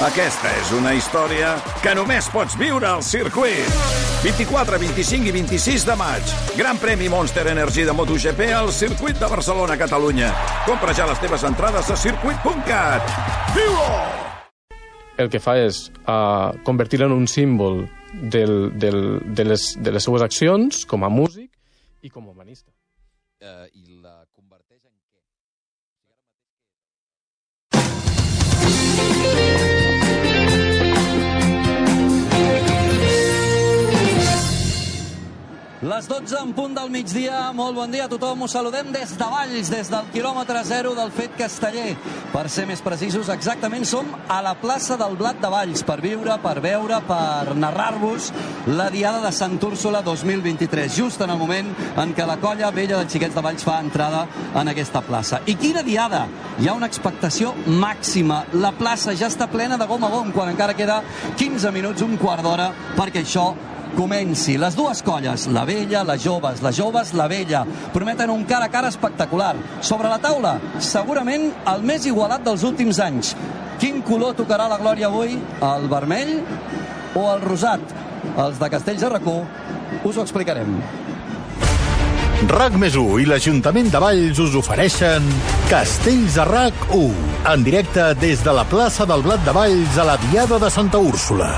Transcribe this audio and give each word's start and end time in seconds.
Aquesta 0.00 0.48
és 0.56 0.70
una 0.72 0.94
història 0.96 1.50
que 1.84 1.92
només 1.92 2.24
pots 2.32 2.54
viure 2.56 2.88
al 2.88 3.02
circuit. 3.04 3.68
24, 4.24 4.78
25 4.80 5.28
i 5.28 5.34
26 5.34 5.84
de 5.84 5.96
maig. 6.00 6.32
Gran 6.56 6.80
premi 6.80 7.10
Monster 7.12 7.44
Energy 7.52 7.84
de 7.84 7.92
MotoGP 7.92 8.40
al 8.56 8.72
circuit 8.72 9.20
de 9.20 9.28
Barcelona, 9.28 9.76
Catalunya. 9.76 10.32
Compra 10.64 10.94
ja 10.96 11.04
les 11.10 11.20
teves 11.20 11.44
entrades 11.44 11.92
a 11.92 11.96
circuit.cat. 12.00 13.12
Viu-ho! 13.58 13.92
el 15.20 15.28
que 15.28 15.36
fa 15.36 15.58
és 15.60 15.90
uh, 16.08 16.56
convertir-lo 16.64 17.04
en 17.10 17.12
un 17.12 17.26
símbol 17.28 17.82
del, 18.14 18.72
del, 18.80 19.20
de, 19.36 19.44
les, 19.44 19.76
de 19.76 19.92
les 19.92 20.00
seues 20.08 20.24
accions 20.24 20.86
com 20.88 21.04
a 21.04 21.10
músic 21.12 21.50
i 22.00 22.08
com 22.08 22.24
a 22.24 22.32
humanista. 22.32 22.72
Eh, 23.44 23.68
I 23.76 24.00
la 24.00 24.24
converteix 24.32 24.80
en 24.80 24.96
què? 29.68 29.79
Les 35.80 36.04
12 36.04 36.36
en 36.36 36.50
punt 36.52 36.74
del 36.76 36.90
migdia, 36.92 37.54
molt 37.56 37.72
bon 37.72 37.88
dia 37.88 38.04
a 38.04 38.08
tothom. 38.12 38.42
Us 38.44 38.52
saludem 38.52 38.90
des 38.92 39.14
de 39.16 39.28
Valls, 39.32 39.70
des 39.72 39.88
del 39.88 40.10
quilòmetre 40.12 40.60
zero 40.68 40.90
del 40.92 41.08
Fet 41.08 41.38
Casteller. 41.38 41.94
Per 42.34 42.42
ser 42.52 42.66
més 42.68 42.82
precisos, 42.84 43.30
exactament 43.32 43.88
som 43.88 44.10
a 44.28 44.42
la 44.44 44.52
plaça 44.60 44.98
del 45.00 45.16
Blat 45.16 45.40
de 45.40 45.48
Valls 45.48 45.80
per 45.88 45.96
viure, 46.04 46.36
per 46.42 46.60
veure, 46.60 46.98
per 47.08 47.56
narrar-vos 47.56 48.28
la 48.68 48.90
Diada 48.92 49.22
de 49.24 49.32
Sant 49.32 49.56
Úrsula 49.56 50.04
2023, 50.04 50.98
just 51.00 51.24
en 51.24 51.32
el 51.32 51.40
moment 51.40 51.72
en 51.96 52.12
què 52.12 52.28
la 52.28 52.36
colla 52.44 52.68
vella 52.76 53.00
de 53.00 53.08
Xiquets 53.08 53.40
de 53.40 53.46
Valls 53.48 53.64
fa 53.64 53.78
entrada 53.80 54.26
en 54.52 54.68
aquesta 54.68 55.00
plaça. 55.00 55.40
I 55.48 55.56
quina 55.56 55.80
Diada! 55.80 56.26
Hi 56.60 56.68
ha 56.68 56.76
una 56.76 56.92
expectació 56.92 57.54
màxima. 57.64 58.44
La 58.52 58.76
plaça 58.76 59.16
ja 59.16 59.32
està 59.32 59.48
plena 59.48 59.80
de 59.80 59.88
gom 59.88 60.04
a 60.04 60.12
gom, 60.12 60.28
quan 60.36 60.52
encara 60.52 60.76
queda 60.76 61.00
15 61.40 61.72
minuts, 61.72 62.04
un 62.04 62.20
quart 62.20 62.44
d'hora, 62.44 62.68
perquè 63.00 63.24
això 63.24 63.54
comenci. 63.96 64.56
Les 64.60 64.76
dues 64.76 65.02
colles, 65.06 65.46
la 65.54 65.64
vella, 65.68 66.04
les 66.08 66.22
joves, 66.24 66.62
les 66.64 66.76
joves, 66.76 67.12
la 67.18 67.28
vella, 67.30 67.64
prometen 67.94 68.30
un 68.30 68.44
cara 68.44 68.66
a 68.66 68.72
cara 68.72 68.88
espectacular. 68.88 69.54
Sobre 69.80 70.08
la 70.08 70.20
taula, 70.22 70.58
segurament 70.78 71.50
el 71.74 71.84
més 71.86 72.06
igualat 72.06 72.44
dels 72.46 72.64
últims 72.66 73.00
anys. 73.02 73.34
Quin 73.80 74.02
color 74.04 74.34
tocarà 74.36 74.68
la 74.68 74.78
glòria 74.80 75.08
avui? 75.08 75.38
El 75.64 75.88
vermell 75.88 76.36
o 77.16 77.28
el 77.32 77.44
rosat? 77.46 77.80
Els 78.36 78.58
de 78.60 78.68
Castells 78.70 79.00
de 79.00 79.08
Racó 79.08 79.38
us 80.04 80.16
ho 80.16 80.26
explicarem. 80.26 80.76
RAC 82.48 82.76
més 82.80 82.94
1 82.96 83.18
i 83.20 83.26
l'Ajuntament 83.28 83.90
de 83.92 84.00
Valls 84.00 84.38
us 84.40 84.54
ofereixen 84.56 85.26
Castells 85.68 86.38
de 86.38 86.46
RAC 86.48 86.86
1, 86.96 87.26
en 87.52 87.66
directe 87.66 88.06
des 88.22 88.40
de 88.44 88.54
la 88.56 88.64
plaça 88.64 89.04
del 89.08 89.24
Blat 89.26 89.44
de 89.44 89.52
Valls 89.52 90.00
a 90.00 90.08
la 90.08 90.16
Diada 90.30 90.58
de 90.62 90.72
Santa 90.72 90.98
Úrsula. 91.04 91.50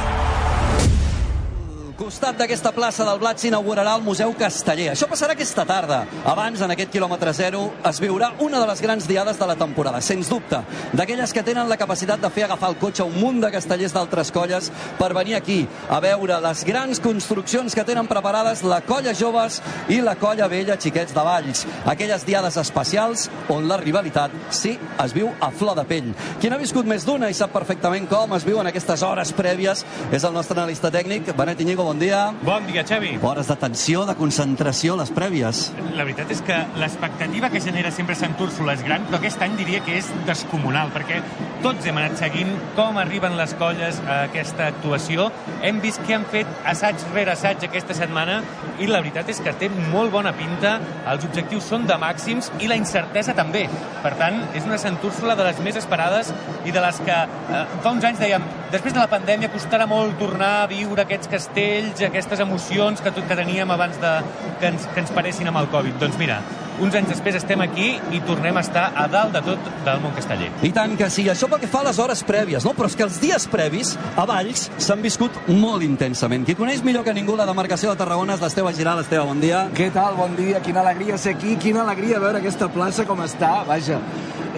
Costat 2.12 2.36
d'aquesta 2.36 2.74
plaça 2.77 3.06
del 3.08 3.16
Blat 3.22 3.41
s'inaugurarà 3.41 3.94
el 3.96 4.02
Museu 4.05 4.34
Casteller. 4.36 4.91
Això 4.92 5.06
passarà 5.08 5.32
aquesta 5.32 5.62
tarda. 5.64 6.02
Abans, 6.28 6.60
en 6.60 6.70
aquest 6.74 6.91
quilòmetre 6.92 7.32
zero, 7.32 7.62
es 7.88 8.00
viurà 8.05 8.34
una 8.44 8.58
de 8.60 8.66
les 8.68 8.82
grans 8.84 9.06
diades 9.08 9.38
de 9.41 9.46
la 9.48 9.55
temporada, 9.56 10.02
sens 10.05 10.28
dubte. 10.28 10.58
D'aquelles 10.92 11.33
que 11.33 11.42
tenen 11.42 11.70
la 11.70 11.78
capacitat 11.80 12.20
de 12.20 12.28
fer 12.28 12.44
agafar 12.44 12.68
el 12.68 12.77
cotxe 12.77 13.06
un 13.06 13.16
munt 13.16 13.40
de 13.40 13.48
castellers 13.55 13.94
d'altres 13.96 14.28
colles 14.30 14.68
per 14.98 15.08
venir 15.16 15.38
aquí 15.38 15.62
a 15.88 16.02
veure 16.05 16.36
les 16.44 16.66
grans 16.68 17.00
construccions 17.00 17.72
que 17.72 17.86
tenen 17.88 18.10
preparades 18.10 18.60
la 18.60 18.83
colla 18.84 19.16
joves 19.16 19.62
i 19.88 20.02
la 20.05 20.14
colla 20.20 20.50
vella 20.52 20.77
xiquets 20.77 21.16
de 21.16 21.24
Valls. 21.24 21.64
Aquelles 21.86 22.28
diades 22.28 22.60
especials 22.60 23.30
on 23.48 23.64
la 23.72 23.80
rivalitat 23.80 24.36
sí 24.50 24.77
es 24.77 25.16
viu 25.16 25.33
a 25.40 25.48
flor 25.48 25.80
de 25.80 25.88
pell. 25.88 26.12
Qui 26.44 26.52
n'ha 26.52 26.60
viscut 26.60 26.84
més 26.84 27.08
d'una 27.08 27.33
i 27.33 27.40
sap 27.40 27.56
perfectament 27.56 28.05
com 28.12 28.36
es 28.36 28.44
viu 28.44 28.60
en 28.60 28.68
aquestes 28.68 29.00
hores 29.00 29.33
prèvies 29.33 29.86
és 30.12 30.28
el 30.28 30.36
nostre 30.36 30.60
analista 30.60 30.92
tècnic, 30.92 31.33
Benet 31.33 31.64
Iñigo, 31.64 31.88
bon 31.88 31.96
dia. 31.96 32.02
Bon 32.42 32.64
dia, 32.67 32.83
Xavi. 32.83 33.12
Hores 33.22 33.47
de 33.47 33.55
tensió, 33.55 34.00
de 34.08 34.17
concentració, 34.19 34.97
les 34.98 35.12
prèvies. 35.14 35.68
La 35.95 36.02
veritat 36.02 36.33
és 36.35 36.40
que 36.42 36.57
l'expectativa 36.80 37.46
que 37.52 37.61
genera 37.63 37.92
sempre 37.95 38.17
Sant 38.18 38.35
Úrsula 38.42 38.74
és 38.74 38.83
gran, 38.83 39.05
però 39.07 39.20
aquest 39.20 39.45
any 39.46 39.55
diria 39.61 39.79
que 39.86 39.95
és 40.01 40.08
descomunal, 40.27 40.91
perquè 40.91 41.20
tots 41.62 41.86
hem 41.86 42.01
anat 42.01 42.18
seguint 42.18 42.51
com 42.74 42.98
arriben 42.98 43.36
les 43.39 43.55
colles 43.61 44.01
a 44.02 44.24
aquesta 44.24 44.67
actuació. 44.73 45.29
Hem 45.62 45.79
vist 45.85 46.02
que 46.02 46.17
han 46.17 46.27
fet 46.33 46.51
assaig 46.73 47.05
rere 47.12 47.36
assaig 47.36 47.62
aquesta 47.68 47.95
setmana 47.95 48.41
i 48.83 48.91
la 48.91 48.98
veritat 48.98 49.30
és 49.30 49.39
que 49.39 49.55
té 49.61 49.68
molt 49.92 50.11
bona 50.11 50.35
pinta, 50.35 50.80
els 51.12 51.29
objectius 51.29 51.70
són 51.70 51.86
de 51.86 52.01
màxims 52.02 52.51
i 52.58 52.73
la 52.73 52.80
incertesa 52.80 53.36
també. 53.39 53.68
Per 54.02 54.17
tant, 54.18 54.42
és 54.58 54.67
una 54.67 54.80
Sant 54.83 54.98
Úrsula 55.07 55.39
de 55.39 55.46
les 55.46 55.62
més 55.62 55.79
esperades 55.79 56.35
i 56.67 56.74
de 56.74 56.83
les 56.83 56.98
que 57.07 57.20
eh, 57.23 57.62
fa 57.79 57.95
uns 57.95 58.11
anys 58.11 58.18
dèiem 58.27 58.51
després 58.73 58.95
de 58.95 59.02
la 59.02 59.08
pandèmia 59.11 59.51
costarà 59.52 59.85
molt 59.85 60.14
tornar 60.17 60.62
a 60.62 60.68
viure 60.70 61.02
aquests 61.05 61.29
castells, 61.29 61.92
aquestes 62.01 62.41
emocions 62.41 63.03
que, 63.05 63.13
que 63.13 63.36
teníem 63.36 63.70
abans 63.70 64.01
de, 64.01 64.13
que, 64.61 64.73
ens, 64.73 64.89
que 64.95 65.01
ens 65.05 65.13
paressin 65.13 65.51
amb 65.53 65.61
el 65.61 65.69
Covid. 65.73 65.98
Doncs 66.01 66.17
mira, 66.20 66.41
uns 66.80 66.95
anys 66.97 67.11
després 67.13 67.36
estem 67.36 67.61
aquí 67.61 67.91
i 68.14 68.20
tornem 68.27 68.57
a 68.57 68.63
estar 68.64 68.86
a 68.97 69.05
dalt 69.11 69.35
de 69.36 69.42
tot 69.45 69.69
del 69.85 70.01
món 70.01 70.14
casteller. 70.17 70.48
I 70.64 70.73
tant 70.75 70.97
que 70.98 71.11
sí, 71.13 71.27
això 71.29 71.48
pel 71.51 71.61
que 71.63 71.70
fa 71.70 71.83
a 71.83 71.89
les 71.91 72.01
hores 72.01 72.25
prèvies, 72.27 72.64
no? 72.64 72.73
Però 72.79 72.89
és 72.89 72.97
que 72.97 73.05
els 73.05 73.19
dies 73.23 73.47
previs 73.53 73.92
a 74.17 74.25
Valls 74.29 74.69
s'han 74.80 75.05
viscut 75.05 75.36
molt 75.53 75.85
intensament. 75.85 76.47
Qui 76.48 76.57
coneix 76.58 76.83
millor 76.86 77.05
que 77.05 77.14
ningú 77.14 77.36
la 77.36 77.47
demarcació 77.48 77.92
de 77.92 78.01
Tarragona 78.01 78.39
és 78.39 78.45
l'Esteve 78.45 78.73
Giral. 78.79 79.03
Esteve, 79.05 79.27
bon 79.29 79.42
dia. 79.42 79.67
Què 79.77 79.91
tal? 79.92 80.17
Bon 80.17 80.33
dia. 80.39 80.63
Quina 80.64 80.80
alegria 80.80 81.19
ser 81.20 81.36
aquí, 81.36 81.59
quina 81.61 81.85
alegria 81.85 82.23
veure 82.23 82.41
aquesta 82.41 82.70
plaça 82.73 83.05
com 83.09 83.20
està. 83.24 83.53
Vaja, 83.69 84.01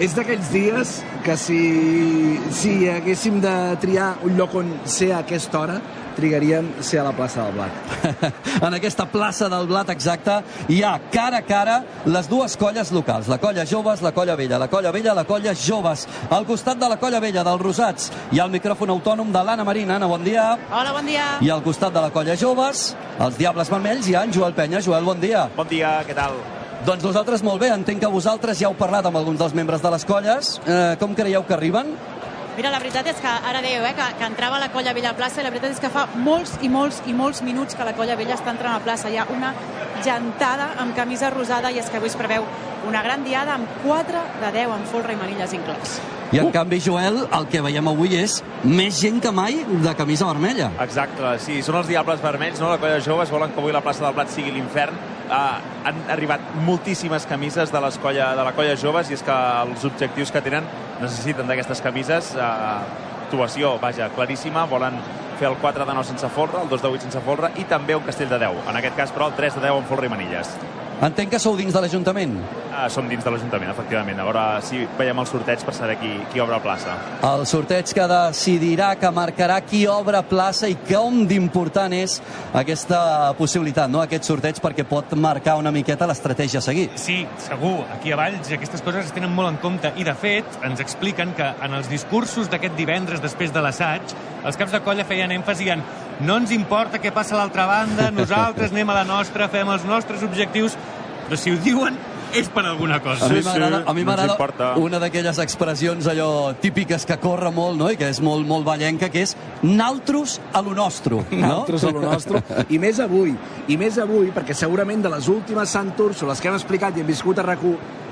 és 0.01 0.15
d'aquells 0.15 0.49
dies 0.51 0.95
que 1.23 1.35
si, 1.39 1.59
si 2.55 2.73
haguéssim 2.91 3.37
de 3.43 3.53
triar 3.83 4.15
un 4.27 4.35
lloc 4.39 4.55
on 4.59 4.73
ser 4.83 5.13
a 5.13 5.21
aquesta 5.23 5.61
hora, 5.61 5.77
trigaríem 6.15 6.71
ser 6.81 7.01
a 7.01 7.05
la 7.07 7.13
plaça 7.15 7.43
del 7.43 7.53
Blat. 7.57 7.71
en 8.67 8.77
aquesta 8.77 9.05
plaça 9.11 9.49
del 9.51 9.67
Blat 9.69 9.91
exacta 9.93 10.41
hi 10.71 10.81
ha 10.83 10.95
cara 11.11 11.43
a 11.43 11.45
cara 11.45 11.77
les 12.05 12.29
dues 12.31 12.57
colles 12.57 12.91
locals, 12.95 13.29
la 13.31 13.37
colla 13.41 13.65
joves, 13.69 14.01
la 14.05 14.13
colla 14.15 14.35
vella, 14.39 14.59
la 14.61 14.69
colla 14.71 14.91
vella, 14.95 15.13
la 15.13 15.25
colla 15.27 15.53
joves. 15.55 16.07
Al 16.29 16.47
costat 16.47 16.79
de 16.81 16.89
la 16.89 16.97
colla 17.01 17.21
vella 17.23 17.43
dels 17.45 17.61
Rosats 17.61 18.11
hi 18.31 18.39
ha 18.39 18.47
el 18.47 18.53
micròfon 18.55 18.95
autònom 18.95 19.31
de 19.35 19.43
l'Anna 19.43 19.67
Marina. 19.67 19.99
Anna, 19.99 20.09
bon 20.11 20.23
dia. 20.23 20.51
Hola, 20.71 20.91
bon 20.95 21.05
dia. 21.05 21.29
I 21.41 21.51
al 21.53 21.63
costat 21.63 21.93
de 21.93 22.03
la 22.03 22.11
colla 22.11 22.35
joves, 22.39 22.91
els 23.19 23.39
Diables 23.39 23.71
Vermells, 23.71 24.09
hi 24.09 24.15
ha 24.15 24.25
en 24.27 24.35
Joel 24.35 24.55
Penya. 24.57 24.81
Joel, 24.83 25.03
bon 25.07 25.19
dia. 25.19 25.47
Bon 25.55 25.67
dia, 25.67 25.99
què 26.07 26.15
tal? 26.17 26.39
Doncs 26.85 27.01
nosaltres 27.01 27.41
molt 27.41 27.63
bé, 27.63 27.71
entenc 27.73 28.03
que 28.03 28.09
vosaltres 28.13 28.59
ja 28.59 28.67
heu 28.67 28.75
parlat 28.77 29.07
amb 29.09 29.17
alguns 29.17 29.39
dels 29.41 29.55
membres 29.57 29.81
de 29.81 29.89
les 29.89 30.03
colles. 30.05 30.51
Eh, 30.69 30.93
com 31.01 31.15
creieu 31.17 31.41
que 31.47 31.55
arriben? 31.55 31.95
Mira, 32.55 32.69
la 32.71 32.79
veritat 32.79 33.07
és 33.11 33.17
que 33.19 33.27
ara 33.27 33.59
dèieu 33.59 33.83
eh, 33.83 33.91
que, 33.97 34.05
que 34.15 34.27
entrava 34.29 34.59
la 34.61 34.69
colla 34.71 34.93
vella 34.95 35.11
a 35.11 35.17
plaça 35.17 35.41
i 35.41 35.43
la 35.43 35.51
veritat 35.51 35.73
és 35.75 35.81
que 35.83 35.91
fa 35.91 36.05
molts 36.15 36.53
i 36.63 36.69
molts 36.71 37.01
i 37.03 37.13
molts 37.13 37.41
minuts 37.43 37.75
que 37.75 37.83
la 37.83 37.91
colla 37.97 38.15
vella 38.15 38.37
està 38.37 38.53
entrant 38.53 38.77
a 38.77 38.83
plaça. 38.83 39.11
Hi 39.11 39.19
ha 39.19 39.25
una 39.33 39.51
gentada 40.05 40.69
amb 40.79 40.95
camisa 40.95 41.29
rosada 41.33 41.71
i 41.71 41.81
és 41.81 41.89
que 41.91 41.99
avui 41.99 42.07
es 42.07 42.15
preveu 42.15 42.47
una 42.87 43.01
gran 43.03 43.25
diada 43.27 43.57
amb 43.57 43.67
4 43.83 44.21
de 44.39 44.53
10 44.55 44.75
amb 44.77 44.87
folre 44.87 45.17
i 45.17 45.19
manilles 45.19 45.55
inclòs. 45.57 45.97
I 46.31 46.39
en 46.39 46.47
uh. 46.47 46.53
canvi, 46.55 46.79
Joel, 46.81 47.25
el 47.37 47.49
que 47.51 47.61
veiem 47.65 47.91
avui 47.91 48.15
és 48.17 48.39
més 48.63 49.01
gent 49.01 49.19
que 49.21 49.33
mai 49.35 49.59
de 49.67 49.95
camisa 49.99 50.29
vermella. 50.31 50.71
Exacte, 50.85 51.35
sí, 51.43 51.59
són 51.65 51.81
els 51.81 51.91
Diables 51.91 52.23
Vermells, 52.23 52.63
no? 52.63 52.71
La 52.71 52.79
colla 52.79 52.97
de 52.97 53.05
joves 53.05 53.35
volen 53.35 53.51
que 53.51 53.61
avui 53.61 53.75
la 53.75 53.83
plaça 53.83 54.07
del 54.07 54.15
Blat 54.15 54.31
sigui 54.33 54.55
l'infern. 54.55 54.97
Uh, 55.25 55.57
han 55.87 56.03
arribat 56.13 56.41
moltíssimes 56.67 57.25
camises 57.25 57.71
de, 57.73 57.81
colla, 58.01 58.35
de 58.37 58.43
la 58.45 58.53
colla 58.53 58.75
joves 58.77 59.09
i 59.09 59.17
és 59.17 59.23
que 59.25 59.35
els 59.65 59.85
objectius 59.89 60.31
que 60.31 60.43
tenen 60.45 60.67
necessiten 61.01 61.49
d'aquestes 61.49 61.81
camises. 61.81 62.35
Uh, 62.37 62.83
actuació, 63.25 63.75
vaja, 63.81 64.11
claríssima, 64.13 64.67
volen 64.69 64.99
fer 65.39 65.49
el 65.49 65.57
4 65.59 65.85
de 65.85 65.93
9 65.97 66.07
sense 66.07 66.29
folre, 66.29 66.61
el 66.61 66.69
2 66.69 66.81
de 66.81 66.91
8 66.93 67.07
sense 67.07 67.21
folre 67.25 67.51
i 67.59 67.65
també 67.69 67.97
un 67.97 68.05
castell 68.05 68.29
de 68.29 68.39
10. 68.39 68.65
En 68.69 68.79
aquest 68.79 68.95
cas, 68.95 69.13
però, 69.15 69.31
el 69.31 69.37
3 69.39 69.57
de 69.57 69.65
10 69.65 69.79
amb 69.81 69.89
folre 69.89 70.07
i 70.07 70.13
manilles. 70.13 70.53
Entenc 71.03 71.33
que 71.33 71.39
sou 71.43 71.57
dins 71.59 71.73
de 71.75 71.81
l'Ajuntament. 71.83 72.37
Ah, 72.71 72.87
som 72.91 73.07
dins 73.07 73.23
de 73.23 73.31
l'Ajuntament, 73.31 73.67
efectivament. 73.71 74.19
A 74.19 74.25
veure 74.27 74.43
si 74.63 74.79
veiem 74.95 75.19
el 75.19 75.27
sorteig 75.27 75.63
per 75.67 75.73
saber 75.75 75.97
qui, 75.99 76.11
qui 76.31 76.39
obre 76.43 76.59
plaça. 76.63 76.95
El 77.27 77.43
sorteig 77.49 77.91
que 77.95 78.05
decidirà, 78.07 78.93
que 78.99 79.11
marcarà 79.11 79.57
qui 79.63 79.83
obre 79.91 80.21
plaça 80.29 80.69
i 80.71 80.77
com 80.87 81.21
d'important 81.27 81.91
és 81.95 82.17
aquesta 82.55 83.33
possibilitat, 83.39 83.91
no? 83.91 84.01
aquest 84.05 84.27
sorteig, 84.27 84.61
perquè 84.63 84.87
pot 84.87 85.17
marcar 85.19 85.57
una 85.59 85.73
miqueta 85.75 86.07
l'estratègia 86.07 86.63
a 86.63 86.65
seguir. 86.65 86.87
Sí, 86.99 87.21
segur. 87.43 87.75
Aquí 87.97 88.15
a 88.15 88.19
Valls 88.19 88.51
aquestes 88.55 88.83
coses 88.85 89.09
es 89.09 89.15
tenen 89.15 89.35
molt 89.35 89.51
en 89.51 89.59
compte 89.63 89.91
i, 89.99 90.07
de 90.07 90.15
fet, 90.15 90.59
ens 90.63 90.83
expliquen 90.83 91.35
que 91.35 91.51
en 91.65 91.75
els 91.75 91.91
discursos 91.91 92.47
d'aquest 92.51 92.79
divendres 92.79 93.23
després 93.23 93.51
de 93.51 93.63
l'assaig, 93.63 94.15
els 94.45 94.59
caps 94.59 94.71
de 94.71 94.83
colla 94.85 95.07
feien 95.07 95.31
èmfasi 95.35 95.71
en 95.75 95.83
no 96.23 96.37
ens 96.39 96.51
importa 96.55 96.99
què 97.03 97.11
passa 97.11 97.35
a 97.35 97.41
l'altra 97.41 97.65
banda, 97.67 98.07
nosaltres 98.13 98.71
anem 98.71 98.91
a 98.91 99.01
la 99.01 99.07
nostra, 99.07 99.49
fem 99.51 99.67
els 99.73 99.83
nostres 99.87 100.23
objectius, 100.23 100.77
però 101.25 101.39
si 101.39 101.53
ho 101.53 101.57
diuen 101.61 101.97
és 102.35 102.49
per 102.51 102.65
alguna 102.65 102.99
cosa. 102.99 103.25
A 103.25 103.29
mi 103.31 103.41
m'agrada 103.41 103.83
a 103.85 103.93
mi 103.93 104.03
m'agrada 104.03 104.73
una 104.81 104.99
d'aquelles 104.99 105.37
expressions 105.39 106.07
allò 106.11 106.53
típiques 106.59 107.05
que 107.07 107.17
corre 107.21 107.51
molt, 107.51 107.77
no?, 107.79 107.89
i 107.91 107.99
que 107.99 108.09
és 108.11 108.19
molt, 108.23 108.47
molt 108.47 108.65
ballenca, 108.67 109.09
que 109.09 109.23
és 109.23 109.35
naltros 109.63 110.39
a 110.53 110.61
lo 110.65 110.75
nostro. 110.75 111.23
No? 111.31 111.47
Naltros 111.47 111.85
a 111.87 111.93
lo 111.95 112.03
nostro. 112.03 112.41
I 112.69 112.79
més 112.81 112.99
avui, 112.99 113.35
i 113.67 113.77
més 113.79 113.99
avui, 114.01 114.31
perquè 114.35 114.55
segurament 114.57 115.05
de 115.05 115.11
les 115.13 115.29
últimes 115.31 115.71
Sant 115.71 115.93
Úrsules 116.01 116.41
que 116.41 116.51
hem 116.51 116.57
explicat 116.57 116.97
i 116.97 117.03
hem 117.03 117.07
viscut 117.07 117.39
a 117.39 117.45
rac 117.45 117.63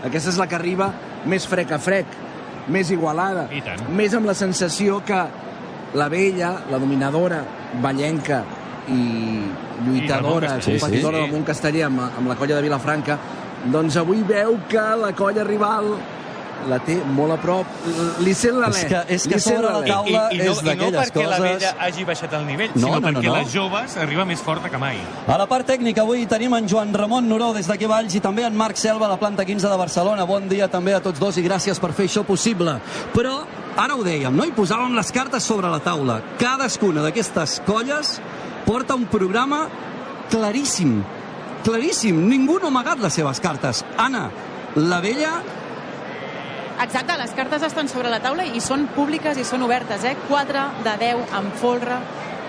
aquesta 0.04 0.32
és 0.32 0.38
la 0.40 0.48
que 0.48 0.56
arriba 0.56 0.90
més 1.28 1.46
frec 1.48 1.72
a 1.72 1.80
frec, 1.80 2.06
més 2.72 2.90
igualada, 2.92 3.48
més 3.92 4.14
amb 4.16 4.28
la 4.28 4.36
sensació 4.36 5.02
que 5.06 5.20
la 5.94 6.08
vella, 6.10 6.54
la 6.72 6.80
dominadora, 6.80 7.44
ballenca 7.84 8.44
i 8.88 9.42
lluitadora, 9.86 10.48
I 10.48 10.50
Montcasteller, 10.50 10.80
competidora 10.80 11.18
sí, 11.18 11.24
sí. 11.24 11.28
del 11.28 11.32
Montcasteller 11.38 11.86
amb, 11.86 12.00
amb 12.18 12.28
la 12.28 12.36
colla 12.36 12.56
de 12.56 12.62
Vilafranca, 12.62 13.20
doncs 13.72 13.96
avui 13.98 14.24
veu 14.28 14.60
que 14.70 14.82
la 15.00 15.14
colla 15.16 15.44
rival 15.44 15.94
la 16.70 16.78
té 16.80 16.94
molt 17.12 17.34
a 17.34 17.36
prop. 17.36 17.68
Li 18.24 18.32
sent 18.34 18.56
l'alè. 18.56 18.78
És 18.78 18.86
que- 18.88 19.04
és 19.16 19.24
que 19.28 19.38
sobre 19.40 19.68
la 19.68 19.82
taula 19.84 20.30
I, 20.32 20.36
i, 20.36 20.38
no, 20.38 20.52
és 20.54 20.62
I 20.62 20.64
no 20.64 20.70
d'aquelles 20.70 21.10
perquè 21.12 21.26
la 21.28 21.38
coses- 21.38 21.60
vella 21.60 21.76
hagi 21.80 22.06
baixat 22.06 22.34
el 22.34 22.46
nivell, 22.46 22.72
No, 22.76 22.80
sinó 22.88 23.00
no, 23.02 23.12
no, 23.12 23.20
perquè 23.20 23.26
no. 23.28 23.36
les 23.36 23.52
joves 23.54 23.98
arriba 23.98 24.24
més 24.24 24.40
forta 24.40 24.70
que 24.70 24.78
mai. 24.78 24.96
A 25.28 25.38
la 25.38 25.46
part 25.46 25.68
tècnica 25.68 26.02
avui 26.02 26.26
tenim 26.26 26.54
en 26.54 26.66
Joan 26.70 26.94
Ramon 26.94 27.28
Noró 27.28 27.52
des 27.54 27.68
d'aquí 27.68 27.86
Valls 27.86 28.16
i 28.16 28.22
també 28.22 28.46
en 28.46 28.56
Marc 28.56 28.78
Selva 28.78 29.10
la 29.10 29.18
planta 29.20 29.44
15 29.44 29.68
de 29.68 29.76
Barcelona. 29.76 30.24
Bon 30.24 30.48
dia 30.48 30.70
també 30.70 30.94
a 30.94 31.02
tots 31.02 31.20
dos 31.20 31.38
i 31.38 31.44
gràcies 31.44 31.80
per 31.82 31.92
fer 31.92 32.06
això 32.06 32.24
possible. 32.24 32.78
Però 33.14 33.44
ara 33.76 33.96
ho 33.96 34.04
dèiem, 34.04 34.34
no? 34.34 34.46
I 34.46 34.52
posàvem 34.54 34.96
les 34.96 35.12
cartes 35.12 35.44
sobre 35.44 35.68
la 35.70 35.80
taula. 35.82 36.22
Cadascuna 36.40 37.02
d'aquestes 37.02 37.62
colles 37.66 38.22
porta 38.66 38.96
un 38.96 39.06
programa 39.06 39.68
claríssim. 40.32 41.02
Claríssim. 41.64 42.18
Ningú 42.28 42.60
no 42.60 42.68
ha 42.68 42.74
amagat 42.74 43.00
les 43.00 43.14
seves 43.14 43.40
cartes. 43.40 43.84
Anna, 43.98 44.30
la 44.76 45.00
vella 45.02 45.42
Exacte, 46.84 47.16
les 47.18 47.32
cartes 47.32 47.62
estan 47.64 47.88
sobre 47.88 48.10
la 48.10 48.20
taula 48.20 48.44
i 48.50 48.60
són 48.60 48.88
públiques 48.96 49.38
i 49.38 49.46
són 49.48 49.62
obertes, 49.64 50.04
eh? 50.04 50.16
4 50.28 50.64
de 50.84 50.96
10 51.00 51.36
amb 51.38 51.54
folre 51.62 52.00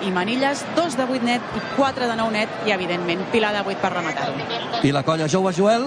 i 0.02 0.10
manilles, 0.10 0.64
2 0.74 0.96
de 0.98 1.04
8 1.04 1.28
net 1.28 1.54
i 1.54 1.60
4 1.76 2.08
de 2.08 2.16
9 2.18 2.32
net 2.34 2.64
i, 2.66 2.72
evidentment, 2.74 3.22
pilar 3.30 3.52
de 3.54 3.62
8 3.62 3.80
per 3.84 3.92
rematar-ho. 3.92 4.80
i 4.82 4.92
la 4.92 5.04
colla 5.04 5.28
jove 5.28 5.52
Joel 5.52 5.86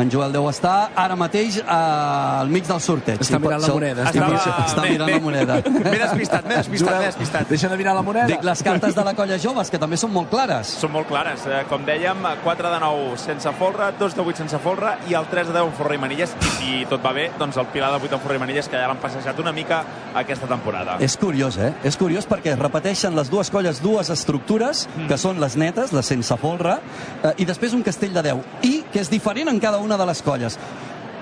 en 0.00 0.10
Joel 0.10 0.32
deu 0.32 0.48
estar 0.50 0.90
ara 0.96 1.16
mateix 1.16 1.58
eh, 1.58 1.64
al 1.68 2.48
mig 2.52 2.66
del 2.68 2.80
sorteig. 2.80 3.20
Està 3.24 3.38
mirant 3.42 3.60
la 3.62 3.68
moneda, 3.74 4.04
Està, 4.08 4.26
Estava- 4.38 4.66
està 4.66 4.82
mirant 4.88 5.10
la 5.10 5.20
moneda. 5.20 5.58
M'he 5.68 5.98
despistat, 5.98 6.46
m'he 6.48 6.56
despistat, 6.56 6.98
m'he 6.98 7.06
despistat. 7.06 7.48
Deixa 7.48 7.68
de 7.68 7.76
mirar 7.80 7.94
la 7.96 8.02
moneda. 8.02 8.26
Dic, 8.30 8.42
les 8.44 8.62
cartes 8.62 8.94
de 8.94 9.04
la 9.04 9.14
colla 9.14 9.38
joves, 9.38 9.70
que 9.70 9.78
també 9.78 9.96
són 10.00 10.12
molt 10.12 10.30
clares. 10.30 10.74
Són 10.80 10.92
molt 10.92 11.08
clares. 11.08 11.44
Eh, 11.46 11.64
Com 11.68 11.84
dèiem, 11.86 12.24
4 12.44 12.70
de 12.72 12.80
9 12.80 13.16
sense 13.20 13.52
folre, 13.58 13.90
2 13.98 14.14
de 14.16 14.22
8 14.22 14.36
sense 14.44 14.58
folre 14.62 14.94
i 15.08 15.14
el 15.18 15.26
3 15.30 15.48
de 15.48 15.52
10 15.58 15.66
amb 15.68 15.76
folre 15.78 15.94
i 15.96 16.02
manilles. 16.02 16.34
I 16.42 16.52
si 16.58 16.84
tot 16.90 17.04
va 17.04 17.12
bé, 17.16 17.28
doncs 17.38 17.56
el 17.60 17.66
pilar 17.72 17.90
de 17.94 18.00
8 18.04 18.14
amb 18.18 18.22
folre 18.24 18.36
i 18.38 18.42
manilles, 18.42 18.68
que 18.68 18.76
ja 18.80 18.86
l'han 18.90 19.00
passejat 19.02 19.38
una 19.42 19.52
mica 19.52 19.82
aquesta 20.14 20.46
temporada. 20.50 20.96
És 21.04 21.16
curiós, 21.16 21.56
eh? 21.58 21.72
És 21.84 21.96
curiós 21.96 22.26
perquè 22.28 22.52
es 22.54 22.58
repeteixen 22.58 23.14
les 23.16 23.30
dues 23.30 23.50
colles 23.50 23.80
dues 23.82 24.10
estructures, 24.10 24.86
que 25.08 25.16
són 25.18 25.40
les 25.40 25.56
netes, 25.56 25.92
les 25.96 26.06
sense 26.06 26.36
folre, 26.40 26.78
eh, 27.22 27.32
i 27.38 27.46
després 27.48 27.72
un 27.74 27.82
castell 27.86 28.12
de 28.14 28.22
10. 28.22 28.44
I 28.68 28.74
que 28.92 29.00
és 29.00 29.10
diferent 29.10 29.48
en 29.48 29.58
cada 29.60 29.78
una 29.78 29.87
de 29.96 30.06
les 30.06 30.22
colles. 30.22 30.58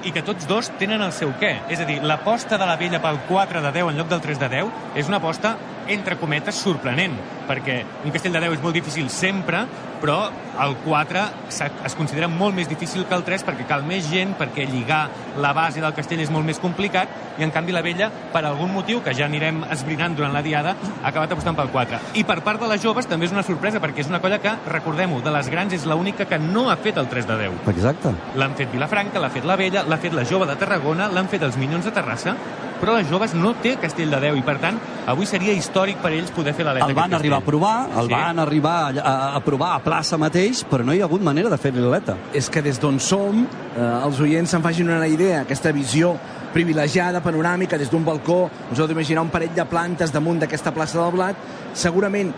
i 0.06 0.12
que 0.12 0.22
tots 0.22 0.46
dos 0.46 0.68
tenen 0.78 1.02
el 1.02 1.10
seu 1.10 1.32
què. 1.40 1.56
És 1.68 1.80
a 1.82 1.84
dir, 1.84 1.96
l'aposta 2.04 2.58
de 2.58 2.66
la 2.68 2.76
vella 2.76 3.00
pel 3.02 3.18
4 3.26 3.60
de 3.60 3.72
10 3.72 3.88
en 3.90 3.96
lloc 3.98 4.08
del 4.08 4.20
3 4.20 4.38
de 4.38 4.48
10 4.48 4.68
és 4.94 5.08
una 5.08 5.16
aposta, 5.16 5.56
entre 5.88 6.16
cometes, 6.16 6.54
sorprenent, 6.54 7.14
perquè 7.46 7.82
un 8.04 8.10
castell 8.10 8.32
de 8.32 8.40
10 8.40 8.56
és 8.58 8.62
molt 8.62 8.74
difícil 8.74 9.08
sempre, 9.10 9.64
però 10.00 10.28
el 10.60 10.74
4 10.84 11.20
s'ha- 11.48 11.70
es 11.86 11.94
considera 11.94 12.28
molt 12.28 12.54
més 12.54 12.68
difícil 12.68 13.04
que 13.06 13.14
el 13.14 13.22
3 13.24 13.44
perquè 13.46 13.64
cal 13.66 13.82
més 13.84 14.08
gent, 14.10 14.34
perquè 14.36 14.66
lligar 14.68 15.08
la 15.40 15.52
base 15.52 15.80
del 15.80 15.94
castell 15.94 16.20
és 16.20 16.30
molt 16.30 16.44
més 16.44 16.58
complicat, 16.58 17.08
i 17.38 17.42
en 17.44 17.50
canvi 17.50 17.72
la 17.72 17.82
vella, 17.82 18.10
per 18.32 18.44
algun 18.44 18.72
motiu 18.72 19.02
que 19.02 19.14
ja 19.14 19.26
anirem 19.26 19.62
esbrinant 19.70 20.14
durant 20.16 20.32
la 20.32 20.42
diada, 20.42 20.74
ha 21.02 21.08
acabat 21.08 21.32
apostant 21.32 21.56
pel 21.56 21.68
4. 21.70 21.98
I 22.14 22.24
per 22.24 22.40
part 22.42 22.60
de 22.60 22.68
les 22.68 22.82
joves 22.82 23.06
també 23.06 23.26
és 23.26 23.32
una 23.32 23.42
sorpresa, 23.42 23.80
perquè 23.80 24.00
és 24.00 24.08
una 24.08 24.20
colla 24.20 24.38
que, 24.38 24.52
recordem-ho, 24.66 25.20
de 25.22 25.30
les 25.30 25.48
grans 25.48 25.72
és 25.72 25.84
l'única 25.86 26.24
que 26.26 26.38
no 26.38 26.68
ha 26.70 26.76
fet 26.76 26.96
el 26.98 27.08
3 27.08 27.26
de 27.26 27.36
10. 27.36 27.52
Exacte. 27.68 28.12
L'han 28.34 28.54
fet 28.56 28.70
Vilafranca, 28.72 29.18
l'ha 29.20 29.30
fet 29.30 29.44
la 29.44 29.56
Vella, 29.56 29.82
l'ha 29.86 29.96
fet 29.98 30.12
la 30.12 30.24
Jove 30.24 30.46
de 30.46 30.56
Tarragona, 30.56 31.08
l'han 31.08 31.28
fet 31.28 31.42
els 31.42 31.56
Minyons 31.56 31.84
de 31.84 31.90
Terrassa, 31.92 32.36
però 32.80 32.94
les 32.96 33.08
joves 33.08 33.34
no 33.34 33.54
té 33.62 33.76
Castell 33.80 34.10
de 34.10 34.20
10 34.20 34.36
i, 34.38 34.42
per 34.46 34.58
tant, 34.62 34.78
avui 35.06 35.26
seria 35.26 35.52
històric 35.56 35.98
per 36.02 36.12
ells 36.12 36.30
poder 36.30 36.52
fer 36.54 36.64
l'aleta 36.66 36.86
El 36.88 36.94
van 36.94 37.14
arribar 37.14 37.38
a 37.38 37.46
provar, 37.46 37.76
el 37.96 38.06
Sí. 38.08 38.12
van 38.14 38.38
arribar 38.38 38.76
a, 38.98 39.16
a 39.36 39.40
provar 39.40 39.74
a 39.76 39.80
plaça 39.84 40.18
mateix, 40.18 40.64
però 40.68 40.84
no 40.84 40.92
hi 40.92 41.00
ha 41.00 41.04
hagut 41.04 41.22
manera 41.22 41.48
de 41.48 41.56
fer-li 41.58 41.80
l'aleta. 41.80 42.16
és 42.34 42.48
que 42.50 42.62
des 42.62 42.78
d'on 42.80 42.98
som, 43.00 43.46
eh, 43.76 44.04
els 44.06 44.20
oients 44.20 44.50
se'n 44.50 44.62
facin 44.62 44.88
una 44.88 45.06
idea, 45.08 45.40
aquesta 45.42 45.72
visió 45.72 46.16
privilegiada, 46.52 47.20
panoràmica, 47.20 47.76
des 47.78 47.90
d'un 47.90 48.04
balcó, 48.04 48.50
us 48.72 48.78
heu 48.78 48.86
d'imaginar 48.86 49.22
un 49.22 49.28
parell 49.30 49.54
de 49.54 49.64
plantes 49.64 50.12
damunt 50.12 50.38
d'aquesta 50.40 50.72
plaça 50.72 50.98
del 51.02 51.12
Blat, 51.12 51.36
segurament 51.74 52.32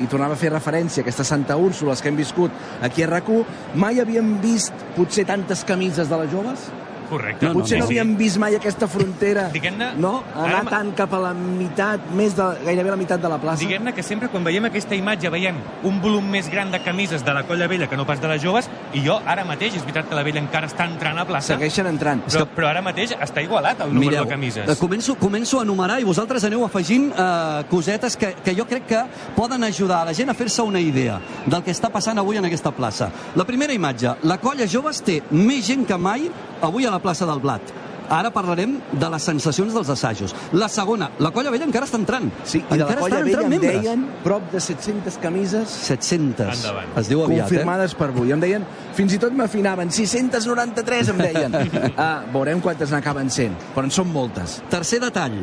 i 0.00 0.06
tornava 0.10 0.34
a 0.34 0.36
fer 0.36 0.50
referència 0.50 1.00
a 1.00 1.04
aquestes 1.04 1.26
Santa 1.28 1.56
Úrsules 1.56 2.02
que 2.02 2.08
hem 2.08 2.16
viscut 2.16 2.50
aquí 2.82 3.04
a 3.04 3.06
rac 3.06 3.28
mai 3.74 4.00
havíem 4.00 4.40
vist 4.42 4.72
potser 4.96 5.24
tantes 5.24 5.62
camises 5.64 6.08
de 6.10 6.16
les 6.16 6.30
joves? 6.32 6.70
Correcte. 7.08 7.46
No, 7.46 7.52
no, 7.52 7.60
Potser 7.60 7.78
no, 7.78 7.84
no. 7.84 7.88
havíem 7.90 8.16
vist 8.16 8.38
mai 8.38 8.54
aquesta 8.56 8.88
frontera, 8.88 9.48
Diguem-ne, 9.52 9.92
no? 10.00 10.22
Anar 10.34 10.60
ara- 10.62 10.70
tant 10.70 10.92
cap 10.96 11.12
a 11.14 11.18
la 11.18 11.32
meitat, 11.34 12.00
més 12.16 12.34
de, 12.36 12.42
gairebé 12.64 12.90
la 12.90 12.96
meitat 12.96 13.20
de 13.22 13.28
la 13.28 13.38
plaça. 13.38 13.60
Diguem-ne 13.60 13.92
que 13.94 14.02
sempre 14.02 14.28
quan 14.28 14.44
veiem 14.44 14.64
aquesta 14.70 14.94
imatge 14.94 15.30
veiem 15.30 15.56
un 15.84 16.00
volum 16.00 16.24
més 16.30 16.48
gran 16.50 16.70
de 16.72 16.80
camises 16.82 17.24
de 17.24 17.34
la 17.34 17.42
colla 17.44 17.66
vella 17.68 17.86
que 17.88 17.96
no 17.96 18.06
pas 18.06 18.20
de 18.20 18.28
les 18.28 18.42
joves 18.42 18.68
i 18.94 19.02
jo 19.04 19.18
ara 19.26 19.44
mateix, 19.44 19.74
és 19.76 19.82
veritat 19.82 20.08
que 20.08 20.14
la 20.14 20.22
vella 20.22 20.40
encara 20.40 20.66
està 20.66 20.86
entrant 20.90 21.18
a 21.18 21.24
plaça, 21.24 21.54
Segueixen 21.54 21.86
entrant. 21.86 22.22
però, 22.26 22.46
però 22.56 22.68
ara 22.68 22.82
mateix 22.82 23.12
està 23.20 23.42
igualat 23.42 23.80
el 23.80 23.92
número 23.94 24.10
Mireu, 24.10 24.24
de 24.24 24.30
camises. 24.30 24.68
eh, 24.68 24.76
començo, 24.80 25.14
començo 25.16 25.60
a 25.60 25.62
enumerar 25.62 26.00
i 26.00 26.04
vosaltres 26.04 26.44
aneu 26.44 26.64
afegint 26.64 27.12
eh, 27.16 27.64
cosetes 27.70 28.16
que, 28.16 28.34
que 28.44 28.54
jo 28.54 28.66
crec 28.66 28.86
que 28.86 29.02
poden 29.36 29.62
ajudar 29.64 30.02
a 30.02 30.04
la 30.06 30.14
gent 30.14 30.30
a 30.30 30.34
fer-se 30.34 30.62
una 30.62 30.80
idea 30.80 31.20
del 31.46 31.62
que 31.62 31.70
està 31.70 31.90
passant 31.90 32.18
avui 32.18 32.36
en 32.36 32.44
aquesta 32.44 32.70
plaça. 32.72 33.10
La 33.36 33.44
primera 33.44 33.72
imatge, 33.72 34.14
la 34.22 34.38
colla 34.38 34.66
joves 34.66 35.02
té 35.02 35.22
més 35.30 35.64
gent 35.66 35.86
que 35.86 35.96
mai 35.98 36.30
avui 36.64 36.86
a 36.86 36.90
la 36.94 37.02
plaça 37.02 37.26
del 37.28 37.42
Blat. 37.42 37.74
Ara 38.12 38.28
parlarem 38.30 38.74
de 38.92 39.08
les 39.08 39.24
sensacions 39.24 39.72
dels 39.72 39.88
assajos. 39.88 40.34
La 40.52 40.68
segona, 40.68 41.08
la 41.24 41.30
colla 41.32 41.52
vella 41.52 41.64
encara 41.64 41.88
està 41.88 41.96
entrant. 41.96 42.26
Sí, 42.44 42.60
i 42.60 42.64
de 42.74 42.82
la 42.82 42.84
encara 42.84 43.00
colla 43.00 43.20
vella 43.24 43.44
em 43.46 43.54
membres. 43.54 43.78
deien 43.80 44.02
prop 44.24 44.50
de 44.52 44.60
700 44.60 45.16
camises 45.22 45.76
700. 45.88 46.50
Endavant. 46.58 46.92
Es 47.00 47.08
diu 47.08 47.24
aviat, 47.24 47.46
eh? 47.46 47.48
confirmades 47.48 47.94
per 47.96 48.10
avui. 48.12 48.34
Em 48.36 48.42
deien, 48.42 48.66
fins 48.96 49.14
i 49.16 49.20
tot 49.22 49.32
m'afinaven, 49.36 49.92
693 49.94 51.14
em 51.14 51.22
deien. 51.24 51.56
ah, 51.96 52.26
veurem 52.34 52.60
quantes 52.64 52.92
n'acaben 52.92 53.32
sent, 53.32 53.56
però 53.72 53.88
en 53.88 53.94
són 53.94 54.12
moltes. 54.12 54.60
Tercer 54.72 55.00
detall. 55.06 55.40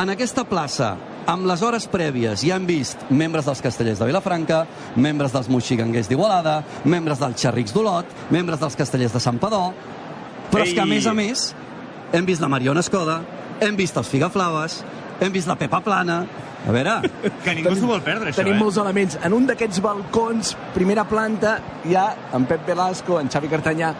En 0.00 0.10
aquesta 0.10 0.42
plaça, 0.48 0.96
amb 1.30 1.46
les 1.46 1.62
hores 1.62 1.86
prèvies, 1.90 2.42
ja 2.42 2.56
hem 2.58 2.66
vist 2.66 3.06
membres 3.10 3.46
dels 3.46 3.62
castellers 3.62 4.00
de 4.00 4.08
Vilafranca, 4.08 4.64
membres 4.96 5.34
dels 5.36 5.50
moixiganguers 5.52 6.10
d'Igualada, 6.10 6.58
membres 6.90 7.22
dels 7.22 7.38
xerrics 7.38 7.74
d'Olot, 7.76 8.18
membres 8.34 8.58
dels 8.62 8.78
castellers 8.78 9.14
de 9.14 9.22
Sant 9.22 9.38
Padó, 9.38 9.68
però 10.50 10.66
és 10.66 10.74
que, 10.74 10.82
a 10.82 10.86
Ei! 10.86 10.94
més 10.94 11.06
a 11.06 11.14
més, 11.16 11.48
hem 12.12 12.26
vist 12.26 12.42
la 12.42 12.50
Mariona 12.50 12.82
Escoda, 12.84 13.20
hem 13.62 13.76
vist 13.78 13.96
els 14.00 14.08
Figaflaves, 14.10 14.80
hem 15.20 15.34
vist 15.34 15.50
la 15.50 15.58
Pepa 15.60 15.82
Plana... 15.84 16.22
A 16.60 16.74
veure, 16.76 16.98
Que 17.44 17.54
ningú 17.56 17.70
s'ho 17.72 17.86
vol 17.88 18.02
perdre, 18.04 18.28
això, 18.28 18.42
Tenim 18.42 18.58
eh? 18.58 18.60
molts 18.60 18.76
elements. 18.76 19.14
En 19.24 19.32
un 19.32 19.46
d'aquests 19.48 19.80
balcons, 19.80 20.50
primera 20.74 21.06
planta, 21.08 21.54
hi 21.88 21.96
ha 21.96 22.10
en 22.36 22.44
Pep 22.44 22.66
Velasco, 22.68 23.16
en 23.16 23.30
Xavi 23.32 23.48
Cartanyà, 23.48 23.94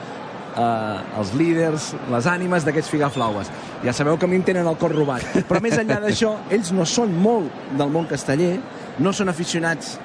eh, 0.61 1.21
els 1.23 1.33
líders, 1.41 1.87
les 2.13 2.29
ànimes 2.29 2.67
d'aquests 2.67 2.93
figaflaues. 2.93 3.49
Ja 3.81 3.95
sabeu 3.97 4.19
que 4.21 4.29
a 4.29 4.31
mi 4.31 4.37
em 4.37 4.45
tenen 4.45 4.69
el 4.69 4.77
cor 4.77 4.93
robat. 4.93 5.25
Però 5.49 5.63
més 5.65 5.79
enllà 5.81 6.03
d'això, 6.05 6.35
ells 6.53 6.75
no 6.77 6.85
són 6.85 7.17
molt 7.23 7.73
del 7.81 7.97
món 7.97 8.05
casteller, 8.11 8.59
no 9.01 9.15
són 9.17 9.33
aficionats 9.33 9.97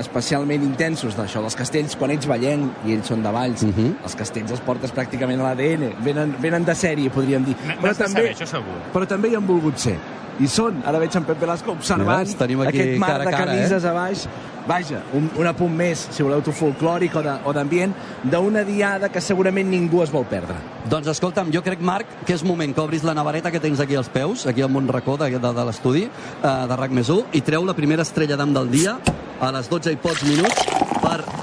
especialment 0.00 0.62
intensos 0.64 1.16
d'això 1.16 1.40
dels 1.44 1.56
castells, 1.56 1.96
quan 1.96 2.10
ets 2.10 2.26
ballenc 2.26 2.86
i 2.86 2.92
ells 2.96 3.06
són 3.06 3.22
de 3.22 3.30
Valls, 3.30 3.62
Mhm. 3.62 3.96
els 4.02 4.14
castells 4.16 4.50
els 4.50 4.60
portes 4.60 4.92
pràcticament 4.94 5.40
a 5.40 5.50
l'ADN, 5.50 5.92
venen, 6.02 6.34
venen 6.40 6.64
de 6.64 6.72
sèrie, 6.72 7.10
podríem 7.10 7.44
dir. 7.44 7.56
N'has 7.82 7.98
de 7.98 8.08
saber, 8.08 8.34
això 8.34 8.46
segur. 8.46 8.80
però 8.92 9.06
també 9.06 9.28
hi 9.28 9.34
han 9.36 9.46
volgut 9.46 9.76
ser. 9.76 9.96
I 10.40 10.48
són, 10.48 10.80
ara 10.88 11.00
veig 11.02 11.16
en 11.18 11.26
Pep 11.28 11.40
Velasco 11.42 11.74
observant 11.74 12.24
Veus? 12.24 12.38
Tenim 12.38 12.62
aquí 12.64 12.78
aquest 12.78 13.00
mar 13.00 13.10
cara 13.12 13.26
de 13.26 13.34
cara, 13.34 13.50
camises 13.50 13.84
eh? 13.84 13.90
a 13.90 13.92
baix. 13.92 14.24
Vaja, 14.70 15.00
un, 15.16 15.26
un 15.40 15.48
apunt 15.48 15.72
més, 15.74 16.02
si 16.14 16.22
voleu 16.22 16.42
tu, 16.44 16.52
folclòric 16.54 17.16
o 17.16 17.52
d'ambient, 17.56 17.92
d'una 18.22 18.62
diada 18.64 19.08
que 19.12 19.22
segurament 19.24 19.68
ningú 19.68 20.02
es 20.04 20.12
vol 20.12 20.24
perdre. 20.30 20.56
Doncs 20.92 21.10
escolta'm, 21.12 21.50
jo 21.52 21.62
crec, 21.64 21.82
Marc, 21.84 22.12
que 22.28 22.36
és 22.36 22.44
moment 22.46 22.72
que 22.76 22.84
obris 22.84 23.04
la 23.04 23.16
navareta 23.16 23.52
que 23.52 23.60
tens 23.60 23.80
aquí 23.82 23.98
als 23.98 24.12
peus, 24.12 24.46
aquí 24.46 24.62
al 24.62 24.70
Montracó 24.72 25.16
de, 25.20 25.32
de, 25.36 25.54
de 25.60 25.66
l'estudi 25.68 26.06
eh, 26.06 26.54
de 26.70 26.78
RAC 26.78 26.94
més 26.96 27.10
1, 27.12 27.32
i 27.36 27.44
treu 27.44 27.66
la 27.66 27.76
primera 27.76 28.06
estrella 28.06 28.38
d'am 28.40 28.54
del 28.56 28.70
dia 28.72 28.98
a 29.40 29.52
les 29.56 29.68
12 29.72 29.96
i 29.96 30.00
pocs 30.00 30.24
minuts 30.28 30.99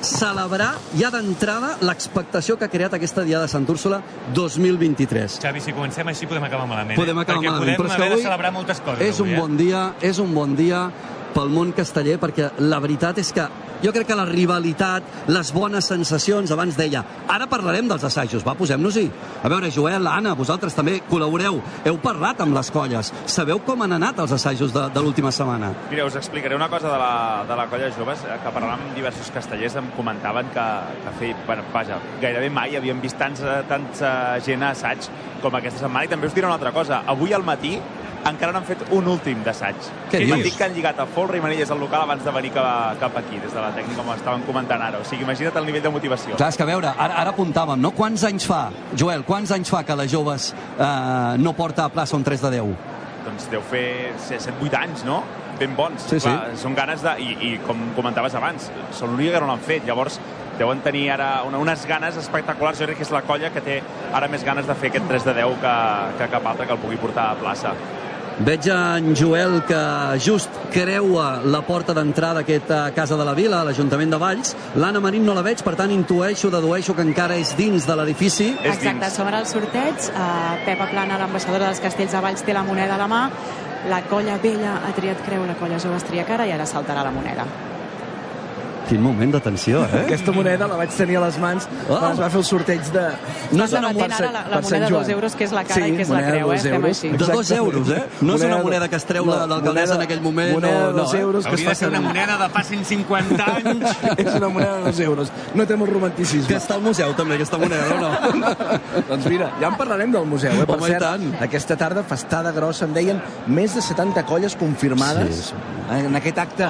celebrar 0.08 0.72
ja 0.98 1.12
d'entrada 1.14 1.76
l'expectació 1.86 2.58
que 2.58 2.68
ha 2.68 2.72
creat 2.72 2.96
aquesta 2.98 3.26
Diada 3.28 3.48
de 3.48 3.52
Sant 3.52 3.68
Úrsula 3.70 4.00
2023. 4.36 5.40
Xavi, 5.44 5.64
si 5.64 5.76
comencem 5.76 6.08
així 6.14 6.30
podem 6.30 6.48
acabar 6.48 6.68
malament. 6.70 6.98
Podem 7.00 7.18
eh? 7.18 7.26
acabar 7.26 7.42
Perquè 7.42 7.52
malament, 7.52 7.78
podem 7.78 7.84
però 7.84 7.92
és 7.92 7.96
que 7.96 8.02
haver 8.02 8.12
avui 8.14 8.24
de 8.24 8.30
celebrar 8.30 8.54
moltes 8.56 8.82
coses. 8.86 9.04
és 9.04 9.20
un 9.20 9.28
avui, 9.28 9.36
eh? 9.36 9.42
bon 9.44 9.58
dia, 9.60 9.84
és 10.02 10.20
un 10.24 10.34
bon 10.34 10.56
dia 10.58 10.82
pel 11.38 11.54
món 11.54 11.74
casteller, 11.78 12.18
perquè 12.22 12.52
la 12.66 12.82
veritat 12.82 13.22
és 13.22 13.30
que 13.36 13.46
jo 13.84 13.92
crec 13.94 14.08
que 14.10 14.16
la 14.18 14.26
rivalitat, 14.26 15.06
les 15.30 15.52
bones 15.54 15.86
sensacions, 15.86 16.50
abans 16.54 16.78
deia, 16.80 17.04
ara 17.30 17.46
parlarem 17.50 17.86
dels 17.90 18.06
assajos, 18.08 18.42
va, 18.46 18.56
posem-nos-hi. 18.58 19.06
A 19.46 19.52
veure, 19.54 19.70
Joel, 19.74 20.08
Anna, 20.10 20.34
vosaltres 20.38 20.74
també 20.74 20.98
col·laboreu, 21.10 21.60
heu 21.86 22.00
parlat 22.02 22.42
amb 22.42 22.58
les 22.58 22.72
colles, 22.74 23.12
sabeu 23.30 23.62
com 23.68 23.86
han 23.86 23.94
anat 24.00 24.24
els 24.24 24.34
assajos 24.34 24.74
de, 24.74 24.88
de 24.94 25.04
l'última 25.04 25.32
setmana? 25.36 25.70
Mira, 25.92 26.08
us 26.10 26.18
explicaré 26.18 26.58
una 26.58 26.72
cosa 26.74 26.90
de 26.90 26.98
la, 26.98 27.14
de 27.50 27.60
la 27.60 27.68
colla 27.70 27.92
joves, 27.94 28.26
eh, 28.26 28.40
que 28.42 28.56
parlant 28.56 28.80
amb 28.80 28.98
diversos 28.98 29.30
castellers 29.36 29.78
em 29.78 29.92
comentaven 29.98 30.50
que, 30.56 30.68
que 31.06 31.16
feia, 31.22 31.38
bueno, 31.46 31.68
vaja, 31.76 32.02
gairebé 32.24 32.50
mai 32.50 32.80
havien 32.80 33.02
vist 33.04 33.20
tants, 33.22 33.46
eh, 33.46 33.62
tants 33.70 34.02
eh, 34.02 34.12
gent 34.48 34.66
a 34.66 34.74
assaig 34.74 35.12
com 35.44 35.54
aquesta 35.54 35.86
setmana. 35.86 36.08
I 36.08 36.12
també 36.16 36.30
us 36.32 36.34
diré 36.34 36.50
una 36.50 36.58
altra 36.58 36.74
cosa. 36.74 37.04
Avui 37.06 37.34
al 37.36 37.46
matí 37.46 37.76
encara 38.32 38.54
no 38.54 38.62
han 38.62 38.68
fet 38.68 38.84
un 38.96 39.08
últim 39.12 39.44
d'assaig. 39.46 39.78
Què 40.12 40.22
dius? 40.22 40.32
m'han 40.32 40.44
dit 40.46 40.58
que 40.58 40.66
han 40.68 40.76
lligat 40.76 41.00
a 41.00 41.06
Folra 41.16 41.38
i 41.38 41.44
Manilles 41.44 41.72
al 41.74 41.80
local 41.82 42.06
abans 42.06 42.24
de 42.26 42.34
venir 42.36 42.52
cap, 42.56 43.00
cap 43.02 43.18
aquí, 43.22 43.40
des 43.44 43.54
de 43.54 43.62
la 43.62 43.72
tècnica, 43.76 44.02
com 44.02 44.14
estaven 44.16 44.46
comentant 44.48 44.84
ara. 44.84 45.02
O 45.02 45.08
sigui, 45.08 45.26
imagina't 45.28 45.58
el 45.62 45.68
nivell 45.70 45.86
de 45.88 45.94
motivació. 45.94 46.36
Clar, 46.36 46.52
és 46.54 46.60
que 46.60 46.66
a 46.66 46.70
veure, 46.70 46.94
ara, 46.94 47.20
ara 47.24 47.34
apuntàvem, 47.36 47.82
no? 47.82 47.94
Quants 47.98 48.24
anys 48.30 48.48
fa, 48.50 48.68
Joel, 48.96 49.26
quants 49.28 49.52
anys 49.56 49.72
fa 49.74 49.84
que 49.88 49.98
les 50.00 50.12
joves 50.12 50.54
eh, 50.54 50.88
no 51.42 51.54
porta 51.58 51.88
a 51.88 51.94
plaça 51.94 52.18
un 52.18 52.26
3 52.28 52.48
de 52.48 52.56
10? 52.58 52.96
Doncs 53.28 53.52
deu 53.52 53.62
fer 53.62 54.14
7-8 54.30 54.82
anys, 54.82 55.06
no? 55.08 55.22
Ben 55.60 55.74
bons. 55.76 56.04
Sí, 56.06 56.20
sí. 56.20 56.30
Clar, 56.30 56.58
són 56.60 56.76
ganes 56.78 57.02
de... 57.04 57.16
I, 57.24 57.38
I 57.50 57.54
com 57.66 57.80
comentaves 57.98 58.36
abans, 58.38 58.70
són 58.96 59.14
l'única 59.14 59.38
que 59.38 59.44
no 59.44 59.50
l'han 59.50 59.64
fet. 59.66 59.88
Llavors, 59.88 60.20
deuen 60.58 60.82
tenir 60.86 61.08
ara 61.14 61.44
una, 61.48 61.60
unes 61.62 61.86
ganes 61.90 62.18
espectaculars. 62.18 62.80
Jo 62.80 62.90
crec 62.90 63.02
que 63.02 63.08
és 63.08 63.14
la 63.14 63.24
colla 63.26 63.52
que 63.54 63.64
té 63.66 63.80
ara 64.14 64.30
més 64.32 64.46
ganes 64.46 64.68
de 64.70 64.76
fer 64.78 64.92
aquest 64.92 65.08
3 65.10 65.30
de 65.30 65.38
10 65.42 65.62
que, 65.64 65.78
que 66.20 66.30
cap 66.34 66.52
altre 66.54 66.68
que 66.68 66.78
el 66.78 66.84
pugui 66.84 67.00
portar 67.02 67.32
a 67.32 67.40
plaça. 67.42 67.74
Veig 68.38 68.68
en 68.70 69.16
Joel 69.18 69.64
que 69.66 69.78
just 70.22 70.50
creua 70.70 71.40
la 71.42 71.64
porta 71.66 71.94
d'entrada 71.98 72.44
d'aquesta 72.44 72.92
Casa 72.94 73.16
de 73.18 73.26
la 73.26 73.34
Vila, 73.34 73.64
l'Ajuntament 73.66 74.12
de 74.14 74.20
Valls. 74.22 74.52
L'Anna 74.78 75.02
Marín 75.02 75.26
no 75.26 75.34
la 75.34 75.42
veig, 75.42 75.64
per 75.66 75.74
tant 75.80 75.90
intueixo, 75.90 76.52
dedueixo 76.54 76.94
que 76.94 77.02
encara 77.02 77.40
és 77.42 77.56
dins 77.58 77.88
de 77.90 77.96
l'edifici. 77.98 78.52
Exacte, 78.62 79.10
som 79.16 79.26
ara 79.26 79.40
al 79.42 79.50
sorteig. 79.50 80.12
Uh, 80.12 80.54
Pepa 80.68 80.86
Plana, 80.92 81.18
l'ambaixadora 81.18 81.72
dels 81.72 81.82
Castells 81.82 82.14
de 82.14 82.22
Valls, 82.28 82.46
té 82.46 82.54
la 82.54 82.62
moneda 82.68 82.94
a 82.94 83.02
la 83.02 83.10
mà. 83.10 83.24
La 83.90 84.04
colla 84.06 84.38
vella 84.44 84.84
ha 84.86 84.94
triat 84.94 85.26
creu, 85.26 85.48
la 85.50 85.58
colla 85.58 85.82
jove 85.82 85.98
es 85.98 86.06
tria 86.06 86.28
cara 86.30 86.46
i 86.46 86.54
ara 86.54 86.70
saltarà 86.70 87.02
la 87.08 87.16
moneda. 87.18 87.48
Quin 88.88 89.02
moment 89.04 89.34
de 89.34 89.40
tensió, 89.44 89.82
eh? 89.84 90.04
Aquesta 90.06 90.32
moneda 90.32 90.68
la 90.68 90.78
vaig 90.80 90.90
tenir 90.96 91.18
a 91.18 91.26
les 91.26 91.38
mans 91.44 91.68
Oh. 91.90 91.98
quan 92.00 92.14
es 92.14 92.20
va 92.22 92.30
fer 92.30 92.40
el 92.40 92.46
sorteig 92.46 92.82
de... 92.94 93.02
No 93.52 93.64
és 93.66 93.72
una 93.74 93.82
n'entén 93.92 94.12
ara 94.16 94.30
la, 94.32 94.42
la 94.48 94.62
moneda 94.62 94.86
de 94.86 94.92
Joan. 94.92 95.04
dos 95.04 95.10
euros, 95.10 95.36
que 95.36 95.44
és 95.44 95.52
la 95.52 95.64
cara 95.64 95.86
Sí, 95.86 95.92
i 95.92 95.96
que 95.98 96.02
és 96.04 96.10
la 96.10 96.16
moneda 96.16 96.32
creu, 96.32 96.52
eh? 96.54 96.62
euros. 96.68 96.86
així. 96.98 97.10
De 97.12 97.18
dos 97.18 97.30
Exactament. 97.30 97.58
euros, 97.58 97.90
eh? 97.90 98.04
No 98.22 98.36
és 98.36 98.44
una 98.48 98.58
moneda 98.64 98.88
que 98.88 98.96
es 98.96 99.06
treu 99.06 99.26
la- 99.26 99.46
l'alcaldessa 99.48 99.96
en 99.96 100.02
aquell 100.02 100.22
moment, 100.22 100.54
Moneda 100.54 100.80
no, 100.80 100.88
de 100.88 100.94
dos 101.02 101.14
no, 101.14 101.20
eh? 101.20 101.22
euros 101.22 101.46
Hauria 101.46 101.66
fa 101.66 101.70
de 101.72 101.76
ser 101.76 101.90
una 101.90 102.02
moneda 102.02 102.38
de 102.38 102.50
fa 102.50 102.64
150 102.64 103.46
anys. 103.58 103.98
És 104.18 104.36
una 104.36 104.50
moneda 104.50 104.76
de 104.78 104.84
dos 104.86 105.00
euros. 105.00 105.32
No 105.54 105.66
té 105.68 105.76
molt 105.76 105.92
romanticisme. 105.92 106.48
Que 106.48 106.56
està 106.58 106.76
al 106.76 106.82
museu, 106.82 107.14
també, 107.14 107.36
aquesta 107.36 107.58
moneda, 107.58 107.84
o 107.92 108.00
no? 108.00 108.12
doncs 109.10 109.26
mira, 109.28 109.52
ja 109.60 109.68
en 109.68 109.76
parlarem 109.78 110.12
del 110.12 110.26
museu, 110.26 110.52
eh? 110.52 110.66
Per 110.66 110.76
Home, 110.78 110.88
cert, 110.88 111.04
tant. 111.04 111.28
aquesta 111.42 111.76
tarda, 111.76 112.04
festada 112.04 112.52
grossa, 112.52 112.86
em 112.86 112.94
deien 112.94 113.22
més 113.48 113.76
de 113.76 113.82
70 113.82 114.24
colles 114.26 114.56
confirmades 114.56 115.36
Sí, 115.36 115.52
sí. 115.52 115.56
en 116.08 116.16
aquest 116.16 116.38
acte 116.38 116.68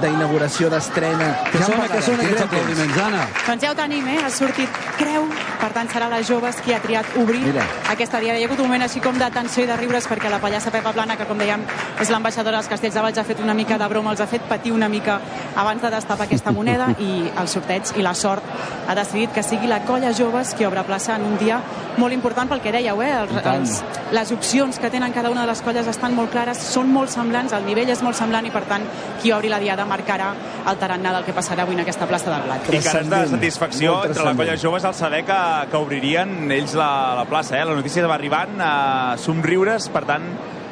d'inauguració, 0.00 0.70
d'estrena. 0.72 1.28
Que 1.52 1.62
sona, 1.62 1.88
que 1.88 2.02
sona 2.02 2.22
aquests 2.24 2.40
temps. 2.40 2.46
aplaudiments, 2.46 2.98
Anna. 3.04 3.26
Doncs 3.46 3.62
ja 3.64 3.70
ho 3.72 3.74
tenim, 3.78 4.06
eh? 4.08 4.18
Ha 4.24 4.30
sortit 4.30 4.68
creu, 4.98 5.26
per 5.60 5.70
tant 5.76 5.88
serà 5.92 6.08
les 6.12 6.26
joves 6.28 6.56
qui 6.64 6.72
ha 6.74 6.80
triat 6.80 7.06
obrir 7.16 7.40
Mira. 7.44 7.64
aquesta 7.90 8.20
diada. 8.20 8.38
Hi 8.38 8.44
ha 8.44 8.46
hagut 8.50 8.60
un 8.60 8.66
moment 8.70 8.82
així 8.82 9.00
com 9.00 9.18
de 9.18 9.30
tensió 9.30 9.64
i 9.64 9.66
de 9.66 9.76
riures 9.76 10.06
perquè 10.08 10.30
la 10.30 10.38
pallassa 10.40 10.70
Pepa 10.70 10.92
Plana, 10.92 11.16
que 11.16 11.26
com 11.26 11.38
dèiem 11.38 11.64
és 12.00 12.10
l'ambaixadora 12.10 12.58
dels 12.58 12.68
Castells 12.70 12.96
de 12.96 13.02
Valls, 13.04 13.18
ha 13.20 13.26
fet 13.28 13.40
una 13.44 13.54
mica 13.54 13.78
de 13.78 13.88
broma, 13.92 14.14
els 14.14 14.22
ha 14.24 14.28
fet 14.30 14.46
patir 14.48 14.72
una 14.72 14.88
mica 14.88 15.18
abans 15.60 15.82
de 15.82 15.90
destapar 15.92 16.26
aquesta 16.26 16.52
moneda 16.52 16.90
i 16.98 17.28
el 17.28 17.48
sorteig 17.50 17.92
i 18.00 18.04
la 18.04 18.14
sort 18.14 18.44
ha 18.88 18.96
decidit 18.96 19.34
que 19.34 19.44
sigui 19.44 19.68
la 19.68 19.82
colla 19.86 20.12
joves 20.16 20.54
qui 20.56 20.64
obre 20.64 20.84
plaça 20.88 21.16
en 21.16 21.26
un 21.28 21.36
dia 21.38 21.60
molt 21.98 22.14
important 22.14 22.48
pel 22.48 22.62
que 22.64 22.72
dèieu, 22.72 23.02
eh? 23.02 23.10
Els, 23.20 23.34
els, 23.52 23.74
les 24.16 24.32
opcions 24.32 24.78
que 24.80 24.90
tenen 24.90 25.12
cada 25.12 25.30
una 25.30 25.44
de 25.44 25.50
les 25.50 25.60
colles 25.62 25.88
estan 25.90 26.14
molt 26.16 26.32
clares, 26.32 26.60
són 26.72 26.88
molt 26.92 27.12
semblants, 27.12 27.52
el 27.56 27.66
nivell 27.66 27.90
és 27.92 28.02
molt 28.06 28.16
semblant 28.16 28.46
i 28.46 28.52
per 28.54 28.62
tant 28.70 28.86
qui 29.20 29.34
obri 29.36 29.50
la 29.52 29.60
diada 29.60 29.84
marcarà 29.88 30.30
el 30.70 30.78
tarannà 30.80 31.12
del 31.18 31.26
que 31.26 31.34
passarà 31.36 31.66
avui 31.66 31.76
en 31.76 31.84
aquesta 31.84 32.08
plaça 32.08 32.32
del 32.32 32.46
Blat. 32.46 32.70
I 32.70 32.80
cares 32.84 33.10
de 33.10 33.20
satisfacció 33.34 33.96
molt 33.96 34.12
entre 34.12 34.28
la 34.30 34.36
colla 34.38 34.56
joves 34.60 34.86
al 34.88 34.96
saber 34.96 35.24
que, 35.28 35.40
que 35.70 35.82
obririen 35.82 36.50
ells 36.50 36.76
la, 36.78 36.90
la 37.20 37.26
plaça. 37.28 37.58
Eh? 37.58 37.66
La 37.68 37.76
notícia 37.76 38.06
va 38.06 38.16
arribant 38.16 38.56
a 38.64 38.72
somriures, 39.20 39.90
per 39.92 40.06
tant, 40.08 40.30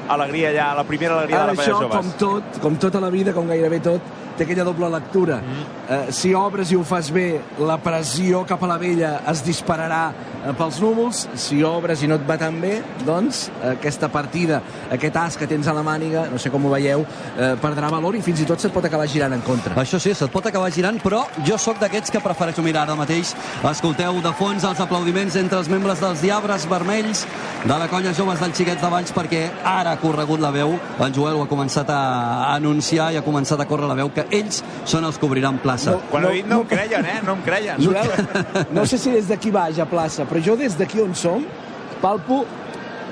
alegria 0.08 0.52
ja, 0.54 0.70
la 0.74 0.84
primera 0.84 1.18
alegria 1.18 1.42
Ara 1.42 1.52
de 1.52 1.56
la 1.56 1.62
colla 1.62 1.68
això, 1.68 1.82
joves. 1.82 1.96
com 1.96 2.18
tot, 2.18 2.60
com 2.64 2.76
tota 2.80 3.00
la 3.00 3.10
vida, 3.10 3.34
com 3.36 3.46
gairebé 3.50 3.80
tot, 3.84 4.00
té 4.38 4.46
aquella 4.46 4.66
doble 4.66 4.88
lectura. 4.92 5.40
Mm. 5.42 5.66
Eh, 5.88 6.00
si 6.14 6.32
obres 6.36 6.72
i 6.72 6.78
ho 6.78 6.84
fas 6.86 7.10
bé, 7.14 7.40
la 7.58 7.78
pressió 7.82 8.44
cap 8.48 8.62
a 8.62 8.70
la 8.70 8.78
vella 8.80 9.18
es 9.30 9.42
dispararà 9.46 10.02
eh, 10.12 10.52
pels 10.58 10.80
núvols. 10.84 11.24
Si 11.38 11.62
obres 11.66 12.02
i 12.02 12.10
no 12.10 12.18
et 12.18 12.26
va 12.28 12.38
tan 12.40 12.60
bé, 12.62 12.78
doncs 13.06 13.46
aquesta 13.72 14.10
partida, 14.12 14.62
aquest 14.94 15.16
as 15.20 15.38
que 15.38 15.48
tens 15.50 15.68
a 15.68 15.74
la 15.76 15.84
màniga, 15.86 16.26
no 16.30 16.38
sé 16.38 16.52
com 16.54 16.64
ho 16.64 16.72
veieu, 16.72 17.04
eh, 17.36 17.54
perdrà 17.62 17.90
valor 17.92 18.16
i 18.16 18.22
fins 18.24 18.42
i 18.42 18.48
tot 18.48 18.62
se't 18.62 18.74
pot 18.74 18.84
acabar 18.86 19.08
girant 19.10 19.34
en 19.34 19.42
contra. 19.46 19.74
Això 19.80 20.00
sí, 20.02 20.14
se't 20.14 20.32
pot 20.32 20.46
acabar 20.46 20.70
girant, 20.74 21.00
però 21.02 21.24
jo 21.46 21.58
sóc 21.58 21.80
d'aquests 21.82 22.14
que 22.14 22.22
prefereixo 22.24 22.62
mirar 22.62 22.86
ara 22.86 22.96
mateix. 22.98 23.34
Escolteu 23.68 24.22
de 24.24 24.32
fons 24.38 24.64
els 24.64 24.80
aplaudiments 24.84 25.36
entre 25.40 25.58
els 25.58 25.70
membres 25.72 26.00
dels 26.02 26.22
Diabres 26.22 26.66
Vermells 26.70 27.24
de 27.64 27.78
la 27.78 27.88
colla 27.90 28.14
Joves 28.14 28.40
del 28.40 28.54
Xiquets 28.54 28.82
de 28.82 28.90
Valls 28.92 29.12
perquè 29.14 29.42
ara 29.66 29.96
ha 29.96 30.00
corregut 30.00 30.40
la 30.40 30.52
veu, 30.54 30.76
en 30.98 31.14
Joel 31.14 31.38
ho 31.38 31.42
ha 31.42 31.50
començat 31.50 31.90
a 31.90 32.54
anunciar 32.54 33.10
i 33.12 33.18
ha 33.18 33.24
començat 33.26 33.60
a 33.60 33.66
córrer 33.66 33.88
la 33.90 33.96
veu 33.98 34.12
que 34.14 34.27
ells 34.34 34.62
són 34.88 35.06
els 35.08 35.18
que 35.18 35.26
obriran 35.26 35.58
plaça. 35.62 35.96
No. 35.96 36.04
Quan 36.10 36.26
ho 36.26 36.32
he 36.32 36.40
dit 36.40 36.48
no 36.50 36.62
em 36.62 36.70
creien, 36.70 37.06
eh? 37.06 37.18
No 37.26 37.34
em 37.38 37.42
creien. 37.46 37.82
Joel, 37.82 38.66
no 38.74 38.86
sé 38.86 38.98
si 39.00 39.12
des 39.14 39.28
d'aquí 39.30 39.52
baix 39.54 39.80
a 39.80 39.88
plaça, 39.88 40.26
però 40.28 40.42
jo 40.44 40.56
des 40.58 40.76
d'aquí 40.78 41.02
on 41.02 41.14
som 41.18 41.44
palpo 42.02 42.44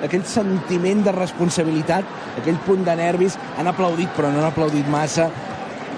aquell 0.05 0.25
sentiment 0.29 1.03
de 1.07 1.13
responsabilitat, 1.17 2.05
aquell 2.41 2.59
punt 2.67 2.85
de 2.87 2.97
nervis. 2.99 3.39
Han 3.59 3.71
aplaudit, 3.71 4.13
però 4.17 4.31
no 4.33 4.43
han 4.43 4.51
aplaudit 4.51 4.89
massa. 4.93 5.31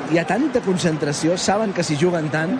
Hi 0.09 0.21
ha 0.21 0.25
tanta 0.25 0.63
concentració, 0.65 1.37
saben 1.37 1.75
que 1.77 1.85
s'hi 1.85 1.99
juguen 2.01 2.31
tant, 2.33 2.55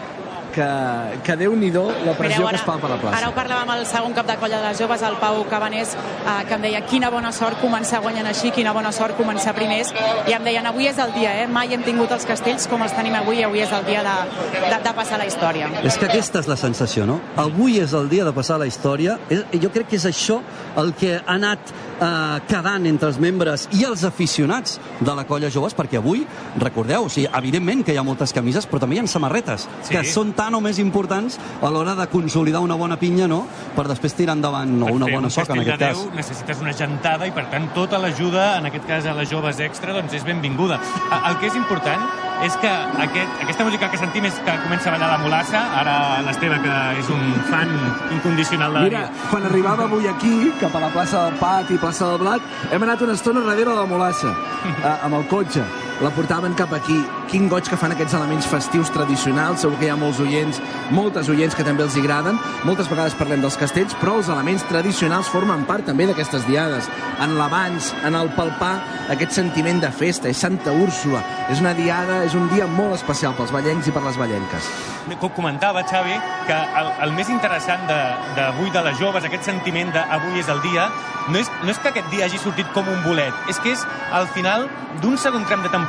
que, 0.59 1.21
que 1.23 1.37
Déu-n'hi-do 1.39 1.85
la 2.05 2.15
pressió 2.19 2.43
Mireu, 2.43 2.51
que 2.51 2.57
es 2.59 2.67
palpa 2.67 2.89
a 2.89 2.91
la 2.91 2.99
plaça. 3.01 3.17
Ara 3.21 3.29
ho 3.31 3.35
parlàvem 3.37 3.69
amb 3.69 3.77
el 3.79 3.87
segon 3.87 4.15
cap 4.17 4.27
de 4.27 4.37
colla 4.41 4.59
de 4.61 4.69
les 4.73 4.81
joves, 4.81 5.03
el 5.07 5.17
Pau 5.23 5.45
Cabanés, 5.51 5.95
eh, 5.95 6.37
que 6.49 6.55
em 6.59 6.65
deia 6.67 6.81
quina 6.89 7.11
bona 7.15 7.31
sort 7.33 7.61
començar 7.63 8.01
guanyant 8.03 8.27
així, 8.33 8.51
quina 8.57 8.73
bona 8.75 8.91
sort 8.93 9.15
començar 9.19 9.55
primers, 9.55 9.93
i 10.27 10.35
em 10.35 10.45
deien 10.45 10.67
avui 10.67 10.89
és 10.91 10.99
el 10.99 11.13
dia, 11.15 11.37
eh? 11.45 11.47
mai 11.47 11.71
hem 11.75 11.85
tingut 11.87 12.11
els 12.17 12.27
castells 12.27 12.67
com 12.71 12.83
els 12.83 12.93
tenim 12.97 13.15
avui, 13.21 13.43
avui 13.47 13.63
és 13.63 13.73
el 13.73 13.85
dia 13.87 14.03
de, 14.03 14.17
de, 14.59 14.79
de 14.89 14.95
passar 14.99 15.19
la 15.23 15.27
història. 15.31 15.71
És 15.85 15.97
que 15.99 16.07
aquesta 16.11 16.43
és 16.43 16.49
la 16.51 16.57
sensació, 16.59 17.07
no? 17.07 17.21
Avui 17.37 17.79
és 17.83 17.93
el 17.95 18.09
dia 18.11 18.25
de 18.27 18.33
passar 18.35 18.59
la 18.59 18.67
història. 18.67 19.19
És- 19.31 19.45
Jo 19.63 19.71
crec 19.75 19.89
que 19.91 19.97
és 19.97 20.05
això 20.07 20.41
el 20.79 20.93
que 20.95 21.17
ha 21.19 21.35
anat 21.35 21.59
eh, 22.01 22.41
quedant 22.49 22.87
entre 22.87 23.09
els 23.09 23.19
membres 23.19 23.69
i 23.75 23.85
els 23.85 24.05
aficionats 24.07 24.79
de 25.01 25.15
la 25.15 25.25
colla 25.27 25.51
joves, 25.51 25.75
perquè 25.77 25.99
avui, 25.99 26.25
recordeu, 26.59 27.05
o 27.07 27.09
sigui, 27.11 27.29
evidentment 27.35 27.83
que 27.85 27.93
hi 27.95 27.99
ha 27.99 28.05
moltes 28.07 28.33
camises, 28.33 28.67
però 28.71 28.79
també 28.81 28.97
hi 28.97 29.01
ha 29.03 29.07
samarretes, 29.11 29.67
Sí. 29.83 29.95
que 29.95 30.05
són 30.05 30.33
tan 30.33 30.48
o 30.55 30.61
més 30.61 30.79
importants 30.79 31.39
a 31.63 31.71
l'hora 31.71 31.95
de 31.95 32.07
consolidar 32.09 32.61
una 32.61 32.75
bona 32.75 32.97
pinya, 32.99 33.27
no?, 33.29 33.47
per 33.77 33.87
després 33.89 34.15
tirar 34.15 34.35
endavant 34.37 34.71
o 34.83 34.87
Per 34.87 34.95
una 34.95 35.07
bona 35.11 35.27
un 35.29 35.31
soca, 35.31 35.53
en 35.55 35.61
aquest 35.61 35.79
cas. 35.79 35.97
10 36.05 36.15
necessites 36.15 36.61
una 36.61 36.73
gentada 36.73 37.27
i, 37.27 37.31
per 37.33 37.47
tant, 37.51 37.69
tota 37.75 37.99
l'ajuda, 37.99 38.59
en 38.59 38.67
aquest 38.67 38.87
cas 38.87 39.07
a 39.07 39.15
les 39.15 39.29
joves 39.31 39.61
extra, 39.61 39.93
doncs 39.93 40.13
és 40.15 40.25
benvinguda. 40.25 40.81
A- 41.11 41.29
El 41.31 41.37
que 41.39 41.47
és 41.47 41.55
important 41.57 42.01
és 42.43 42.55
que 42.57 42.69
aquest, 42.71 43.43
aquesta 43.43 43.65
música 43.65 43.91
que 43.91 43.99
sentim 43.99 44.25
és 44.25 44.35
que 44.45 44.53
comença 44.63 44.89
a 44.89 44.93
ballar 44.93 45.09
la 45.11 45.19
mulassa, 45.19 45.61
ara 45.81 46.23
l'Esteve, 46.23 46.61
que 46.63 47.01
és 47.01 47.09
un 47.11 47.35
fan 47.51 47.69
incondicional 48.15 48.73
de 48.73 48.79
la 48.79 48.85
Mira, 48.85 49.11
quan 49.31 49.45
arribava 49.47 49.85
avui 49.85 50.07
aquí, 50.07 50.53
cap 50.61 50.75
a 50.75 50.81
la 50.81 50.89
plaça 50.95 51.25
del 51.25 51.35
Pat 51.41 51.71
i 51.71 51.79
plaça 51.79 52.07
del 52.13 52.19
Blat, 52.19 52.41
hem 52.73 52.83
anat 52.83 53.03
una 53.03 53.13
estona 53.15 53.41
darrere 53.41 53.71
de 53.71 53.77
la 53.77 53.87
Molassa, 53.87 54.35
amb 55.05 55.15
el 55.15 55.27
cotxe. 55.27 55.63
La 55.99 56.13
portaven 56.15 56.53
cap 56.55 56.71
aquí. 56.77 56.95
Quin 57.27 57.49
goig 57.51 57.67
que 57.67 57.77
fan 57.77 57.91
aquests 57.91 58.15
elements 58.15 58.47
festius 58.47 58.93
tradicionals. 58.95 59.65
Segur 59.65 59.81
que 59.81 59.89
hi 59.89 59.91
ha 59.91 59.97
molts 59.99 60.21
oients, 60.23 60.61
moltes 60.95 61.27
oients 61.33 61.57
que 61.59 61.65
també 61.67 61.83
els 61.83 61.97
agraden. 61.99 62.39
Moltes 62.69 62.87
vegades 62.87 63.17
parlem 63.19 63.43
dels 63.43 63.59
castells, 63.59 63.97
però 63.99 64.15
els 64.21 64.31
elements 64.31 64.63
tradicionals 64.71 65.31
formen 65.33 65.65
part 65.67 65.89
també 65.91 66.07
d'aquestes 66.07 66.47
diades. 66.47 66.87
En 67.19 67.35
l'abans, 67.35 67.91
en 68.07 68.15
el 68.15 68.31
palpar, 68.39 68.77
aquest 69.11 69.35
sentiment 69.41 69.83
de 69.83 69.91
festa. 69.91 70.31
És 70.31 70.39
Santa 70.39 70.71
Úrsula. 70.71 71.25
És 71.51 71.59
una 71.65 71.75
diada, 71.75 72.23
és 72.29 72.39
un 72.39 72.47
dia 72.55 72.71
molt 72.71 72.95
especial 73.01 73.35
pels 73.35 73.51
ballencs 73.51 73.91
i 73.91 73.97
per 73.97 74.05
les 74.07 74.23
ballenques. 74.23 74.71
Com 75.19 75.35
comentava, 75.35 75.83
Xavi, 75.89 76.15
que 76.47 76.63
el, 76.79 76.95
el 77.09 77.15
més 77.19 77.33
interessant 77.33 77.83
d'avui 77.91 78.71
de, 78.71 78.77
de 78.79 78.87
les 78.87 78.99
joves, 79.03 79.27
aquest 79.27 79.51
sentiment 79.51 79.91
d'avui 79.91 80.39
és 80.39 80.51
el 80.53 80.63
dia, 80.63 80.87
no 81.33 81.41
és, 81.41 81.49
no 81.65 81.73
és 81.73 81.81
que 81.83 81.91
aquest 81.91 82.11
dia 82.13 82.29
hagi 82.29 82.39
sortit 82.41 82.69
com 82.77 82.87
un 82.89 83.03
bolet, 83.03 83.35
és 83.51 83.59
que 83.65 83.73
és 83.75 83.83
al 84.15 84.29
final 84.37 84.69
d'un 85.03 85.17
segon 85.21 85.45
tram 85.49 85.65
de 85.65 85.73
temporada 85.73 85.88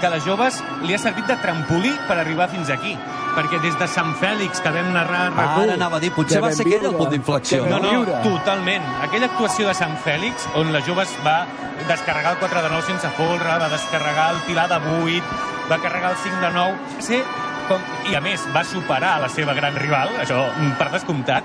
que 0.00 0.06
a 0.06 0.10
les 0.10 0.24
joves 0.26 0.58
li 0.82 0.94
ha 0.94 0.98
servit 0.98 1.28
de 1.30 1.36
trampolí 1.38 1.92
per 2.08 2.16
arribar 2.18 2.48
fins 2.50 2.70
aquí. 2.74 2.96
Perquè 3.32 3.60
des 3.62 3.76
de 3.78 3.86
Sant 3.88 4.10
Fèlix, 4.20 4.60
que 4.60 4.70
vam 4.74 4.90
narrar 4.92 5.28
a 5.28 5.30
RAC1, 5.30 5.62
Ara 5.62 5.76
anava 5.78 5.96
a 5.96 6.02
dir, 6.02 6.10
potser 6.12 6.40
va 6.42 6.50
ser 6.52 6.66
aquell 6.66 6.88
el 6.90 6.96
punt 6.98 7.12
d'inflexió. 7.14 7.62
No, 7.70 7.78
No? 7.78 7.90
viure. 7.94 8.18
totalment. 8.26 8.82
Aquella 9.06 9.30
actuació 9.30 9.68
de 9.68 9.74
Sant 9.78 9.94
Fèlix, 10.04 10.48
on 10.58 10.72
les 10.74 10.84
joves 10.84 11.14
va 11.24 11.46
descarregar 11.88 12.32
el 12.34 12.38
4 12.42 12.62
de 12.62 12.68
9 12.74 12.82
sense 12.90 13.08
folre, 13.16 13.56
va 13.62 13.68
descarregar 13.72 14.34
el 14.34 14.42
pilar 14.48 14.68
de 14.68 14.80
8, 15.04 15.22
va 15.70 15.78
carregar 15.78 16.10
el 16.10 16.16
5 16.16 16.40
de 16.44 16.50
9, 16.50 16.76
va 16.98 17.02
ser 17.08 17.22
com... 17.68 17.80
i 18.10 18.14
a 18.18 18.20
més 18.20 18.44
va 18.54 18.64
superar 18.64 19.20
la 19.22 19.28
seva 19.32 19.54
gran 19.54 19.74
rival, 19.76 20.10
això 20.20 20.44
per 20.78 20.90
descomptat, 20.90 21.44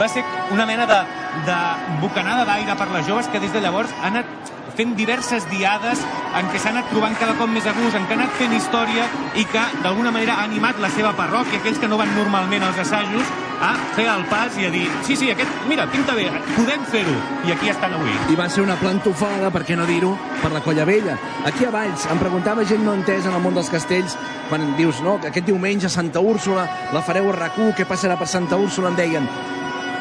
va 0.00 0.08
ser 0.08 0.24
una 0.50 0.66
mena 0.66 0.84
de, 0.90 1.00
de 1.46 1.58
bocanada 2.02 2.44
d'aire 2.44 2.74
per 2.76 2.90
les 2.90 3.06
joves 3.06 3.28
que 3.28 3.40
des 3.40 3.52
de 3.54 3.60
llavors 3.62 3.94
han 4.02 4.18
anat 4.18 4.52
fent 4.78 4.94
diverses 4.98 5.46
diades 5.50 6.02
en 6.34 6.48
què 6.50 6.58
s'ha 6.58 6.72
anat 6.74 6.88
trobant 6.90 7.14
cada 7.20 7.36
cop 7.38 7.50
més 7.50 7.66
a 7.66 7.74
gust, 7.76 7.94
en 7.94 8.06
què 8.08 8.16
ha 8.16 8.20
anat 8.20 8.36
fent 8.40 8.54
història 8.56 9.06
i 9.38 9.44
que 9.50 9.62
d'alguna 9.84 10.12
manera 10.14 10.38
ha 10.38 10.46
animat 10.48 10.80
la 10.82 10.90
seva 10.94 11.14
parròquia, 11.18 11.60
aquells 11.60 11.78
que 11.78 11.90
no 11.90 11.98
van 12.00 12.10
normalment 12.16 12.66
als 12.66 12.80
assajos, 12.82 13.30
a 13.64 13.70
fer 13.94 14.06
el 14.10 14.24
pas 14.28 14.56
i 14.58 14.66
a 14.66 14.70
dir 14.74 14.84
sí, 15.06 15.14
sí, 15.16 15.30
aquest, 15.30 15.50
mira, 15.70 15.86
pinta 15.92 16.16
bé, 16.18 16.26
podem 16.56 16.82
fer-ho. 16.90 17.14
I 17.46 17.54
aquí 17.54 17.70
estan 17.70 17.94
avui. 17.96 18.12
I 18.32 18.38
va 18.38 18.48
ser 18.50 18.64
una 18.64 18.76
plantofada, 18.80 19.50
per 19.54 19.62
què 19.64 19.78
no 19.78 19.86
dir-ho, 19.88 20.10
per 20.42 20.50
la 20.52 20.62
Colla 20.64 20.86
Vella. 20.88 21.16
Aquí 21.46 21.64
a 21.64 21.70
Valls, 21.74 22.08
em 22.10 22.20
preguntava 22.20 22.66
gent 22.68 22.82
no 22.84 22.96
entesa 22.98 23.30
en 23.30 23.38
el 23.38 23.44
món 23.44 23.54
dels 23.56 23.70
castells, 23.72 24.18
quan 24.50 24.74
dius, 24.78 25.00
no, 25.06 25.20
que 25.22 25.30
aquest 25.30 25.46
diumenge 25.48 25.86
a 25.86 25.94
Santa 25.94 26.20
Úrsula 26.20 26.66
la 26.92 27.04
fareu 27.06 27.30
a 27.30 27.36
rac 27.38 27.54
què 27.54 27.86
passarà 27.86 28.18
per 28.18 28.26
Santa 28.26 28.58
Úrsula? 28.58 28.90
Em 28.90 28.98
deien, 28.98 29.28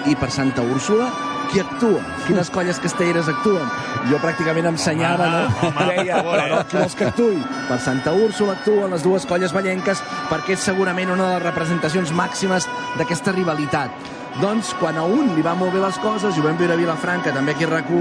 i 0.10 0.16
per 0.20 0.32
Santa 0.34 0.66
Úrsula 0.66 1.33
qui 1.54 1.62
actua? 1.62 2.02
Quines 2.26 2.50
colles 2.50 2.80
castelleres 2.82 3.30
actuen? 3.30 3.68
Jo 4.10 4.18
pràcticament 4.24 4.72
em 4.72 4.78
senyava, 4.82 5.28
no? 5.30 5.44
Home, 5.68 5.86
Deia, 5.92 6.18
favor, 6.18 6.42
eh? 6.42 6.64
qui 6.70 6.80
vols 6.80 6.96
que 6.98 7.06
actui? 7.12 7.38
Per 7.70 7.78
Santa 7.84 8.14
Úrsula 8.18 8.56
actuen 8.58 8.96
les 8.96 9.06
dues 9.06 9.28
colles 9.30 9.54
ballenques 9.54 10.02
perquè 10.32 10.58
és 10.58 10.66
segurament 10.66 11.14
una 11.14 11.30
de 11.30 11.36
les 11.38 11.46
representacions 11.46 12.14
màximes 12.18 12.68
d'aquesta 12.98 13.36
rivalitat. 13.38 14.10
Doncs, 14.42 14.72
quan 14.80 14.98
a 14.98 15.04
un 15.06 15.36
li 15.36 15.46
va 15.46 15.54
molt 15.54 15.76
bé 15.76 15.84
les 15.84 16.00
coses, 16.02 16.34
i 16.34 16.42
ho 16.42 16.48
vam 16.48 16.58
veure 16.58 16.74
a 16.74 16.80
Vilafranca, 16.80 17.36
també 17.36 17.54
aquí 17.54 17.68
a 17.68 17.70
rac 17.70 17.92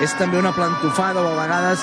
és 0.00 0.14
també 0.14 0.38
una 0.38 0.54
plantofada 0.54 1.18
o 1.18 1.32
a 1.32 1.40
vegades 1.42 1.82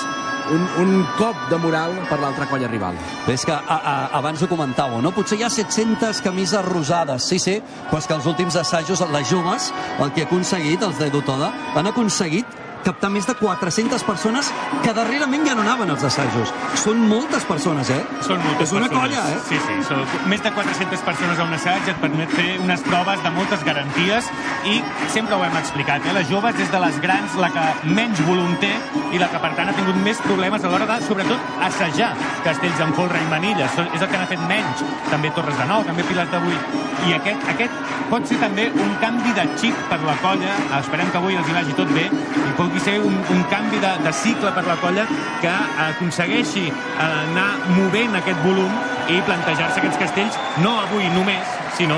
un, 0.54 0.64
un 0.82 0.92
cop 1.18 1.48
de 1.50 1.58
moral 1.60 1.94
per 2.08 2.18
l'altra 2.22 2.46
colla 2.50 2.70
rival. 2.70 2.98
Bé, 3.26 3.34
és 3.36 3.44
que 3.46 3.54
a, 3.54 3.78
a, 3.78 3.96
abans 4.18 4.42
ho 4.42 4.50
comentàveu, 4.50 5.02
no? 5.04 5.12
Potser 5.16 5.40
hi 5.40 5.44
ha 5.46 5.52
700 5.52 6.22
camises 6.24 6.64
rosades, 6.68 7.26
sí, 7.28 7.40
sí, 7.42 7.58
però 7.88 8.02
és 8.02 8.08
que 8.08 8.16
els 8.18 8.30
últims 8.30 8.56
assajos, 8.60 9.04
les 9.12 9.28
joves, 9.30 9.72
el 9.98 10.14
que 10.14 10.24
ha 10.24 10.30
aconseguit, 10.30 10.82
els 10.84 10.98
de 11.00 11.10
Dotoda, 11.14 11.52
han 11.76 11.90
aconseguit 11.90 12.58
captar 12.88 13.10
més 13.12 13.26
de 13.28 13.34
400 13.36 14.02
persones 14.08 14.48
que 14.82 14.92
darrerament 14.96 15.44
ja 15.46 15.54
no 15.54 15.62
anaven 15.66 15.90
als 15.92 16.04
assajos. 16.08 16.52
Són 16.80 17.02
moltes 17.10 17.44
persones, 17.48 17.90
eh? 17.92 18.00
Són 18.24 18.40
moltes 18.44 18.68
És 18.70 18.72
una 18.76 18.88
persones. 18.88 19.18
colla, 19.18 19.24
eh? 19.34 19.40
Sí, 19.48 19.58
sí, 19.66 19.76
són 19.88 20.04
més 20.32 20.42
de 20.42 20.52
400 20.56 21.02
persones 21.04 21.38
a 21.38 21.44
un 21.44 21.52
assaig 21.54 21.88
et 21.92 22.00
permet 22.00 22.30
fer 22.32 22.48
unes 22.64 22.80
proves 22.88 23.22
de 23.22 23.30
moltes 23.36 23.64
garanties 23.64 24.30
i 24.64 24.80
sempre 25.12 25.36
ho 25.36 25.44
hem 25.44 25.56
explicat, 25.60 26.04
eh? 26.06 26.14
Les 26.16 26.28
joves 26.30 26.58
és 26.64 26.70
de 26.72 26.80
les 26.80 26.98
grans 27.04 27.34
la 27.36 27.50
que 27.52 27.66
menys 27.92 28.20
volum 28.26 28.56
té 28.62 28.72
i 29.12 29.18
la 29.20 29.28
que, 29.28 29.38
per 29.42 29.52
tant, 29.56 29.68
ha 29.68 29.76
tingut 29.76 29.96
més 30.04 30.18
problemes 30.24 30.64
a 30.64 30.68
l'hora 30.72 30.86
de, 30.88 30.98
sobretot, 31.06 31.38
assajar 31.68 32.14
castells 32.44 32.80
en 32.80 32.94
folre 32.96 33.20
i 33.20 33.28
manilles. 33.30 33.70
Són- 33.76 33.88
És 33.94 34.02
el 34.02 34.08
que 34.08 34.18
n'ha 34.18 34.26
fet 34.26 34.40
menys. 34.48 34.82
També 35.10 35.30
Torres 35.36 35.56
de 35.58 35.64
Nou, 35.66 35.82
també 35.84 36.02
Pilars 36.04 36.30
de 36.30 36.38
Vuit. 36.38 36.60
I 37.08 37.12
aquest, 37.14 37.44
aquest 37.48 37.72
pot 38.10 38.26
ser 38.26 38.38
també 38.40 38.70
un 38.74 38.94
canvi 39.00 39.32
de 39.32 39.44
xip 39.60 39.74
per 39.90 40.00
la 40.04 40.14
colla. 40.22 40.54
Esperem 40.80 41.10
que 41.10 41.16
avui 41.18 41.36
els 41.36 41.48
hi 41.48 41.52
vagi 41.52 41.72
tot 41.74 41.88
bé 41.94 42.06
i 42.10 42.52
pugui 42.56 42.77
ser 42.82 42.98
un, 43.00 43.14
un 43.34 43.42
canvi 43.52 43.80
de, 43.82 43.92
de 44.04 44.12
cicle 44.12 44.52
per 44.56 44.64
la 44.66 44.76
colla 44.82 45.06
que 45.42 45.54
aconsegueixi 45.88 46.68
eh, 46.68 47.08
anar 47.08 47.50
movent 47.76 48.18
aquest 48.18 48.40
volum 48.44 48.72
i 49.08 49.22
plantejar-se 49.24 49.80
aquests 49.80 50.00
castells 50.02 50.36
no 50.60 50.74
avui 50.82 51.06
només, 51.14 51.54
sinó 51.78 51.96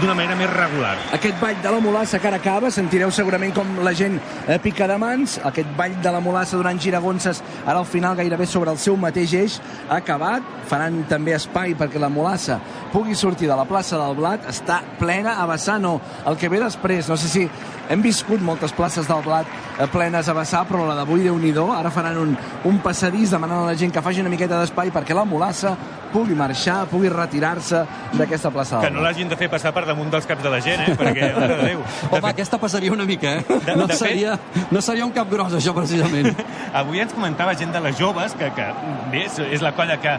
d'una 0.00 0.14
manera 0.14 0.36
més 0.38 0.48
regular. 0.52 0.94
Aquest 1.16 1.36
ball 1.40 1.58
de 1.62 1.72
la 1.74 1.80
Molassa 1.84 2.20
que 2.22 2.30
ara 2.30 2.38
acaba, 2.40 2.70
sentireu 2.72 3.10
segurament 3.12 3.52
com 3.56 3.74
la 3.84 3.92
gent 3.96 4.16
eh, 4.46 4.56
pica 4.62 4.88
de 4.88 4.96
mans. 5.00 5.36
Aquest 5.44 5.68
ball 5.76 5.96
de 6.02 6.12
la 6.14 6.22
Molassa 6.24 6.56
durant 6.56 6.80
giragonses, 6.80 7.42
ara 7.66 7.80
al 7.82 7.88
final 7.88 8.16
gairebé 8.16 8.46
sobre 8.48 8.72
el 8.72 8.80
seu 8.80 8.96
mateix 8.96 9.34
eix, 9.36 9.60
ha 9.90 10.00
acabat. 10.00 10.54
Faran 10.66 11.02
també 11.10 11.36
espai 11.36 11.76
perquè 11.78 12.00
la 12.02 12.10
Molassa 12.10 12.60
pugui 12.92 13.14
sortir 13.14 13.50
de 13.50 13.58
la 13.58 13.68
plaça 13.68 14.00
del 14.00 14.16
Blat. 14.16 14.48
Està 14.48 14.80
plena 15.00 15.36
a 15.42 15.46
vessar, 15.50 15.80
no. 15.82 15.98
El 16.26 16.38
que 16.40 16.48
ve 16.48 16.62
després, 16.62 17.10
no 17.10 17.20
sé 17.20 17.28
si 17.28 17.48
hem 17.90 18.02
viscut 18.02 18.42
moltes 18.42 18.72
places 18.74 19.06
del 19.06 19.22
Blat 19.22 19.46
eh, 19.78 19.86
plenes 19.92 20.05
a 20.14 20.32
vessar, 20.34 20.64
però 20.68 20.86
la 20.86 20.94
d'avui, 20.94 21.22
déu 21.22 21.36
nhi 21.38 21.52
Ara 21.56 21.90
faran 21.90 22.16
un, 22.18 22.36
un 22.64 22.78
passadís 22.78 23.30
demanant 23.30 23.62
a 23.64 23.66
la 23.66 23.74
gent 23.74 23.92
que 23.92 24.02
faci 24.02 24.20
una 24.20 24.28
miqueta 24.30 24.58
d'espai 24.60 24.90
perquè 24.90 25.14
la 25.14 25.24
Molassa 25.24 25.76
pugui 26.12 26.34
marxar, 26.34 26.86
pugui 26.86 27.08
retirar-se 27.08 27.84
d'aquesta 28.12 28.50
plaça 28.50 28.80
Que 28.80 28.90
no 28.90 29.00
l'hagin 29.02 29.28
de 29.28 29.36
fer 29.36 29.48
passar 29.50 29.72
per 29.74 29.84
damunt 29.86 30.10
dels 30.10 30.26
caps 30.26 30.42
de 30.42 30.50
la 30.50 30.60
gent, 30.60 30.80
eh? 30.86 30.94
Perquè, 30.96 31.32
mare 31.34 31.56
de 31.60 31.66
Déu. 31.72 31.82
Home, 32.10 32.28
aquesta 32.30 32.58
passaria 32.58 32.92
una 32.92 33.04
mica, 33.04 33.34
eh? 33.38 33.44
De- 33.48 33.76
No 33.76 33.86
de 33.86 33.94
fet- 33.94 33.98
seria, 34.08 34.38
no 34.70 34.80
seria 34.80 35.04
un 35.06 35.12
cap 35.12 35.28
gros, 35.30 35.52
això, 35.52 35.74
precisament. 35.74 36.32
Avui 36.72 37.00
ens 37.00 37.12
comentava 37.12 37.54
gent 37.54 37.72
de 37.72 37.80
les 37.80 37.98
joves, 37.98 38.34
que, 38.38 38.50
que 38.54 38.66
bé, 39.12 39.26
és, 39.26 39.60
la 39.62 39.72
colla 39.74 39.98
que 40.00 40.14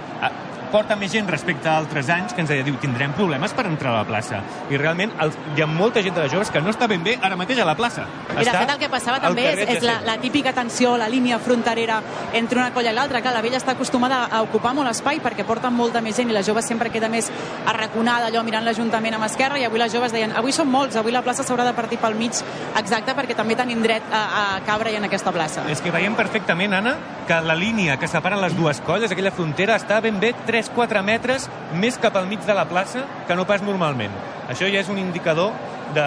porta 0.72 0.96
més 1.00 1.12
gent 1.14 1.28
respecte 1.30 1.70
a 1.70 1.78
altres 1.78 2.10
anys, 2.14 2.34
que 2.34 2.44
ens 2.44 2.52
deia, 2.52 2.66
diu, 2.66 2.78
tindrem 2.82 3.14
problemes 3.18 3.54
per 3.58 3.66
entrar 3.70 3.94
a 3.94 4.02
la 4.02 4.08
plaça. 4.08 4.42
I 4.72 4.80
realment 4.80 5.14
el, 5.24 5.34
hi 5.56 5.64
ha 5.64 5.68
molta 5.70 6.04
gent 6.06 6.16
de 6.16 6.26
les 6.26 6.34
joves 6.34 6.52
que 6.54 6.62
no 6.62 6.72
està 6.74 6.88
ben 6.90 7.04
bé 7.04 7.18
ara 7.22 7.38
mateix 7.40 7.62
a 7.64 7.68
la 7.68 7.76
plaça. 7.80 8.08
I 8.34 8.44
de 8.44 8.54
fet 8.54 8.74
el 8.74 8.82
que 8.82 8.90
passava 8.92 9.20
també 9.24 9.48
és, 9.54 9.64
és 9.78 9.86
la, 9.86 10.00
la 10.06 10.18
típica 10.22 10.54
tensió, 10.56 10.96
la 10.98 11.10
línia 11.12 11.40
fronterera 11.44 12.00
entre 12.38 12.60
una 12.62 12.72
colla 12.76 12.94
i 12.94 12.98
l'altra. 12.98 13.22
Clar, 13.24 13.34
la 13.36 13.44
vella 13.46 13.60
està 13.62 13.74
acostumada 13.76 14.24
a 14.32 14.44
ocupar 14.46 14.74
molt 14.78 14.92
espai 14.92 15.22
perquè 15.24 15.46
porten 15.48 15.76
molta 15.76 16.02
més 16.04 16.18
gent 16.18 16.32
i 16.32 16.36
la 16.36 16.44
jove 16.46 16.64
sempre 16.66 16.92
queda 16.94 17.10
més 17.12 17.30
arraconada 17.66 18.30
allò 18.32 18.44
mirant 18.46 18.66
l'Ajuntament 18.68 19.18
amb 19.18 19.28
esquerra 19.28 19.60
i 19.60 19.66
avui 19.68 19.82
les 19.82 19.94
joves 19.94 20.14
deien, 20.16 20.34
avui 20.38 20.56
són 20.56 20.70
molts, 20.72 20.98
avui 21.00 21.16
la 21.16 21.24
plaça 21.26 21.46
s'haurà 21.48 21.66
de 21.68 21.76
partir 21.78 22.00
pel 22.02 22.18
mig 22.20 22.42
exacte 22.78 23.16
perquè 23.18 23.36
també 23.38 23.58
tenim 23.60 23.82
dret 23.84 24.06
a, 24.12 24.24
a 24.42 24.44
cabre 24.68 24.94
en 24.96 25.08
aquesta 25.08 25.34
plaça. 25.36 25.66
És 25.72 25.82
que 25.84 25.94
veiem 25.94 26.16
perfectament, 26.18 26.76
Anna, 26.78 26.96
que 27.28 27.40
la 27.44 27.56
línia 27.56 27.98
que 28.00 28.08
separa 28.08 28.40
les 28.40 28.56
dues 28.58 28.80
colles, 28.86 29.12
aquella 29.12 29.34
frontera, 29.36 29.76
està 29.78 30.00
ben 30.04 30.20
bé 30.20 30.34
3-4 30.58 31.04
metres 31.06 31.48
més 31.78 31.98
cap 32.02 32.16
al 32.18 32.28
mig 32.28 32.44
de 32.46 32.54
la 32.58 32.66
plaça 32.70 33.06
que 33.28 33.36
no 33.38 33.46
pas 33.46 33.62
normalment. 33.62 34.14
Això 34.50 34.70
ja 34.72 34.82
és 34.82 34.90
un 34.90 34.98
indicador 34.98 35.54
de, 35.94 36.06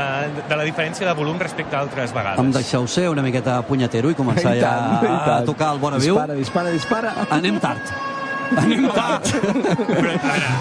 de 0.48 0.56
la 0.56 0.64
diferència 0.66 1.06
de 1.06 1.14
volum 1.16 1.38
respecte 1.40 1.76
a 1.76 1.84
altres 1.84 2.14
vegades. 2.16 2.42
Em 2.42 2.52
deixeu 2.54 2.86
ser 2.90 3.08
una 3.12 3.24
miqueta 3.24 3.60
punyetero 3.68 4.10
i 4.10 4.18
començar 4.18 4.54
I 4.56 4.62
ja 4.62 4.74
tant, 4.76 5.08
i 5.08 5.14
a 5.14 5.24
tant. 5.26 5.48
tocar 5.48 5.72
el 5.74 5.82
vora 5.82 6.00
viu? 6.00 6.16
Dispara, 6.16 6.36
dispara, 6.38 6.76
dispara. 6.76 7.14
Anem 7.38 7.60
tard. 7.62 7.96
Anem 8.60 8.88
tard. 8.90 9.30
Però, 9.30 10.14
a 10.14 10.36
veure, 10.36 10.54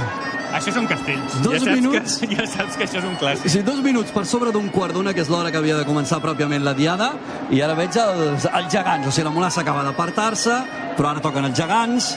això 0.60 0.74
són 0.74 0.88
castells. 0.90 1.40
Dos 1.44 1.58
ja 1.58 1.62
saps 1.66 1.76
minuts. 1.78 2.18
Que, 2.22 2.32
ja 2.38 2.48
saps 2.50 2.78
que 2.78 2.88
això 2.88 3.02
és 3.02 3.08
un 3.08 3.16
clàssic. 3.22 3.52
Sí, 3.54 3.64
dos 3.66 3.82
minuts 3.86 4.14
per 4.16 4.26
sobre 4.30 4.54
d'un 4.56 4.70
quart 4.74 4.96
d'una, 4.98 5.14
que 5.18 5.24
és 5.26 5.32
l'hora 5.32 5.52
que 5.54 5.62
havia 5.62 5.78
de 5.80 5.86
començar 5.88 6.22
pròpiament 6.24 6.66
la 6.66 6.76
diada, 6.78 7.14
i 7.54 7.64
ara 7.66 7.78
veig 7.78 7.98
els, 8.02 8.48
els 8.50 8.74
gegants, 8.74 9.08
o 9.08 9.14
sigui, 9.14 9.28
la 9.28 9.36
Molassa 9.36 9.64
acaba 9.66 9.86
d'apartar-se, 9.88 10.60
però 10.98 11.14
ara 11.14 11.24
toquen 11.24 11.50
els 11.50 11.58
gegants, 11.58 12.14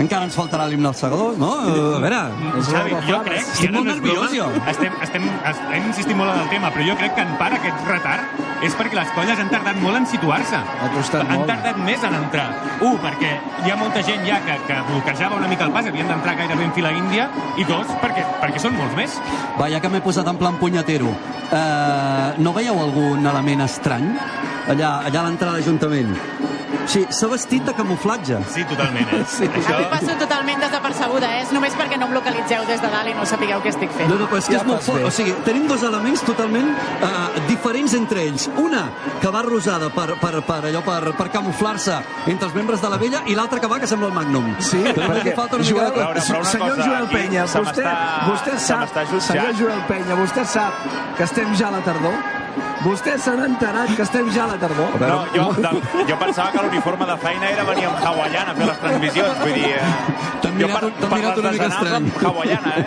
encara 0.00 0.24
ens 0.24 0.36
faltarà 0.36 0.64
l'himne 0.68 0.88
al 0.88 0.94
segador, 0.96 1.34
no? 1.38 1.50
A 1.60 2.00
veure, 2.00 2.20
Xavi, 2.66 2.94
jo 3.06 3.18
crec... 3.26 3.40
Estic 3.44 3.72
molt 3.74 3.84
no 3.86 3.92
és 3.92 3.98
nerviós, 4.00 4.32
jo. 4.34 4.46
Estem, 4.72 4.94
estem, 5.04 5.26
es- 5.50 5.60
hem 5.76 5.88
insistit 5.90 6.16
molt 6.16 6.32
en 6.32 6.40
el 6.44 6.48
tema, 6.52 6.70
però 6.74 6.86
jo 6.88 6.96
crec 6.96 7.14
que 7.18 7.24
en 7.26 7.34
part 7.40 7.56
aquest 7.58 7.84
retard 7.88 8.64
és 8.64 8.74
perquè 8.76 8.96
les 8.96 9.12
colles 9.16 9.38
han 9.40 9.48
tardat 9.52 9.78
molt 9.80 10.00
en 10.00 10.06
situar-se. 10.08 10.56
Ha 10.60 10.88
costat 10.94 11.24
han 11.26 11.38
molt. 11.42 11.48
tardat 11.52 11.78
més 11.84 12.02
en 12.04 12.16
entrar. 12.18 12.48
Un, 12.80 12.96
perquè 13.04 13.30
hi 13.66 13.70
ha 13.72 13.76
molta 13.80 14.02
gent 14.06 14.24
ja 14.26 14.40
que, 14.44 14.56
que 14.68 14.80
bloquejava 14.88 15.36
una 15.40 15.48
mica 15.52 15.64
el 15.68 15.72
pas, 15.76 15.86
havien 15.86 16.08
d'entrar 16.08 16.36
gairebé 16.40 16.64
en 16.64 16.72
fila 16.76 16.92
índia, 16.96 17.28
i 17.60 17.64
dos, 17.68 17.86
perquè, 18.02 18.24
perquè 18.40 18.60
són 18.62 18.76
molts 18.76 18.96
més. 18.96 19.16
Va, 19.60 19.68
ja 19.72 19.80
que 19.80 19.88
m'he 19.92 20.00
posat 20.04 20.28
en 20.32 20.40
plan 20.40 20.56
punyetero, 20.60 21.12
eh, 21.52 22.34
no 22.40 22.52
veieu 22.56 22.78
algun 22.80 23.26
element 23.26 23.64
estrany 23.68 24.10
allà, 24.70 25.00
allà 25.08 25.20
a 25.20 25.28
l'entrada 25.28 25.56
de 25.60 25.64
Sí, 26.90 27.04
s'ha 27.10 27.28
vestit 27.30 27.64
de 27.64 27.72
camuflatge. 27.74 28.38
Sí, 28.52 28.64
totalment. 28.64 29.08
Eh? 29.14 29.24
Sí. 29.28 29.44
A 29.46 29.78
mi 29.78 29.84
passo 29.92 30.14
totalment 30.18 30.60
desapercebuda, 30.62 31.28
eh? 31.36 31.42
és 31.44 31.52
només 31.54 31.74
perquè 31.78 31.98
no 32.00 32.06
em 32.08 32.14
localitzeu 32.16 32.64
des 32.66 32.80
de 32.82 32.88
dalt 32.90 33.10
i 33.10 33.14
no 33.14 33.24
sapigueu 33.26 33.60
què 33.62 33.70
estic 33.72 33.90
fent. 33.96 34.08
No, 34.10 34.16
no, 34.18 34.26
però 34.30 34.38
és 34.42 34.48
que 34.48 34.54
Ja 34.56 34.60
és 34.62 34.66
molt 34.66 34.82
fort. 34.86 34.98
bé. 34.98 35.04
O 35.06 35.10
sigui, 35.14 35.34
tenim 35.46 35.66
dos 35.70 35.82
elements 35.86 36.22
totalment 36.26 36.70
uh, 37.02 37.40
diferents 37.48 37.94
entre 37.94 38.24
ells. 38.26 38.48
Una, 38.58 38.84
que 39.20 39.28
va 39.30 39.42
rosada 39.46 39.90
per, 39.94 40.08
per, 40.20 40.40
per, 40.46 40.60
allò, 40.70 40.82
per, 40.86 41.12
per 41.18 41.28
camuflar-se 41.30 42.00
entre 42.26 42.48
els 42.48 42.54
membres 42.54 42.80
de 42.82 42.88
la 42.90 42.98
vella, 42.98 43.22
i 43.26 43.34
l'altra 43.38 43.60
que 43.60 43.66
va 43.70 43.78
que 43.80 43.86
sembla 43.90 44.08
el 44.08 44.14
Magnum. 44.14 44.50
Sí, 44.60 44.80
Però 44.82 45.08
perquè 45.12 45.34
falta 45.36 45.56
una 45.56 45.64
mica 45.64 45.76
Joel, 45.76 45.92
de... 45.94 46.00
Però- 46.00 46.26
però 46.26 46.40
una 46.40 46.50
senyor 46.50 46.76
cosa, 46.76 46.88
Joel 46.88 47.08
Penya, 47.08 47.44
vostè, 47.46 47.94
vostè 48.30 48.58
sap, 48.58 49.00
senyor 49.20 49.54
Joel 49.58 49.80
Penya, 49.88 50.14
vostè 50.18 50.44
sap 50.44 50.84
que 51.16 51.24
estem 51.24 51.54
ja 51.58 51.68
a 51.68 51.76
la 51.78 51.80
tardor? 51.86 52.14
Vostè 52.84 53.16
s'ha 53.20 53.34
enterat 53.44 53.90
que 53.96 54.02
estem 54.02 54.30
ja 54.32 54.44
a 54.44 54.52
la 54.54 54.56
tardor? 54.60 54.94
No, 55.00 55.18
jo, 55.34 55.50
del, 55.60 55.82
jo 56.08 56.16
pensava 56.20 56.50
que 56.54 56.62
l'uniforme 56.64 57.06
de 57.10 57.16
feina 57.20 57.50
era 57.50 57.64
venir 57.68 57.86
amb 57.90 58.00
hawaiana 58.06 58.52
a 58.52 58.54
fer 58.56 58.66
les 58.70 58.78
transmissions. 58.80 59.38
Vull 59.42 59.52
dir, 59.58 59.74
eh, 59.76 59.92
T'han 60.40 60.56
jo 60.58 60.66
mirat, 60.70 60.86
t'han 61.02 61.12
mirat 61.18 61.38
una 61.44 61.50
mica 61.56 61.68
estrany. 61.68 61.94
amb 61.96 62.24
hawaiana, 62.26 62.72
eh? 62.78 62.86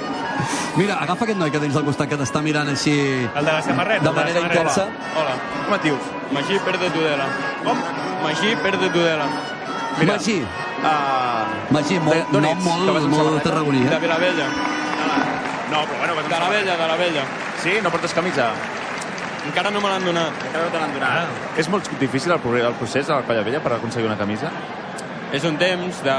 Mira, 0.78 0.94
agafa 1.02 1.24
aquest 1.26 1.38
noi 1.38 1.50
que 1.50 1.58
tens 1.60 1.76
al 1.76 1.84
costat 1.84 2.08
que 2.08 2.16
t'està 2.16 2.40
mirant 2.42 2.68
així... 2.70 2.94
El 3.34 3.44
de 3.44 3.52
la 3.52 3.60
samarreta. 3.62 4.04
De 4.06 4.12
manera 4.16 4.40
samarreta. 4.40 4.62
intensa. 4.62 4.86
Hola, 5.18 5.34
Com 5.66 5.74
et 5.74 5.82
dius? 5.82 6.10
Magí 6.32 6.58
Perde 6.64 6.90
Tudela. 6.94 7.26
Com? 7.64 7.76
Magí 8.22 8.54
Perde 8.62 8.88
Tudela. 8.94 9.26
Mira. 9.98 10.12
Magí, 10.16 10.42
Uh, 10.80 11.44
Magí, 11.76 11.98
molt, 12.00 12.30
D'on 12.32 12.40
nom 12.40 12.56
molt, 12.64 13.02
molt 13.12 13.42
tarragoní, 13.44 13.82
De 13.84 13.96
eh? 13.96 13.98
Vilavella. 14.00 14.46
no, 15.70 15.82
però 15.84 15.98
bueno, 15.98 16.14
De 16.30 16.38
la 16.40 16.48
Vella, 16.48 16.76
de 16.78 16.86
la 16.88 16.96
Vella. 16.96 17.24
Sí? 17.62 17.76
No 17.82 17.90
portes 17.92 18.14
camisa? 18.16 18.50
Encara 19.46 19.70
no 19.72 19.80
me 19.80 19.88
l'han 19.88 20.04
donat. 20.04 20.44
Encara 20.48 20.64
no 20.64 20.72
te 20.72 20.80
l'han 20.80 20.94
donat. 20.96 21.28
Ah. 21.28 21.56
És 21.60 21.68
molt 21.72 21.88
difícil 22.00 22.32
el, 22.32 22.40
el 22.60 22.76
procés 22.80 23.08
a 23.10 23.20
la 23.20 23.26
Colla 23.28 23.44
Vella 23.46 23.60
per 23.64 23.74
aconseguir 23.76 24.08
una 24.08 24.18
camisa? 24.20 24.52
És 25.32 25.44
un 25.48 25.58
temps 25.60 26.02
de... 26.04 26.16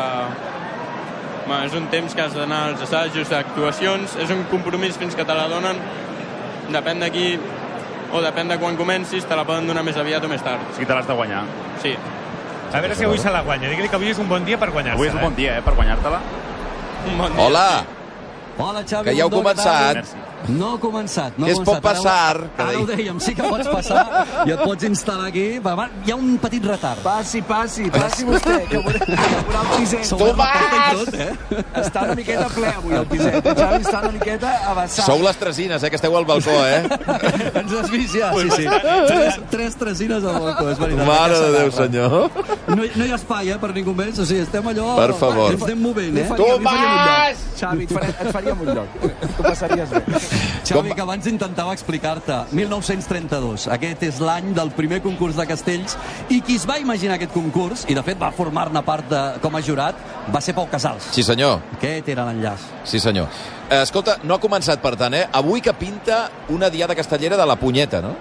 Bueno, 1.47 1.65
és 1.65 1.73
un 1.75 1.88
temps 1.91 2.13
que 2.15 2.21
has 2.21 2.36
d'anar 2.38 2.62
als 2.69 2.84
assajos 2.86 3.32
d'actuacions, 3.34 4.13
és 4.21 4.30
un 4.32 4.45
compromís 4.51 4.97
fins 5.01 5.17
que 5.17 5.25
te 5.25 5.36
la 5.36 5.47
donen, 5.51 5.80
depèn 6.71 7.01
d'aquí 7.01 7.25
o 8.13 8.21
depèn 8.23 8.51
de 8.51 8.58
quan 8.62 8.77
comencis, 8.80 9.25
te 9.27 9.36
la 9.36 9.43
poden 9.47 9.67
donar 9.67 9.84
més 9.88 9.97
aviat 9.97 10.23
o 10.23 10.30
més 10.32 10.43
tard. 10.45 10.62
O 10.69 10.75
sigui, 10.75 10.88
te 10.88 10.95
l'has 10.95 11.10
de 11.10 11.17
guanyar. 11.17 11.43
Sí. 11.84 11.95
A 12.71 12.80
veure 12.80 12.95
si 12.95 13.08
avui 13.08 13.19
se 13.19 13.32
la 13.34 13.41
guanya. 13.43 13.71
Digui 13.71 13.89
que 13.89 13.97
avui 13.97 14.13
és 14.13 14.19
un 14.21 14.30
bon 14.30 14.45
dia 14.47 14.60
per 14.62 14.69
guanyar-se. 14.71 14.99
Avui 14.99 15.10
és 15.10 15.17
un 15.17 15.25
bon 15.25 15.36
dia, 15.36 15.58
eh, 15.58 15.65
per 15.65 15.73
guanyar-te-la. 15.75 16.21
Un 17.10 17.17
bon 17.17 17.34
dia. 17.36 17.47
Hola! 17.47 17.67
Hola, 18.58 18.84
Xavi. 18.86 19.10
Que 19.10 19.15
ja 19.17 19.25
heu 19.25 19.34
començat. 19.34 20.06
tal? 20.06 20.31
No 20.49 20.73
ha 20.75 20.80
començat. 20.82 21.38
No 21.38 21.45
ha 21.45 21.51
es 21.51 21.60
començat. 21.60 21.82
pot 21.82 21.84
passar? 21.84 22.15
Ara, 22.32 22.49
ara 22.65 22.80
ho 22.80 22.86
dèiem, 22.89 23.19
sí 23.21 23.34
que 23.38 23.43
pots 23.45 23.67
passar 23.69 24.25
i 24.45 24.54
et 24.54 24.63
pots 24.63 24.88
instal·lar 24.88 25.27
aquí. 25.30 25.45
Va, 25.63 25.75
va, 25.77 25.88
hi 26.06 26.13
ha 26.13 26.17
un 26.17 26.38
petit 26.41 26.65
retard. 26.65 27.01
Passi, 27.06 27.41
passi, 27.45 27.89
passi 27.93 28.25
vostè, 28.27 28.58
que 28.69 28.82
veurà, 28.82 29.01
que 29.06 29.17
veurà 29.17 29.62
el 29.62 29.71
piset. 29.77 30.12
I 30.12 30.97
tot, 30.97 31.13
eh? 31.15 31.62
Està 31.82 32.06
una 32.08 32.15
miqueta 32.17 32.47
ple 32.54 32.71
avui 32.71 32.97
el 32.99 33.08
piset. 33.12 33.39
El 33.41 33.58
Xavi 33.62 33.82
està 33.86 34.01
una 34.01 34.13
miqueta 34.17 34.54
avançat. 34.71 35.06
Sou 35.06 35.23
les 35.25 35.41
tresines, 35.41 35.84
eh, 35.84 35.89
que 35.93 35.99
esteu 36.01 36.17
al 36.17 36.27
balcó, 36.30 36.58
eh? 36.65 36.82
Ens 37.62 37.75
has 37.77 37.91
vist 37.93 38.17
ja, 38.17 38.32
sí, 38.38 38.49
sí. 38.58 38.67
Tres, 39.12 39.39
tres 39.51 39.80
tresines 39.80 40.23
al 40.23 40.39
balcó, 40.41 40.67
és 40.71 40.82
veritat. 40.82 41.06
Mare 41.08 41.39
de 41.45 41.51
Déu, 41.58 41.71
senyor. 41.75 42.17
No, 42.71 42.82
no 42.82 43.06
hi 43.06 43.12
ha 43.12 43.19
espai, 43.19 43.54
eh, 43.54 43.60
per 43.62 43.73
ningú 43.77 43.95
més. 43.97 44.19
O 44.19 44.27
sigui, 44.27 44.43
estem 44.45 44.67
allò... 44.73 44.95
Per 44.99 45.13
favor. 45.19 45.54
Ens 45.56 45.65
anem 45.67 45.86
movent, 45.89 46.17
eh? 46.17 46.27
lloc. 46.41 47.41
Xavi, 47.62 47.88
et, 47.89 48.21
et 48.25 48.32
faríem 48.34 48.62
un 48.65 48.73
lloc. 48.75 48.99
Tu 49.01 49.43
passaries 49.45 49.89
bé. 49.93 50.01
Xavi, 50.67 50.94
que 50.96 51.04
abans 51.04 51.28
intentava 51.28 51.74
explicar-te. 51.76 52.38
1932. 52.56 53.67
Aquest 53.76 54.06
és 54.08 54.20
l'any 54.24 54.52
del 54.58 54.72
primer 54.76 55.02
concurs 55.04 55.38
de 55.39 55.46
castells 55.50 55.98
i 56.30 56.41
qui 56.46 56.58
es 56.60 56.67
va 56.70 56.78
imaginar 56.82 57.17
aquest 57.17 57.34
concurs, 57.36 57.86
i 57.89 57.98
de 57.98 58.04
fet 58.06 58.20
va 58.22 58.32
formar-ne 58.36 58.84
part 58.88 59.08
de, 59.12 59.22
com 59.44 59.56
a 59.58 59.63
jurat, 59.65 59.98
va 60.32 60.41
ser 60.41 60.56
Pau 60.58 60.70
Casals. 60.72 61.12
Sí, 61.15 61.26
senyor. 61.28 61.60
Aquest 61.78 62.10
era 62.13 62.28
l'enllaç. 62.30 62.67
Sí, 62.88 63.02
senyor. 63.04 63.30
Eh, 63.70 63.82
escolta, 63.82 64.20
no 64.24 64.36
ha 64.36 64.44
començat, 64.44 64.82
per 64.84 64.96
tant, 65.00 65.15
eh? 65.15 65.26
Avui 65.32 65.63
que 65.63 65.74
pinta 65.74 66.26
una 66.50 66.70
diada 66.70 66.96
castellera 66.96 67.39
de 67.39 67.48
la 67.48 67.58
punyeta, 67.60 68.02
no? 68.04 68.15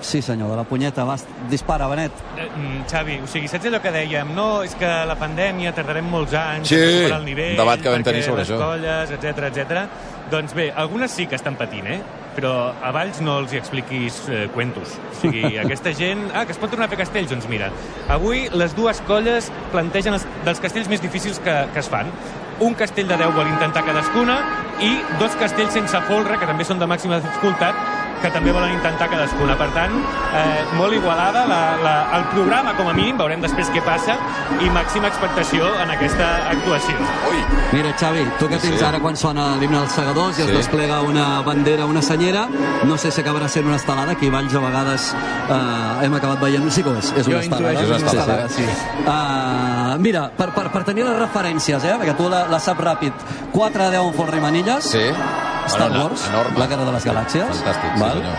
Sí, 0.00 0.22
senyor, 0.22 0.48
de 0.50 0.56
la 0.56 0.64
punyeta. 0.64 1.04
Va, 1.04 1.16
dispara, 1.50 1.86
Benet. 1.88 2.12
Eh, 2.38 2.46
mm, 2.48 2.84
Xavi, 2.90 3.18
o 3.22 3.26
sigui, 3.28 3.48
saps 3.48 3.66
allò 3.68 3.80
que 3.84 3.92
dèiem? 3.92 4.30
No, 4.34 4.62
és 4.64 4.72
que 4.74 4.88
la 5.06 5.16
pandèmia 5.20 5.74
tardarem 5.76 6.06
molts 6.08 6.32
anys 6.34 6.68
Sí, 6.72 6.78
a 6.78 6.86
recuperar 6.86 7.18
el 7.20 7.26
nivell, 7.28 7.50
un 7.52 7.60
debat 7.60 7.82
que 7.84 7.92
vam 7.92 8.02
tenir 8.06 8.22
sobre 8.24 8.40
les 8.40 8.48
això. 8.50 8.58
colles, 8.58 9.12
etc 9.12 9.44
etc. 9.50 9.84
Doncs 10.30 10.54
bé, 10.54 10.70
algunes 10.72 11.10
sí 11.10 11.26
que 11.26 11.36
estan 11.36 11.56
patint, 11.58 11.86
eh? 11.86 12.00
Però 12.36 12.72
a 12.82 12.92
Valls 12.94 13.20
no 13.20 13.38
els 13.42 13.52
hi 13.52 13.58
expliquis 13.58 14.22
eh, 14.30 14.48
cuentos. 14.54 14.96
O 15.10 15.14
sigui, 15.20 15.56
aquesta 15.64 15.92
gent... 15.92 16.30
Ah, 16.32 16.46
que 16.46 16.52
es 16.52 16.58
pot 16.58 16.70
tornar 16.70 16.86
a 16.86 16.88
fer 16.92 17.00
castells? 17.02 17.28
Doncs 17.30 17.48
mira, 17.50 17.68
avui 18.08 18.46
les 18.54 18.74
dues 18.76 19.00
colles 19.08 19.50
plantegen 19.72 20.14
els, 20.14 20.24
dels 20.46 20.60
castells 20.62 20.88
més 20.88 21.02
difícils 21.02 21.40
que, 21.44 21.56
que 21.74 21.82
es 21.82 21.88
fan. 21.90 22.08
Un 22.60 22.74
castell 22.76 23.08
de 23.08 23.16
10 23.16 23.34
vol 23.34 23.48
intentar 23.48 23.82
cadascuna 23.84 24.38
i 24.80 24.94
dos 25.18 25.34
castells 25.40 25.72
sense 25.76 26.00
folre, 26.08 26.38
que 26.38 26.46
també 26.46 26.64
són 26.64 26.78
de 26.78 26.86
màxima 26.86 27.18
dificultat, 27.20 27.74
que 28.22 28.30
també 28.30 28.52
volen 28.52 28.72
intentar 28.72 29.08
cadascuna. 29.10 29.56
Per 29.58 29.68
tant, 29.74 29.92
eh, 30.34 30.64
molt 30.76 30.92
igualada 30.94 31.46
la, 31.46 31.60
la, 31.82 31.94
el 32.18 32.24
programa, 32.34 32.74
com 32.76 32.88
a 32.88 32.92
mínim, 32.96 33.16
veurem 33.18 33.40
després 33.42 33.70
què 33.74 33.82
passa, 33.84 34.16
i 34.60 34.68
màxima 34.70 35.08
expectació 35.08 35.66
en 35.82 35.90
aquesta 35.90 36.28
actuació. 36.50 36.96
Ui, 37.30 37.40
Mira, 37.72 37.92
Xavi, 37.96 38.24
tu 38.38 38.48
que 38.48 38.58
tens 38.58 38.78
Sí. 38.80 38.84
ara 38.84 38.98
quan 39.00 39.16
sona 39.16 39.56
l'himne 39.60 39.78
dels 39.78 39.92
segadors 39.92 40.38
i 40.38 40.42
es 40.42 40.48
Sí. 40.48 40.56
desplega 40.56 41.00
una 41.02 41.40
bandera, 41.42 41.84
una 41.86 42.02
senyera, 42.02 42.46
no 42.84 42.96
sé 42.98 43.10
si 43.10 43.20
acabarà 43.22 43.48
sent 43.48 43.66
una 43.66 43.76
estelada, 43.76 44.12
aquí 44.12 44.28
a 44.28 44.30
Valls 44.30 44.54
a 44.54 44.58
vegades 44.60 45.14
eh, 45.50 46.04
hem 46.04 46.14
acabat 46.14 46.40
veient... 46.40 46.70
Sí 46.70 46.82
que 46.82 46.90
ho 46.90 46.96
és, 46.98 47.12
és 47.16 47.26
Jo 47.26 47.32
una 47.32 47.40
estelada. 47.40 47.72
intueixo 47.72 47.88
que 47.88 47.96
és 47.96 48.02
una 48.02 48.10
estelada, 48.10 48.48
sí. 48.48 48.64
Uh, 49.06 49.98
mira, 49.98 50.30
per, 50.36 50.50
per, 50.54 50.70
per 50.70 50.84
tenir 50.84 51.04
les 51.04 51.16
referències, 51.18 51.82
eh, 51.84 51.94
perquè 51.98 52.14
tu 52.16 52.28
la, 52.30 52.44
la 52.50 52.60
saps 52.62 52.80
ràpid, 52.80 53.12
4 53.52 53.82
a 53.84 53.90
10 53.90 54.06
en 54.06 54.14
Font 54.14 54.30
Rimanilles, 54.30 54.84
sí. 54.84 55.06
Star 55.66 55.88
Bueno, 55.90 56.04
Wars, 56.06 56.26
enorme. 56.28 56.58
la 56.58 56.66
Guerra 56.66 56.84
de 56.84 56.92
les 56.92 57.04
Galàxies. 57.06 57.46
Fantàstic, 57.48 57.94
sí, 57.94 58.00
val? 58.00 58.12
senyor. 58.12 58.36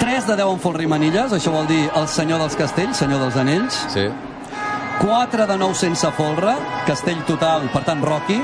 3 0.00 0.26
de 0.26 0.36
10 0.36 0.48
en 0.52 0.60
Font 0.60 0.76
Rimanilles, 0.76 1.32
això 1.32 1.52
vol 1.52 1.66
dir 1.66 1.90
el 1.94 2.08
senyor 2.08 2.38
dels 2.40 2.56
castells, 2.56 2.96
senyor 2.96 3.20
dels 3.20 3.36
anells. 3.36 3.86
Sí. 3.88 4.08
4 5.00 5.46
de 5.46 5.56
9 5.58 5.74
sense 5.74 6.10
folre, 6.12 6.54
castell 6.86 7.22
total, 7.24 7.68
per 7.72 7.84
tant, 7.84 8.02
Rocky. 8.04 8.40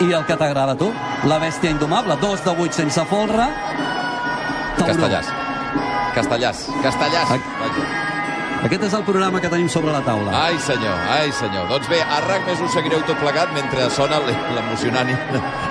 I 0.00 0.12
el 0.12 0.24
que 0.26 0.36
t'agrada 0.36 0.72
a 0.72 0.76
tu, 0.76 0.92
la 1.24 1.38
bèstia 1.38 1.70
indomable, 1.70 2.16
2 2.20 2.44
de 2.44 2.50
8 2.50 2.72
sense 2.74 3.04
folre. 3.06 3.48
Tauró. 4.76 4.92
Castellàs. 4.92 5.26
Castellàs. 6.14 6.66
Castellàs. 6.82 7.28
Aquest 8.64 8.82
és 8.88 8.94
el 8.96 9.02
programa 9.06 9.40
que 9.42 9.48
tenim 9.52 9.68
sobre 9.68 9.92
la 9.92 10.00
taula. 10.06 10.32
Ai, 10.32 10.56
senyor, 10.62 10.96
ai, 11.12 11.30
senyor. 11.36 11.66
Doncs 11.70 11.88
bé, 11.90 12.00
a 12.00 12.20
RAC 12.24 12.46
més 12.48 12.62
us 12.64 12.72
seguireu 12.74 13.02
tot 13.06 13.18
plegat 13.20 13.52
mentre 13.54 13.88
sona 13.94 14.18
l'emocionant. 14.24 15.10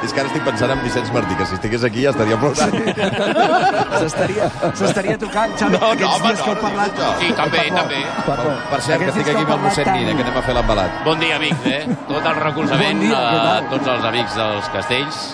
És 0.05 0.13
que 0.13 0.21
ara 0.21 0.29
estic 0.29 0.45
pensant 0.45 0.71
en 0.75 0.83
Vicenç 0.83 1.11
Martí, 1.15 1.35
que 1.39 1.47
si 1.49 1.57
estigués 1.57 1.83
aquí 1.87 2.05
ja 2.05 2.13
estaria 2.13 2.37
plorant. 2.39 2.75
S'estaria 4.05 5.17
tocant, 5.17 5.55
Xavi, 5.57 5.75
No, 5.75 5.79
no, 5.81 5.91
aquests 5.93 6.11
home, 6.11 6.27
dies 6.29 6.41
que 6.41 6.49
no, 6.49 6.55
heu 6.55 6.61
parlat... 6.61 6.99
no, 6.99 7.07
no. 7.07 7.15
Sí, 7.21 7.31
també, 7.39 7.63
Perdó, 7.63 7.79
també. 7.81 8.01
Perdó. 8.27 8.53
Per 8.73 8.81
cert, 8.87 9.01
que 9.01 9.09
estic 9.13 9.31
aquí 9.33 9.45
amb 9.45 9.55
el 9.55 9.63
mossèn 9.65 9.91
Nina, 9.95 10.13
que 10.19 10.27
anem 10.27 10.37
a 10.41 10.45
fer 10.45 10.57
l'embalat. 10.59 11.01
Bon 11.07 11.25
dia, 11.25 11.39
amics, 11.39 11.65
eh? 11.71 11.81
Tot 12.11 12.29
el 12.31 12.39
recolzament 12.43 13.01
Bon 13.01 13.07
dia, 13.07 13.23
a 13.55 13.57
tots 13.73 13.91
els 13.95 14.07
amics 14.11 14.37
dels 14.39 14.71
castells. 14.75 15.25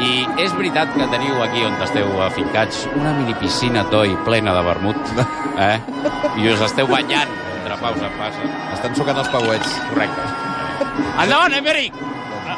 I 0.00 0.26
és 0.40 0.52
veritat 0.56 0.94
que 0.94 1.06
teniu 1.12 1.42
aquí 1.44 1.64
on 1.66 1.74
esteu 1.84 2.08
afincats 2.24 2.86
una 2.96 3.12
mini 3.18 3.34
piscina 3.40 3.82
toi 3.90 4.14
plena 4.24 4.54
de 4.56 4.62
vermut, 4.64 4.96
eh? 5.70 5.76
I 6.40 6.48
us 6.54 6.60
esteu 6.70 6.86
banyant 6.88 7.28
entre 7.60 7.76
pausa 7.82 8.06
en 8.06 8.14
pausa. 8.16 8.46
Estan 8.72 8.94
sucant 8.96 9.18
els 9.20 9.28
pauets. 9.28 9.74
Correcte. 9.90 10.22
Endavant, 11.20 11.52
Emeric! 11.58 11.92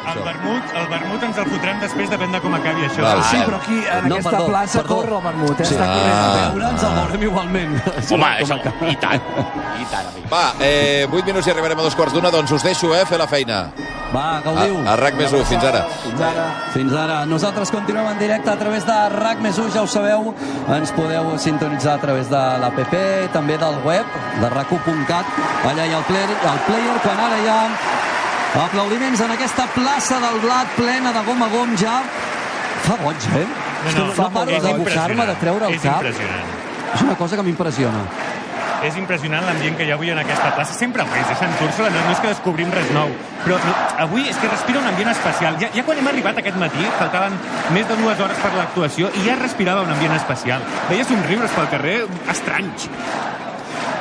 El 0.03 0.19
vermut, 0.19 0.71
el 0.75 0.87
vermut 0.91 1.21
ens 1.23 1.37
el 1.39 1.45
fotrem 1.47 1.77
després, 1.79 2.09
depèn 2.11 2.33
de 2.35 2.39
com 2.43 2.53
acabi 2.57 2.83
això. 2.85 3.01
Val. 3.05 3.21
Sí, 3.29 3.37
però 3.45 3.57
aquí, 3.61 3.77
en 3.87 4.07
No, 4.11 4.17
aquesta 4.17 4.33
perdó, 4.33 4.47
plaça, 4.49 4.81
perdó. 4.81 4.95
corre 4.97 5.15
el 5.15 5.23
vermut, 5.23 5.61
eh? 5.63 5.65
Sí. 5.65 5.75
Està 5.77 5.87
corrent. 5.87 6.11
Ah. 6.13 6.23
també. 6.23 6.43
Veure, 6.57 6.71
ens 6.73 6.83
el 6.83 6.95
veurem 6.97 7.23
igualment. 7.29 7.77
Home, 8.17 8.31
això, 8.43 8.57
i 8.91 8.95
tant, 8.99 9.23
i 9.79 9.87
tant, 9.93 10.09
amic. 10.11 10.27
Va, 10.33 10.43
eh, 10.59 11.07
8 11.09 11.23
minuts 11.31 11.47
i 11.47 11.53
arribarem 11.55 11.79
a 11.79 11.87
dos 11.87 11.95
quarts 11.95 12.13
d'una, 12.13 12.31
doncs 12.35 12.51
us 12.59 12.63
deixo, 12.67 12.91
eh, 12.97 13.05
fer 13.09 13.19
la 13.21 13.27
feina. 13.31 13.61
Va, 14.13 14.37
A, 14.37 14.41
gaudiu. 14.45 14.75
a 14.85 14.95
RAC 14.95 15.15
més 15.17 15.31
1, 15.33 15.43
fins 15.49 15.63
ara. 15.65 15.79
Fins 16.03 16.21
ara. 16.21 16.43
Fins 16.73 16.93
ara. 16.93 17.15
Nosaltres 17.25 17.71
continuem 17.73 18.05
en 18.11 18.19
directe 18.19 18.51
a 18.51 18.57
través 18.59 18.85
de 18.85 18.97
RAC 19.15 19.39
més 19.41 19.57
1, 19.57 19.71
ja 19.73 19.81
ho 19.81 19.87
sabeu. 19.89 20.33
Ens 20.75 20.91
podeu 20.93 21.31
sintonitzar 21.41 21.95
a 21.97 22.01
través 22.03 22.29
de 22.29 22.41
l'APP, 22.61 22.93
també 23.33 23.57
del 23.57 23.79
web, 23.85 24.05
de 24.41 24.51
rac1.cat. 24.53 25.25
Allà 25.71 25.87
hi 25.87 25.93
ha 25.95 25.97
el 25.97 26.05
player, 26.09 26.29
el 26.29 26.61
player 26.67 26.97
quan 27.07 27.23
ara 27.25 27.39
hi 27.41 27.49
ha 27.49 27.59
aplaudiments 28.67 29.21
en 29.25 29.31
aquesta 29.33 29.65
plaça 29.73 30.19
del 30.21 30.39
blat 30.43 30.67
plena 30.77 31.13
de 31.15 31.23
gom 31.25 31.41
a 31.41 31.47
gom 31.49 31.73
ja. 31.81 31.95
Fa 32.85 32.99
boig, 33.01 33.25
eh? 33.39 33.47
No, 33.97 34.05
no 34.13 34.29
paro 34.29 34.51
és 34.51 34.63
d'abocar-me, 34.63 35.25
de 35.25 35.35
treure 35.41 35.65
el 35.71 35.73
és 35.73 35.81
cap. 35.81 36.03
impressionant. 36.03 36.53
És 36.93 37.01
una 37.01 37.15
cosa 37.17 37.35
que 37.39 37.43
m'impressiona. 37.49 38.03
És 38.83 38.97
impressionant 38.99 39.45
l'ambient 39.47 39.77
que 39.79 39.85
hi 39.87 39.91
ha 39.93 39.97
avui 39.97 40.11
en 40.11 40.19
aquesta 40.19 40.51
plaça. 40.55 40.75
Sempre 40.75 41.03
ho 41.03 41.15
és, 41.19 41.29
eh, 41.31 41.37
Sant 41.39 41.53
Úrsula, 41.65 41.89
no, 41.89 42.01
no 42.05 42.11
és 42.11 42.19
que 42.19 42.27
descobrim 42.27 42.71
res 42.71 42.91
nou. 42.91 43.09
Però 43.45 43.59
no, 43.63 43.75
avui 44.05 44.27
és 44.29 44.37
que 44.37 44.49
respira 44.49 44.79
un 44.79 44.87
ambient 44.87 45.11
especial. 45.11 45.57
Ja, 45.61 45.69
ja 45.73 45.83
quan 45.83 45.97
hem 45.97 46.07
arribat 46.07 46.37
aquest 46.37 46.57
matí, 46.57 46.83
faltaven 46.99 47.37
més 47.71 47.87
de 47.87 47.95
dues 47.95 48.19
hores 48.19 48.43
per 48.43 48.53
l'actuació 48.57 49.11
i 49.15 49.27
ja 49.27 49.39
respirava 49.39 49.83
un 49.87 49.91
ambient 49.95 50.15
especial. 50.15 50.61
Veia 50.89 51.05
somriures 51.07 51.51
pel 51.51 51.69
carrer 51.69 51.97
estranys. 52.29 52.89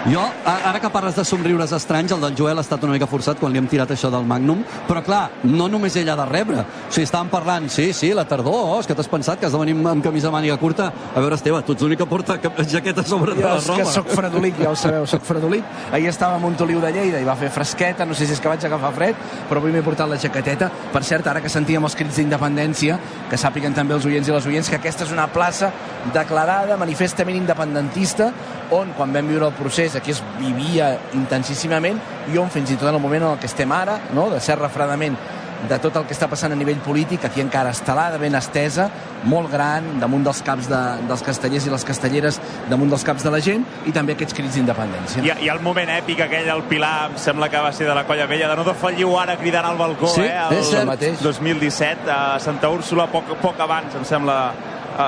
Jo, 0.03 0.19
ara 0.45 0.81
que 0.83 0.88
parles 0.91 1.15
de 1.15 1.23
somriures 1.23 1.71
estranys, 1.77 2.11
el 2.11 2.21
del 2.25 2.35
Joel 2.35 2.59
ha 2.59 2.62
estat 2.65 2.83
una 2.83 2.97
mica 2.97 3.07
forçat 3.07 3.38
quan 3.38 3.53
li 3.55 3.61
hem 3.61 3.69
tirat 3.71 3.93
això 3.95 4.09
del 4.11 4.25
Magnum, 4.27 4.65
però 4.88 4.99
clar, 5.07 5.21
no 5.47 5.69
només 5.71 5.95
ell 6.01 6.09
ha 6.11 6.17
de 6.19 6.25
rebre. 6.27 6.65
O 6.65 6.91
sigui, 6.91 7.05
estàvem 7.07 7.29
parlant, 7.31 7.69
sí, 7.71 7.93
sí, 7.95 8.11
la 8.11 8.25
tardor, 8.27 8.57
oh, 8.73 8.81
és 8.83 8.88
que 8.91 8.97
t'has 8.99 9.07
pensat 9.07 9.38
que 9.38 9.47
has 9.47 9.55
de 9.55 9.61
venir 9.61 9.77
amb, 9.79 10.03
camisa 10.03 10.27
de 10.27 10.33
màniga 10.35 10.57
curta. 10.59 10.88
A 11.15 11.21
veure, 11.23 11.37
Esteve, 11.38 11.61
tu 11.62 11.77
ets 11.77 11.85
l'únic 11.87 12.01
que 12.03 12.09
porta 12.11 12.35
jaqueta 12.73 13.05
sobre 13.07 13.37
de 13.37 13.45
Jo 13.45 13.47
la 13.47 13.61
és 13.61 13.69
que 13.69 13.77
roba. 13.77 13.93
sóc 13.93 14.11
fredolic, 14.11 14.59
ja 14.59 14.73
ho 14.73 14.77
sabeu, 14.81 15.07
sóc 15.07 15.23
fredolic. 15.23 15.62
Ahir 15.93 16.09
estava 16.11 16.35
a 16.35 16.43
Montoliu 16.43 16.81
de 16.83 16.91
Lleida 16.97 17.21
i 17.23 17.29
va 17.29 17.37
fer 17.38 17.53
fresqueta, 17.55 18.05
no 18.05 18.15
sé 18.19 18.27
si 18.27 18.35
és 18.35 18.41
que 18.43 18.51
vaig 18.51 18.67
agafar 18.67 18.91
fred, 18.99 19.23
però 19.49 19.62
avui 19.62 19.71
m'he 19.71 19.85
portat 19.87 20.11
la 20.11 20.19
jaqueteta. 20.19 20.71
Per 20.93 21.05
cert, 21.07 21.29
ara 21.31 21.41
que 21.41 21.49
sentíem 21.53 21.85
els 21.87 21.95
crits 21.95 22.19
d'independència, 22.19 22.99
que 23.31 23.38
sàpiguen 23.38 23.73
també 23.79 23.95
els 23.95 24.11
oients 24.11 24.27
i 24.27 24.35
les 24.35 24.51
oients 24.51 24.69
que 24.69 24.81
aquesta 24.83 25.07
és 25.07 25.15
una 25.15 25.29
plaça 25.31 25.71
declarada 26.12 26.77
manifestament 26.77 27.38
independentista, 27.38 28.33
on, 28.73 28.95
quan 28.97 29.13
vam 29.15 29.29
viure 29.31 29.47
el 29.51 29.55
procés, 29.59 29.95
aquí 29.99 30.11
es 30.15 30.23
vivia 30.41 30.95
intensíssimament 31.19 32.01
i 32.33 32.39
on, 32.41 32.51
fins 32.51 32.71
i 32.73 32.77
tot 32.81 32.89
en 32.91 32.97
el 32.99 33.03
moment 33.05 33.23
en 33.25 33.31
el 33.35 33.39
que 33.43 33.47
estem 33.51 33.73
ara, 33.73 34.01
no?, 34.17 34.29
de 34.33 34.41
cert 34.41 34.61
refredament 34.63 35.17
de 35.63 35.77
tot 35.79 35.95
el 35.95 36.09
que 36.09 36.15
està 36.17 36.27
passant 36.27 36.51
a 36.51 36.57
nivell 36.59 36.81
polític, 36.83 37.23
aquí 37.29 37.39
encara 37.41 37.71
estelada, 37.71 38.17
ben 38.19 38.35
estesa, 38.35 38.89
molt 39.31 39.47
gran, 39.53 39.85
damunt 40.03 40.25
dels 40.27 40.41
caps 40.43 40.67
de, 40.67 40.81
dels 41.07 41.23
castellers 41.23 41.69
i 41.69 41.71
les 41.71 41.85
castelleres, 41.87 42.41
damunt 42.67 42.91
dels 42.91 43.05
caps 43.07 43.23
de 43.23 43.31
la 43.31 43.39
gent, 43.39 43.63
i 43.87 43.93
també 43.95 44.17
aquests 44.17 44.35
crits 44.35 44.57
d'independència. 44.59 45.23
I, 45.23 45.31
I 45.47 45.53
el 45.55 45.63
moment 45.63 45.93
èpic 46.01 46.25
aquell 46.27 46.51
al 46.51 46.65
Pilar, 46.67 47.13
em 47.13 47.15
sembla 47.23 47.47
que 47.53 47.63
va 47.63 47.71
ser 47.79 47.87
de 47.87 47.95
la 47.95 48.03
Colla 48.09 48.27
Vella, 48.27 48.49
de 48.51 48.57
no 48.59 48.67
defalliu 48.67 49.15
ara 49.23 49.37
cridant 49.39 49.71
al 49.71 49.79
balcó, 49.79 50.11
Sí, 50.17 50.27
eh? 50.27 50.49
és 50.59 50.67
cert. 50.75 50.89
mateix. 50.91 51.23
2017, 51.23 52.11
a 52.11 52.41
Santa 52.43 52.69
Úrsula, 52.75 53.07
poc, 53.15 53.31
poc 53.45 53.63
abans, 53.63 53.95
em 53.95 54.03
sembla, 54.09 54.41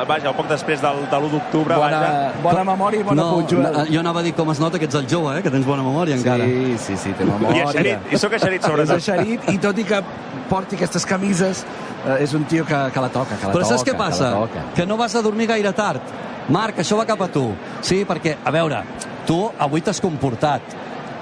vaja, 0.09 0.33
poc 0.37 0.49
després 0.49 0.81
del, 0.83 1.03
de 1.11 1.17
l'1 1.19 1.31
d'octubre, 1.31 1.77
vaja. 1.79 2.01
Bona, 2.01 2.43
bona 2.43 2.65
memòria 2.73 3.01
i 3.01 3.05
bona 3.05 3.23
no, 3.23 3.29
punt, 3.37 3.49
Joel. 3.51 3.73
no, 3.73 3.85
jo 3.93 4.01
anava 4.01 4.21
a 4.21 4.23
dir 4.27 4.33
com 4.35 4.51
es 4.51 4.61
nota 4.61 4.79
que 4.79 4.85
ets 4.89 4.95
el 4.99 5.07
jove, 5.11 5.39
eh? 5.39 5.43
que 5.43 5.51
tens 5.51 5.67
bona 5.67 5.83
memòria 5.83 6.17
encara. 6.17 6.45
Sí, 6.45 6.77
sí, 6.79 6.97
sí, 6.97 7.13
té 7.19 7.25
I 7.25 7.31
memòria. 7.31 7.65
eixerit, 7.69 8.13
i 8.13 8.19
sóc 8.19 8.33
eixerit 8.33 8.63
És 8.63 8.71
sobretot. 8.71 8.97
eixerit, 8.97 9.49
i 9.53 9.59
tot 9.59 9.79
i 9.79 9.85
que 9.85 10.03
porti 10.49 10.77
aquestes 10.77 11.07
camises, 11.07 11.65
eh, 12.07 12.23
és 12.25 12.35
un 12.35 12.45
tio 12.45 12.65
que, 12.65 12.81
que 12.93 13.01
la 13.01 13.09
toca, 13.09 13.37
que 13.37 13.47
la 13.47 13.53
Però 13.53 13.63
toca. 13.63 13.73
saps 13.75 13.85
què 13.85 13.93
que 13.93 13.99
passa? 13.99 14.31
toca. 14.33 14.65
Que 14.75 14.87
no 14.87 14.97
vas 14.97 15.15
a 15.15 15.23
dormir 15.23 15.47
gaire 15.49 15.73
tard. 15.73 16.01
Marc, 16.49 16.79
això 16.79 16.97
va 16.99 17.07
cap 17.09 17.21
a 17.25 17.29
tu. 17.29 17.53
Sí, 17.81 18.05
perquè, 18.05 18.37
a 18.45 18.51
veure, 18.51 18.83
tu 19.27 19.51
avui 19.59 19.81
t'has 19.81 20.01
comportat. 20.01 20.61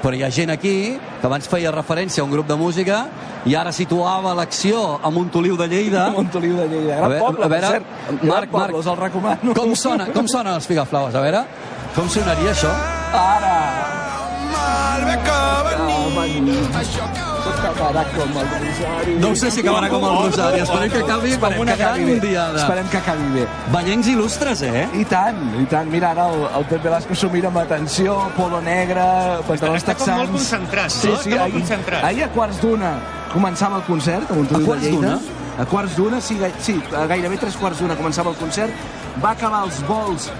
Però 0.02 0.16
hi 0.18 0.24
ha 0.26 0.30
gent 0.34 0.50
aquí 0.50 0.98
que 0.98 1.26
abans 1.28 1.46
feia 1.48 1.70
referència 1.70 2.22
a 2.22 2.26
un 2.26 2.34
grup 2.34 2.48
de 2.50 2.56
música 2.58 3.04
i 3.46 3.54
ara 3.58 3.72
situava 3.72 4.34
l'acció 4.38 4.98
a 5.02 5.10
Montoliu 5.14 5.56
de 5.56 5.68
Lleida. 5.70 6.08
Montoliu 6.14 6.58
de 6.58 6.68
Lleida, 6.68 6.98
gran 6.98 7.04
a 7.06 7.12
veure, 7.14 7.24
poble, 7.24 7.44
a 7.46 7.52
veure, 7.54 7.72
cert. 7.78 7.96
Gran 8.10 8.28
Marc, 8.34 8.50
poble, 8.50 8.66
Marc, 8.66 8.78
us 8.82 8.92
el 8.92 9.00
recomano. 9.00 9.54
com 9.54 9.74
sona, 9.78 10.10
com 10.12 10.28
sonen 10.28 10.54
els 10.54 10.66
Figaflaues? 10.66 11.14
A 11.14 11.24
veure, 11.24 11.46
com 11.94 12.10
sonaria 12.10 12.54
això? 12.54 12.76
Ara! 13.22 14.01
Tot 17.42 17.58
acabarà 17.66 18.02
com 18.14 18.36
el 18.38 18.46
Rosari. 18.52 19.14
No 19.20 19.30
ho 19.32 19.36
sé 19.38 19.50
si 19.50 19.60
acabarà 19.62 19.88
com 19.90 20.04
el 20.06 20.12
Rosari, 20.22 20.60
esperem 20.62 20.90
que 20.92 21.00
acabi 21.02 21.32
com 21.42 21.56
una 21.64 21.74
gran 21.76 21.94
acabi 21.96 22.04
bé. 22.12 22.20
diada. 22.28 22.60
Esperem 22.62 22.88
que 22.92 22.96
acabi 23.00 23.26
bé. 23.34 23.46
Ballencs 23.72 24.06
il·lustres, 24.12 24.62
eh? 24.66 24.84
I 25.00 25.04
tant, 25.10 25.40
i 25.60 25.64
tant. 25.70 25.90
Mira, 25.90 26.12
ara 26.14 26.28
el, 26.30 26.44
el 26.60 26.66
Pep 26.70 26.82
Velasco 26.86 27.14
s'ho 27.18 27.30
mira 27.34 27.50
amb 27.50 27.58
atenció, 27.64 28.16
polo 28.36 28.60
negre, 28.62 29.02
pantalons 29.48 29.82
està 29.82 29.96
com 29.96 30.06
texans. 30.06 30.18
molt 30.22 30.30
concentrat, 30.38 30.90
Sí, 30.94 31.08
no? 31.08 31.16
sí, 31.16 31.30
Està 31.30 31.30
molt 31.30 31.42
ahir, 31.42 31.54
concentrat. 31.58 32.04
ahir 32.10 32.24
a 32.24 32.30
quarts 32.36 32.60
d'una 32.62 32.92
començava 33.34 33.76
el 33.80 33.86
concert 33.90 34.30
a 34.30 34.34
Montoliu 34.38 34.66
quarts 34.66 34.82
de 34.82 34.90
Lleida. 34.90 35.06
d'una? 35.18 35.38
A 35.58 35.66
quarts 35.68 35.96
d'una, 35.96 36.20
sí, 36.20 36.38
sí, 36.60 36.78
a 36.96 37.06
gairebé 37.06 37.36
tres 37.38 37.56
quarts 37.56 37.80
d'una 37.82 37.96
començava 37.98 38.30
el 38.30 38.36
concert. 38.36 38.72
Va 39.22 39.30
acabar 39.34 39.64
els 39.66 39.82
vols 39.86 40.30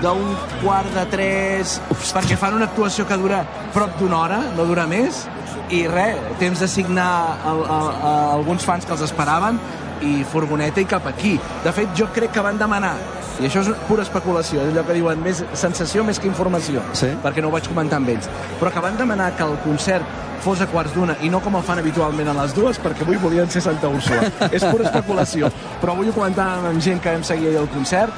d'un 0.00 0.32
quart 0.62 0.92
de 0.96 1.04
tres, 1.12 1.76
perquè 2.14 2.36
fan 2.40 2.54
una 2.56 2.66
actuació 2.70 3.06
que 3.08 3.16
dura 3.20 3.42
prop 3.74 3.98
d'una 4.00 4.18
hora, 4.24 4.40
no 4.56 4.64
dura 4.68 4.86
més, 4.90 5.26
i 5.70 5.84
res, 5.90 6.16
temps 6.40 6.58
de 6.60 6.68
signar 6.68 7.10
a, 7.44 7.52
a, 7.52 7.78
a 7.78 8.12
alguns 8.34 8.64
fans 8.66 8.86
que 8.86 8.92
els 8.96 9.04
esperaven 9.06 9.58
i 10.00 10.22
furgoneta 10.24 10.80
i 10.80 10.86
cap 10.88 11.06
aquí. 11.06 11.34
De 11.64 11.72
fet, 11.76 11.92
jo 11.98 12.08
crec 12.14 12.32
que 12.32 12.40
van 12.44 12.58
demanar 12.58 12.94
i 13.40 13.46
això 13.48 13.62
és 13.64 13.70
pura 13.88 14.02
especulació, 14.04 14.60
és 14.66 14.72
allò 14.74 14.82
que 14.84 14.96
diuen 14.98 15.20
més 15.24 15.38
sensació 15.56 16.02
més 16.04 16.18
que 16.20 16.28
informació, 16.28 16.82
Sí. 16.92 17.06
perquè 17.22 17.40
no 17.40 17.48
ho 17.48 17.54
vaig 17.54 17.68
comentar 17.68 17.96
amb 17.96 18.10
ells, 18.12 18.26
però 18.60 18.72
que 18.72 18.82
van 18.84 18.98
demanar 18.98 19.30
que 19.36 19.42
el 19.46 19.56
concert 19.64 20.04
fos 20.44 20.60
a 20.60 20.66
quarts 20.66 20.92
d'una 20.94 21.16
i 21.24 21.28
no 21.32 21.40
com 21.40 21.56
el 21.56 21.62
fan 21.62 21.78
habitualment 21.80 22.28
a 22.28 22.34
les 22.42 22.52
dues, 22.56 22.78
perquè 22.80 23.02
avui 23.06 23.16
volien 23.20 23.48
ser 23.48 23.60
Santa 23.64 23.88
Úrsula. 23.88 24.28
és 24.50 24.64
pura 24.64 24.84
especulació. 24.88 25.48
Però 25.80 25.92
avui 25.92 26.08
ho 26.08 26.12
comentàvem 26.16 26.68
amb 26.72 26.80
gent 26.84 27.00
que 27.00 27.12
vam 27.12 27.24
seguir 27.24 27.54
el 27.56 27.68
concert, 27.68 28.12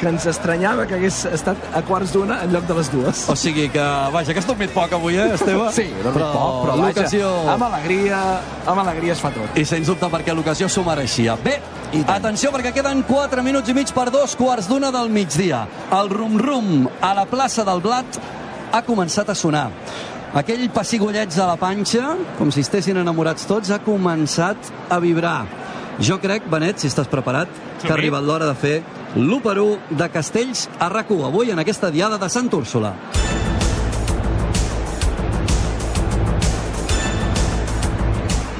que 0.00 0.08
ens 0.10 0.26
estranyava 0.30 0.86
que 0.88 0.96
hagués 0.98 1.22
estat 1.30 1.62
a 1.76 1.82
quarts 1.86 2.12
d'una 2.14 2.40
en 2.44 2.52
lloc 2.54 2.66
de 2.68 2.76
les 2.78 2.90
dues. 2.92 3.22
O 3.32 3.36
sigui 3.38 3.68
que, 3.72 3.84
vaja, 4.14 4.34
que 4.34 4.42
has 4.42 4.48
dormit 4.48 4.72
poc 4.74 4.92
avui, 4.96 5.16
eh, 5.16 5.28
Esteve? 5.34 5.68
Sí, 5.76 5.86
he 5.88 6.04
dormit 6.04 6.24
poc, 6.24 6.58
però 6.64 6.76
l'ocasió... 6.80 7.30
amb 7.54 7.66
alegria, 7.68 8.20
amb 8.66 8.82
alegria 8.84 9.16
es 9.16 9.22
fa 9.24 9.32
tot. 9.34 9.58
I 9.58 9.64
sens 9.68 9.90
dubte 9.90 10.10
perquè 10.12 10.34
l'ocasió 10.36 10.68
s'ho 10.72 10.84
mereixia. 10.86 11.36
Bé, 11.44 11.58
atenció 12.12 12.52
perquè 12.54 12.74
queden 12.76 13.04
4 13.08 13.44
minuts 13.46 13.72
i 13.72 13.76
mig 13.76 13.92
per 13.96 14.08
dos 14.14 14.36
quarts 14.38 14.68
d'una 14.70 14.92
del 14.94 15.12
migdia. 15.12 15.66
El 15.96 16.10
rum-rum 16.12 16.88
a 17.00 17.14
la 17.16 17.26
plaça 17.30 17.64
del 17.66 17.84
Blat 17.84 18.20
ha 18.72 18.82
començat 18.86 19.30
a 19.30 19.38
sonar. 19.38 19.70
Aquell 20.36 20.66
pessigolleig 20.68 21.30
de 21.32 21.44
la 21.48 21.54
panxa, 21.56 22.10
com 22.36 22.50
si 22.52 22.60
estessin 22.60 22.98
enamorats 23.00 23.46
tots, 23.48 23.70
ha 23.72 23.78
començat 23.80 24.74
a 24.92 24.98
vibrar. 25.00 25.65
Jo 25.98 26.18
crec, 26.20 26.44
Benet, 26.52 26.76
si 26.76 26.90
estàs 26.90 27.08
preparat, 27.08 27.48
que 27.80 27.88
ha 27.88 27.94
arribat 27.96 28.24
l'hora 28.24 28.50
de 28.50 28.54
fer 28.60 28.82
l'1 29.16 29.40
per 29.40 29.56
1 29.62 29.96
de 29.96 30.08
Castells 30.12 30.66
a 30.78 30.90
rac 30.92 31.10
avui 31.10 31.50
en 31.50 31.58
aquesta 31.58 31.90
diada 31.90 32.18
de 32.18 32.28
Sant 32.28 32.52
Úrsula. 32.52 32.92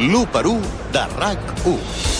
L'1 0.00 0.26
per 0.32 0.46
1 0.46 0.60
de 0.92 1.04
RAC1. 1.20 2.15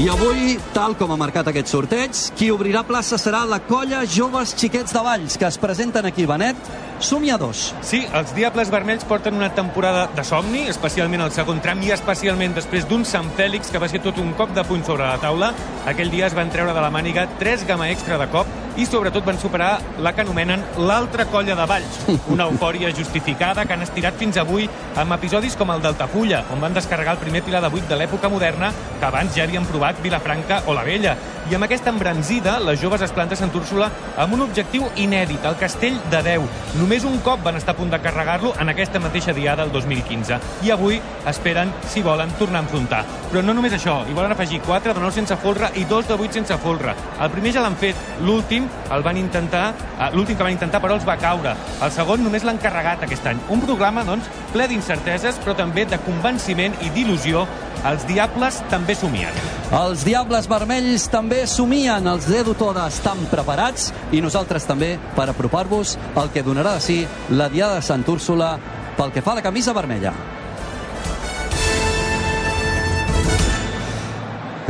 I 0.00 0.06
avui, 0.08 0.54
tal 0.72 0.94
com 0.96 1.10
ha 1.12 1.16
marcat 1.20 1.50
aquest 1.50 1.68
sorteig, 1.68 2.16
qui 2.32 2.46
obrirà 2.48 2.80
plaça 2.88 3.18
serà 3.20 3.42
la 3.44 3.58
colla 3.60 3.98
Joves 4.08 4.54
Xiquets 4.56 4.94
de 4.96 5.02
Valls, 5.04 5.36
que 5.36 5.44
es 5.44 5.58
presenten 5.60 6.08
aquí, 6.08 6.24
Benet, 6.24 6.70
somiadors. 7.04 7.66
Sí, 7.84 8.00
els 8.16 8.32
Diables 8.32 8.72
Vermells 8.72 9.04
porten 9.04 9.36
una 9.36 9.50
temporada 9.52 10.06
de 10.16 10.24
somni, 10.24 10.64
especialment 10.72 11.26
al 11.26 11.34
segon 11.36 11.60
tram 11.60 11.84
i 11.84 11.92
especialment 11.92 12.56
després 12.56 12.88
d'un 12.88 13.04
Sant 13.04 13.28
Fèlix 13.36 13.68
que 13.68 13.82
va 13.82 13.92
ser 13.92 14.00
tot 14.00 14.16
un 14.24 14.32
cop 14.40 14.56
de 14.56 14.64
puny 14.64 14.88
sobre 14.88 15.04
la 15.04 15.20
taula. 15.20 15.52
Aquell 15.92 16.08
dia 16.16 16.32
es 16.32 16.38
van 16.38 16.48
treure 16.48 16.72
de 16.72 16.80
la 16.80 16.92
màniga 16.96 17.28
tres 17.36 17.68
gama 17.68 17.92
extra 17.92 18.16
de 18.24 18.32
cop 18.32 18.59
i 18.80 18.86
sobretot 18.88 19.26
van 19.26 19.36
superar 19.36 19.74
la 20.00 20.14
que 20.16 20.22
anomenen 20.24 20.62
l'altra 20.88 21.26
colla 21.28 21.52
de 21.58 21.64
Valls, 21.68 21.98
una 22.32 22.46
eufòria 22.48 22.88
justificada 22.96 23.66
que 23.68 23.76
han 23.76 23.84
estirat 23.84 24.16
fins 24.16 24.38
avui 24.40 24.64
amb 24.96 25.12
episodis 25.18 25.56
com 25.60 25.68
el 25.74 25.82
d'Altafulla, 25.84 26.46
on 26.54 26.64
van 26.64 26.72
descarregar 26.72 27.18
el 27.18 27.20
primer 27.20 27.42
pilar 27.44 27.60
de 27.60 27.68
buit 27.74 27.84
de 27.90 27.98
l'època 28.00 28.30
moderna 28.32 28.72
que 28.72 29.04
abans 29.04 29.36
ja 29.36 29.44
havien 29.44 29.68
provat 29.68 30.00
Vilafranca 30.00 30.62
o 30.66 30.76
la 30.76 30.86
Vella. 30.88 31.12
I 31.50 31.56
amb 31.56 31.66
aquesta 31.66 31.90
embranzida, 31.90 32.52
les 32.62 32.78
joves 32.78 33.02
es 33.02 33.10
planta 33.10 33.34
Sant 33.34 33.50
Úrsula 33.58 33.88
amb 34.22 34.36
un 34.36 34.44
objectiu 34.44 34.84
inèdit, 35.02 35.42
el 35.48 35.56
castell 35.58 35.96
de 36.12 36.20
Déu. 36.22 36.44
Només 36.78 37.02
un 37.08 37.16
cop 37.26 37.42
van 37.42 37.56
estar 37.58 37.74
a 37.74 37.78
punt 37.78 37.90
de 37.90 37.98
carregar-lo 37.98 38.52
en 38.62 38.70
aquesta 38.70 39.00
mateixa 39.02 39.34
diada 39.34 39.64
del 39.64 39.72
2015. 39.74 40.38
I 40.62 40.70
avui 40.70 41.00
esperen, 41.26 41.72
si 41.90 42.04
volen, 42.06 42.30
tornar 42.38 42.60
a 42.60 42.62
enfrontar. 42.68 43.00
Però 43.32 43.42
no 43.42 43.56
només 43.56 43.74
això, 43.74 43.96
hi 44.06 44.14
volen 44.14 44.30
afegir 44.30 44.60
4 44.62 44.94
de 44.94 45.02
9 45.02 45.16
sense 45.16 45.38
folre 45.42 45.72
i 45.74 45.82
2 45.90 46.12
de 46.12 46.20
8 46.20 46.38
sense 46.38 46.58
folre. 46.62 46.94
El 47.18 47.34
primer 47.34 47.54
ja 47.56 47.64
l'han 47.66 47.78
fet, 47.82 47.98
l'últim 48.22 48.70
el 48.94 49.02
van 49.02 49.18
intentar, 49.18 49.72
eh, 49.98 50.12
l'últim 50.14 50.38
que 50.38 50.46
van 50.46 50.54
intentar 50.54 50.78
però 50.78 50.94
els 50.94 51.08
va 51.08 51.18
caure. 51.18 51.56
El 51.82 51.90
segon 51.90 52.22
només 52.22 52.46
l'han 52.46 52.62
carregat 52.62 53.02
aquest 53.02 53.26
any. 53.26 53.42
Un 53.50 53.66
programa, 53.66 54.06
doncs, 54.06 54.30
ple 54.52 54.68
d'incerteses, 54.70 55.42
però 55.42 55.56
també 55.58 55.84
de 55.84 55.98
convenciment 56.06 56.78
i 56.78 56.94
d'il·lusió. 56.94 57.42
Els 57.80 58.02
diables 58.04 58.58
també 58.68 58.92
somien. 58.92 59.36
Els 59.72 60.02
Diables 60.04 60.44
Vermells 60.50 61.06
també 61.08 61.46
somien. 61.48 62.04
Els 62.10 62.26
Dedo 62.28 62.52
Toda 62.58 62.84
estan 62.92 63.22
preparats 63.30 63.88
i 64.12 64.20
nosaltres 64.20 64.68
també 64.68 64.90
per 65.16 65.30
apropar-vos 65.32 65.94
el 66.20 66.28
que 66.34 66.44
donarà 66.44 66.74
de 66.76 66.84
si 66.84 66.98
la 67.32 67.48
Diada 67.48 67.78
de 67.78 67.86
Sant 67.86 68.04
Úrsula 68.04 68.52
pel 68.98 69.14
que 69.14 69.24
fa 69.24 69.32
a 69.32 69.40
la 69.40 69.46
camisa 69.46 69.72
vermella. 69.72 70.12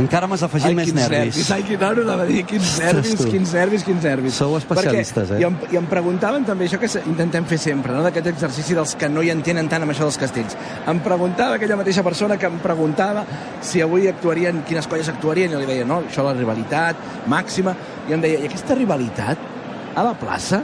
Encara 0.01 0.27
m'has 0.29 0.41
afegit 0.45 0.71
Ai, 0.71 0.75
més 0.77 0.89
quins 0.89 0.97
nervis. 0.97 1.37
nervis. 1.37 1.51
Ai, 1.53 1.63
quin 1.67 1.83
hora 1.85 2.17
de 2.21 2.25
dir, 2.31 2.43
quins 2.49 2.71
nervis, 2.81 3.21
quins 3.29 3.53
nervis, 3.53 3.85
quins 3.85 4.07
nervis. 4.07 4.39
Sou 4.41 4.55
especialistes, 4.57 5.29
Perquè, 5.29 5.37
eh? 5.37 5.43
I 5.43 5.47
em, 5.47 5.57
I 5.75 5.79
em 5.81 5.89
preguntaven 5.91 6.47
també 6.47 6.65
això 6.65 6.79
que 6.81 6.89
intentem 7.11 7.45
fer 7.49 7.59
sempre, 7.61 7.93
no? 7.93 8.01
d'aquest 8.07 8.31
exercici 8.33 8.77
dels 8.77 8.95
que 8.97 9.09
no 9.11 9.21
hi 9.21 9.31
entenen 9.33 9.69
tant 9.69 9.85
amb 9.85 9.93
això 9.93 10.07
dels 10.07 10.19
castells. 10.21 10.57
Em 10.89 10.99
preguntava 11.05 11.59
aquella 11.59 11.77
mateixa 11.79 12.03
persona 12.03 12.37
que 12.41 12.49
em 12.49 12.59
preguntava 12.63 13.25
si 13.61 13.81
avui 13.85 14.07
actuarien, 14.09 14.63
quines 14.67 14.89
colles 14.89 15.09
actuarien, 15.11 15.53
i 15.53 15.61
li 15.61 15.69
deia, 15.69 15.85
no, 15.87 16.01
això 16.09 16.25
la 16.25 16.33
rivalitat 16.37 17.27
màxima, 17.31 17.75
i 18.09 18.17
em 18.17 18.21
deia, 18.23 18.41
i 18.41 18.49
aquesta 18.49 18.77
rivalitat 18.77 19.49
a 19.95 20.05
la 20.07 20.13
plaça 20.17 20.63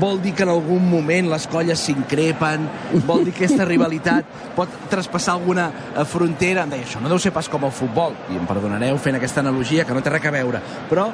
vol 0.00 0.20
dir 0.22 0.34
que 0.36 0.44
en 0.44 0.52
algun 0.52 0.84
moment 0.90 1.30
les 1.30 1.46
colles 1.50 1.80
s'increpen, 1.80 2.66
vol 3.06 3.24
dir 3.26 3.34
que 3.34 3.44
aquesta 3.44 3.66
rivalitat 3.72 4.28
pot 4.56 4.72
traspassar 4.90 5.36
alguna 5.36 5.68
eh, 5.68 6.04
frontera. 6.08 6.64
Em 6.64 6.74
deia, 6.74 6.86
això 6.86 7.02
no 7.02 7.12
deu 7.12 7.20
ser 7.22 7.32
pas 7.36 7.48
com 7.52 7.64
el 7.68 7.74
futbol, 7.74 8.16
i 8.32 8.38
em 8.40 8.46
perdonareu 8.48 8.98
fent 9.02 9.18
aquesta 9.18 9.42
analogia, 9.44 9.86
que 9.86 9.96
no 9.96 10.04
té 10.04 10.12
res 10.12 10.26
a 10.26 10.34
veure, 10.34 10.60
però 10.90 11.08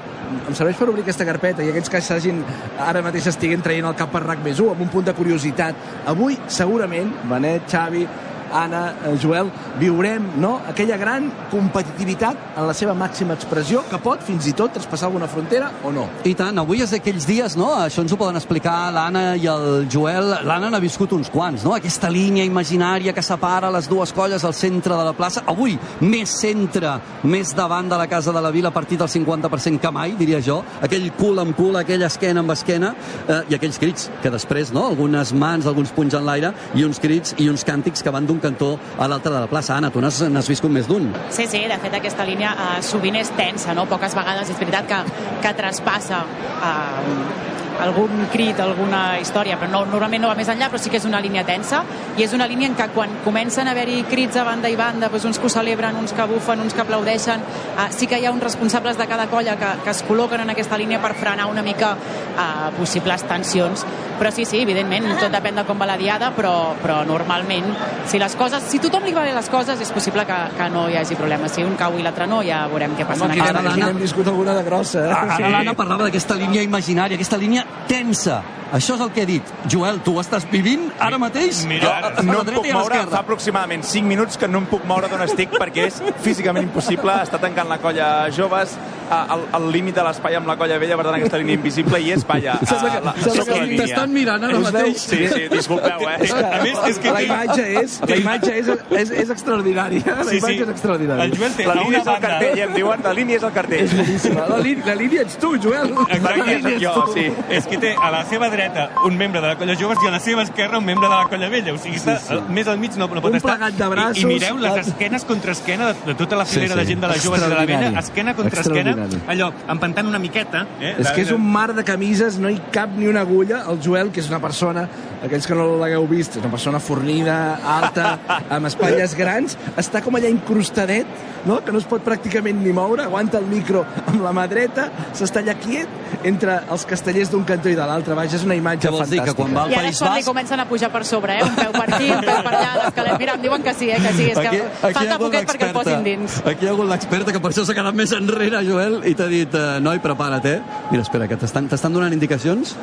em 0.49 0.55
serveix 0.57 0.79
per 0.79 0.89
obrir 0.89 1.05
aquesta 1.05 1.27
carpeta 1.29 1.65
i 1.65 1.71
aquells 1.73 1.91
que 1.93 2.01
s'hagin 2.01 2.43
ara 2.81 3.03
mateix 3.05 3.29
estiguin 3.33 3.63
traient 3.65 3.89
el 3.89 3.97
cap 3.99 4.13
per 4.13 4.25
RAC 4.25 4.43
més 4.45 4.61
1 4.63 4.75
amb 4.75 4.85
un 4.87 4.93
punt 4.93 5.09
de 5.09 5.17
curiositat. 5.17 5.89
Avui, 6.13 6.39
segurament, 6.49 7.11
Benet, 7.31 7.69
Xavi, 7.71 8.07
Anna, 8.53 8.83
eh, 9.05 9.17
Joel, 9.21 9.51
viurem 9.81 10.29
no? 10.41 10.59
aquella 10.69 10.97
gran 11.01 11.31
competitivitat 11.51 12.57
en 12.57 12.67
la 12.69 12.75
seva 12.77 12.95
màxima 12.95 13.35
expressió 13.35 13.83
que 13.89 14.01
pot 14.03 14.23
fins 14.25 14.47
i 14.49 14.55
tot 14.57 14.75
traspassar 14.77 15.09
alguna 15.09 15.29
frontera 15.31 15.71
o 15.85 15.93
no. 15.95 16.07
I 16.29 16.35
tant, 16.39 16.59
avui 16.61 16.83
és 16.85 16.93
d'aquells 16.95 17.27
dies, 17.29 17.57
no? 17.59 17.71
Això 17.87 18.05
ens 18.05 18.13
ho 18.13 18.19
poden 18.21 18.39
explicar 18.39 18.93
l'Anna 18.95 19.25
i 19.41 19.49
el 19.51 19.87
Joel. 19.93 20.33
L'Anna 20.47 20.71
n'ha 20.73 20.83
viscut 20.83 21.15
uns 21.17 21.31
quants, 21.33 21.65
no? 21.67 21.75
Aquesta 21.77 22.11
línia 22.13 22.45
imaginària 22.49 23.15
que 23.17 23.25
separa 23.25 23.71
les 23.73 23.89
dues 23.91 24.13
colles 24.13 24.45
al 24.45 24.55
centre 24.55 24.97
de 24.99 25.07
la 25.09 25.15
plaça. 25.17 25.45
Avui, 25.51 25.79
més 26.01 26.33
centre, 26.43 26.99
més 27.25 27.55
davant 27.57 27.89
de 27.89 27.99
la 27.99 28.09
Casa 28.11 28.33
de 28.33 28.43
la 28.45 28.53
Vila, 28.55 28.69
a 28.69 28.77
partir 28.77 28.99
del 29.01 29.09
50% 29.09 29.81
que 29.81 29.93
mai, 29.95 30.17
diria 30.19 30.41
jo. 30.45 30.61
Aquell 30.83 31.11
cul 31.19 31.41
amb 31.43 31.57
cul, 31.57 31.77
aquella 31.81 32.11
esquena 32.13 32.45
amb 32.45 32.53
esquena, 32.55 32.95
eh, 33.27 33.41
i 33.51 33.57
aquells 33.57 33.81
crits 33.81 34.11
que 34.23 34.33
després, 34.33 34.73
no? 34.73 34.87
Algunes 34.93 35.33
mans, 35.33 35.67
alguns 35.67 35.93
punys 35.97 36.19
en 36.19 36.27
l'aire, 36.29 36.53
i 36.75 36.85
uns 36.85 37.01
crits 37.03 37.37
i 37.39 37.49
uns 37.49 37.65
càntics 37.65 38.03
que 38.03 38.13
van 38.13 38.27
d'un 38.27 38.42
cantó 38.43 38.75
a 38.99 39.09
l'altre 39.09 39.33
de 39.33 39.41
la 39.41 39.51
plaça. 39.51 39.77
Anna, 39.77 39.93
tu 39.95 40.03
n'has 40.03 40.23
n'has 40.29 40.51
viscut 40.51 40.73
més 40.73 40.91
d'un. 40.91 41.09
Sí, 41.31 41.47
sí, 41.47 41.65
de 41.71 41.79
fet 41.83 41.97
aquesta 42.01 42.27
línia 42.29 42.53
eh, 42.53 42.83
sovint 42.87 43.17
és 43.21 43.33
tensa, 43.39 43.77
no? 43.79 43.87
Poques 43.91 44.19
vegades 44.19 44.51
és 44.53 44.61
veritat 44.61 44.91
que, 44.91 45.01
que 45.43 45.55
traspassa 45.59 46.23
eh, 46.23 47.51
algun 47.83 48.27
crit, 48.33 48.61
alguna 48.61 49.19
història, 49.21 49.57
però 49.59 49.71
no, 49.71 49.83
normalment 49.89 50.23
no 50.25 50.31
va 50.31 50.37
més 50.39 50.51
enllà, 50.53 50.69
però 50.71 50.81
sí 50.81 50.91
que 50.93 50.99
és 51.01 51.07
una 51.09 51.21
línia 51.23 51.45
tensa 51.47 51.83
i 52.19 52.25
és 52.27 52.35
una 52.37 52.47
línia 52.51 52.69
en 52.71 52.77
què 52.79 52.89
quan 52.95 53.15
comencen 53.25 53.69
a 53.69 53.75
haver-hi 53.75 54.03
crits 54.11 54.39
a 54.39 54.45
banda 54.47 54.71
i 54.71 54.77
banda, 54.79 55.09
doncs 55.13 55.27
uns 55.31 55.41
que 55.41 55.49
ho 55.49 55.53
celebren, 55.53 55.97
uns 55.99 56.15
que 56.17 56.27
bufen, 56.31 56.63
uns 56.63 56.77
que 56.77 56.85
aplaudeixen, 56.85 57.43
eh, 57.73 57.89
sí 57.95 58.07
que 58.07 58.21
hi 58.21 58.27
ha 58.27 58.35
uns 58.35 58.45
responsables 58.45 58.99
de 58.99 59.09
cada 59.11 59.29
colla 59.33 59.57
que, 59.59 59.75
que 59.85 59.95
es 59.95 60.05
col·loquen 60.07 60.45
en 60.45 60.55
aquesta 60.55 60.79
línia 60.79 61.01
per 61.03 61.15
frenar 61.19 61.49
una 61.51 61.65
mica 61.67 61.95
eh, 61.97 62.71
possibles 62.79 63.27
tensions. 63.29 63.87
Però 64.23 64.31
sí, 64.31 64.45
sí, 64.47 64.61
evidentment, 64.63 65.09
tot 65.19 65.33
depèn 65.35 65.57
de 65.59 65.65
com 65.67 65.81
va 65.83 65.87
la 65.91 65.97
diada, 65.99 66.29
però, 66.37 66.77
però 66.79 67.01
normalment, 67.09 67.73
si 68.07 68.21
les 68.23 68.37
coses, 68.39 68.63
si 68.71 68.79
tothom 68.79 69.03
li 69.09 69.11
va 69.17 69.25
bé 69.27 69.33
les 69.35 69.49
coses, 69.51 69.81
és 69.83 69.91
possible 69.91 70.23
que, 70.29 70.37
que 70.57 70.69
no 70.71 70.85
hi 70.89 70.95
hagi 71.01 71.17
problema. 71.19 71.51
Si 71.51 71.65
un 71.67 71.75
cau 71.81 71.99
i 71.99 72.07
l'altre 72.07 72.29
no, 72.31 72.39
ja 72.47 72.63
veurem 72.71 72.95
què 72.95 73.03
passa. 73.09 73.25
Home, 73.27 73.35
aquí 73.35 73.43
n'hem- 73.43 73.67
aquí 73.73 73.81
n'hem 73.83 73.99
viscut 74.07 74.31
alguna 74.31 74.55
de 74.55 74.63
grossa. 74.71 75.03
Eh? 75.09 75.13
Ara 75.35 75.49
l'Anna 75.57 75.75
parlava 75.75 76.07
d'aquesta 76.07 76.39
línia 76.39 76.63
imaginària, 76.63 77.19
aquesta 77.19 77.37
línia 77.43 77.67
tensa. 77.91 78.43
Això 78.73 78.95
és 78.95 79.03
el 79.05 79.11
que 79.13 79.21
he 79.21 79.27
dit. 79.29 79.43
Joel, 79.69 79.99
tu 80.01 80.15
ho 80.17 80.21
estàs 80.23 80.47
vivint 80.49 80.87
ara 80.99 81.19
mateix? 81.21 81.67
Mira, 81.69 81.91
a, 81.99 82.13
a, 82.21 82.23
no 82.25 82.39
em 82.41 82.47
puc 82.55 82.71
moure, 82.73 83.03
fa 83.11 83.19
aproximadament 83.21 83.83
5 83.85 84.07
minuts 84.09 84.39
que 84.41 84.49
no 84.49 84.63
em 84.63 84.69
puc 84.71 84.87
moure 84.89 85.11
d'on 85.13 85.21
estic 85.27 85.51
perquè 85.61 85.85
és 85.91 85.99
físicament 86.25 86.65
impossible. 86.71 87.13
Està 87.27 87.37
tancant 87.43 87.69
la 87.69 87.77
colla 87.83 88.31
joves 88.33 88.73
al, 89.13 89.69
límit 89.71 89.95
de 89.95 90.03
l'espai 90.07 90.39
amb 90.39 90.49
la 90.49 90.57
colla 90.57 90.79
vella, 90.81 90.97
per 90.97 91.05
tant 91.05 91.19
aquesta 91.19 91.37
línia 91.43 91.59
invisible 91.59 92.01
i 92.01 92.13
és, 92.15 92.25
vaja, 92.25 92.55
Sembla 92.65 92.95
que- 92.95 93.05
la, 93.05 93.13
sembla 93.21 93.45
que 93.45 93.59
la 93.61 93.67
mirant 94.13 94.45
ara 94.45 94.59
mateix. 94.63 94.99
Sí, 95.03 95.27
sí, 95.29 95.49
disculpeu, 95.53 96.05
eh? 96.09 96.17
És 96.21 96.33
que, 96.33 96.45
A 96.45 96.63
més, 96.63 96.79
és 96.91 96.99
que 97.03 97.13
la 97.13 97.23
imatge 97.23 97.67
és, 97.83 97.97
la 98.09 98.17
imatge 98.21 98.53
és, 98.59 98.69
és, 99.03 99.11
és 99.25 99.31
extraordinària. 99.31 100.03
La 100.19 100.25
Sí, 100.29 100.37
imatge 100.39 100.57
sí. 100.57 100.63
és 100.63 100.69
extraordinària. 100.75 101.25
El 101.25 101.37
Joel 101.39 101.53
té 101.57 101.67
La 101.67 101.75
línia 101.75 101.89
una 101.89 101.99
és 101.99 102.07
el 102.07 102.13
banda... 102.13 102.29
cartell, 102.29 102.59
em 102.67 102.75
diuen, 102.75 103.03
la 103.05 103.13
línia 103.19 103.37
és 103.37 103.43
el 103.49 103.53
cartell. 103.53 103.85
És 103.87 103.97
boníssima. 103.97 104.47
La, 104.53 104.59
línia, 104.59 104.87
la 104.87 104.95
línia 105.01 105.23
ets 105.27 105.37
tu, 105.43 105.53
Joel. 105.63 105.95
La 106.23 106.37
línia 106.37 106.79
sóc 106.93 107.07
jo, 107.07 107.15
sí. 107.15 107.27
És 107.51 107.67
que 107.71 107.79
té 107.83 107.95
a 108.01 108.11
la 108.15 108.25
seva 108.31 108.49
dreta 108.53 108.89
un 109.07 109.17
membre 109.19 109.41
de 109.41 109.47
la 109.53 109.57
colla 109.61 109.77
joves 109.79 109.99
i 110.05 110.09
a 110.09 110.15
la 110.17 110.21
seva 110.21 110.43
esquerra 110.47 110.79
un 110.79 110.85
membre 110.87 111.09
de 111.09 111.15
la 111.15 111.29
colla 111.29 111.49
vella. 111.53 111.73
O 111.75 111.79
sigui, 111.79 111.97
està, 112.01 112.19
sí, 112.21 112.35
sí. 112.37 112.41
més 112.53 112.69
al 112.69 112.79
mig 112.83 112.97
no, 113.01 113.07
no 113.09 113.21
pot 113.23 113.31
Un 113.33 113.37
estar. 113.41 113.57
plegat 113.57 113.79
de 113.79 113.89
braços, 113.95 114.19
I, 114.19 114.27
I 114.27 114.27
mireu 114.35 114.57
les 114.59 114.73
la- 114.77 114.81
esquenes 114.87 115.25
contra 115.25 115.53
esquena 115.53 115.93
de, 115.93 115.95
de 116.07 116.15
tota 116.19 116.37
la 116.37 116.45
filera 116.45 116.75
Sí, 116.75 116.79
sí. 116.79 116.81
de 116.81 116.87
gent 116.93 117.01
de 117.01 117.09
la 117.09 117.19
joves 117.23 117.41
i 117.41 117.45
de 117.49 117.55
la 117.55 117.65
vella, 117.67 117.99
esquena 118.01 118.35
contra 118.35 118.61
esquena, 118.61 118.97
allò, 119.29 119.53
empantant 119.69 120.07
una 120.09 120.19
miqueta. 120.19 120.67
Eh? 120.81 120.95
És 120.99 121.11
que 121.13 121.23
és 121.23 121.31
un 121.33 121.45
mar 121.53 121.73
de 121.75 121.85
camises, 121.85 122.39
no 122.43 122.51
hi 122.51 122.59
cap 122.75 122.91
ni 122.97 123.07
una 123.07 123.21
agulla. 123.23 123.63
El 123.71 123.79
Joel, 123.85 124.02
que 124.11 124.21
és 124.21 124.29
una 124.31 124.41
persona, 124.43 124.89
aquells 125.23 125.47
que 125.47 125.55
no 125.55 125.77
l'hagueu 125.79 126.07
vist, 126.11 126.37
és 126.37 126.43
una 126.43 126.51
persona 126.51 126.81
fornida, 126.83 127.37
alta, 127.63 128.17
amb 128.51 128.67
espatlles 128.67 129.15
grans, 129.19 129.59
està 129.79 130.03
com 130.03 130.17
allà 130.19 130.31
incrustadet, 130.33 131.07
no? 131.47 131.61
que 131.65 131.73
no 131.75 131.79
es 131.79 131.87
pot 131.91 132.03
pràcticament 132.07 132.59
ni 132.63 132.73
moure, 132.75 133.05
aguanta 133.05 133.39
el 133.39 133.47
micro 133.51 133.85
amb 134.07 134.23
la 134.25 134.33
mà 134.35 134.49
dreta, 134.51 134.89
s'està 135.15 135.43
allà 135.43 135.55
quiet 135.61 136.25
entre 136.29 136.59
els 136.71 136.85
castellers 136.87 137.31
d'un 137.33 137.45
cantó 137.45 137.71
i 137.71 137.77
de 137.79 137.87
l'altre. 137.87 138.15
Vaja, 138.19 138.37
és 138.39 138.45
una 138.47 138.55
imatge 138.59 138.87
Què 138.89 138.93
vols 138.95 139.11
dir, 139.11 139.19
fantàstica. 139.21 139.37
que 139.37 139.43
quan 139.43 139.57
va 139.57 139.65
al 139.67 139.73
I 139.73 139.79
ara 139.81 139.91
és 139.91 139.99
quan 140.03 140.15
li 140.19 140.27
comencen 140.27 140.61
a 140.63 140.67
pujar 140.71 140.91
per 140.95 141.05
sobre, 141.09 141.39
eh? 141.39 141.47
Un 141.47 141.57
peu 141.59 141.73
per 141.75 141.87
aquí, 141.89 142.11
un 142.15 142.23
peu 142.23 142.43
per 142.47 142.53
allà, 142.53 142.73
l'escalet. 142.85 143.19
Mira, 143.19 143.35
em 143.39 143.43
diuen 143.43 143.63
que 143.67 143.75
sí, 143.75 143.91
eh? 143.91 143.99
Que 144.03 144.13
sí, 144.19 144.29
és 144.31 144.39
que 144.39 144.49
Aquí, 144.53 144.61
aquí 144.83 144.95
falta 144.99 145.19
poquet 145.19 145.49
perquè 145.51 145.69
el 145.71 145.75
posin 145.77 146.05
dins. 146.07 146.39
Aquí 146.47 146.67
hi 146.67 146.71
ha 146.71 146.75
hagut 146.77 146.89
l'experta 146.91 147.35
que 147.35 147.43
per 147.43 147.51
això 147.53 147.67
s'ha 147.67 147.75
quedat 147.75 147.95
més 147.99 148.13
enrere, 148.17 148.63
Joel, 148.67 149.01
i 149.09 149.15
t'ha 149.19 149.27
dit, 149.31 149.55
eh, 149.55 149.81
noi, 149.83 149.99
prepara't, 150.05 150.47
eh? 150.47 150.61
Mira, 150.93 151.03
espera, 151.03 151.27
que 151.27 151.37
t'estan 151.41 151.93
donant 151.93 152.13
indicacions? 152.15 152.77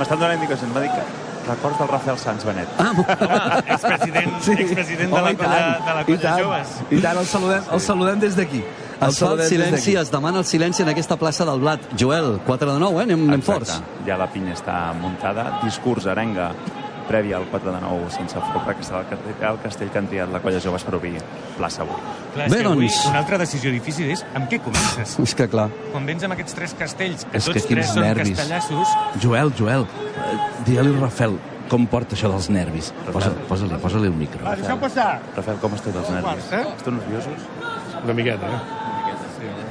M'estan 0.00 0.16
donant 0.16 0.32
indicacions, 0.38 0.70
m'ha 0.72 0.80
dit 0.80 0.92
que 0.96 1.50
records 1.50 1.78
del 1.78 1.88
Rafael 1.90 2.18
Sanz 2.18 2.44
Benet. 2.44 2.68
Ah, 2.78 2.92
Home, 2.92 3.04
expresident, 3.74 4.30
sí. 4.40 4.52
expresident 4.52 5.10
de 5.12 5.24
la 5.26 5.32
tant, 5.34 5.82
de 5.88 5.96
la 5.98 6.04
colla 6.08 6.36
joves. 6.38 6.76
I 6.88 7.00
tant, 7.04 7.20
el 7.20 7.26
saludem, 7.28 7.66
el 7.76 7.82
saludem 7.84 8.22
des 8.22 8.38
d'aquí. 8.38 8.62
Es 9.00 9.18
fa 9.20 9.30
el 9.32 9.42
silenci, 9.48 9.94
es 9.96 10.10
demana 10.12 10.40
el 10.40 10.44
silenci 10.48 10.82
en 10.84 10.90
aquesta 10.92 11.16
plaça 11.20 11.44
del 11.48 11.60
Blat. 11.60 11.84
Joel, 12.00 12.34
4 12.46 12.74
de 12.74 12.80
9, 12.80 12.98
eh? 13.00 13.06
Anem, 13.08 13.26
anem 13.28 13.44
forts. 13.44 13.78
Ja 14.08 14.16
la 14.20 14.28
pinya 14.32 14.52
està 14.56 14.78
muntada. 15.00 15.46
Discurs, 15.64 16.08
arenga, 16.08 16.50
prèvia 17.10 17.36
al 17.40 17.46
4 17.50 17.72
de 17.74 17.80
9 17.82 18.10
sense 18.14 18.38
folre, 18.38 18.76
que 18.78 18.86
serà 18.86 19.00
el 19.02 19.08
castell, 19.10 19.44
el 19.50 19.58
castell 19.64 19.90
que 19.90 19.98
han 19.98 20.08
triat 20.08 20.30
la 20.32 20.40
colla 20.44 20.60
joves 20.62 20.84
per 20.86 20.94
obrir 21.00 21.16
plaça 21.58 21.82
avui. 21.82 21.98
Clar, 22.34 22.48
Bé, 22.48 22.60
que 22.62 22.66
avui 22.70 22.86
doncs. 22.86 23.04
una 23.10 23.18
altra 23.24 23.38
decisió 23.42 23.72
difícil 23.74 24.10
és 24.14 24.24
amb 24.34 24.48
què 24.50 24.60
comences? 24.62 25.18
És 25.18 25.34
que 25.34 25.48
clar, 25.50 25.68
Quan 25.90 26.06
vens 26.06 26.22
amb 26.24 26.32
aquests 26.38 26.54
tres 26.54 26.74
castells, 26.78 27.24
que 27.26 27.36
És 27.36 27.46
que 27.50 27.52
tots 27.58 27.66
quins 27.66 27.80
tres 27.80 27.94
són 27.94 28.02
nervis. 28.06 28.36
castellassos, 28.38 28.88
Joel, 29.20 29.52
Joel, 29.58 29.82
eh, 29.82 30.38
digue-li 30.66 30.94
Rafel 31.00 31.38
com 31.68 31.86
porta 31.86 32.16
això 32.16 32.30
dels 32.30 32.48
nervis. 32.50 32.92
Posa- 33.12 33.30
Posa-li 33.48 33.74
posa 33.78 33.98
el 33.98 34.10
micro. 34.12 34.40
Rafael, 34.44 35.58
com 35.60 35.74
esteu 35.74 35.92
dels 35.92 36.10
nervis? 36.10 36.52
eh? 36.52 36.64
Esteu 36.76 36.92
nerviosos? 36.92 37.40
Una 38.04 38.12
miqueta, 38.14 38.46
eh? 38.46 38.79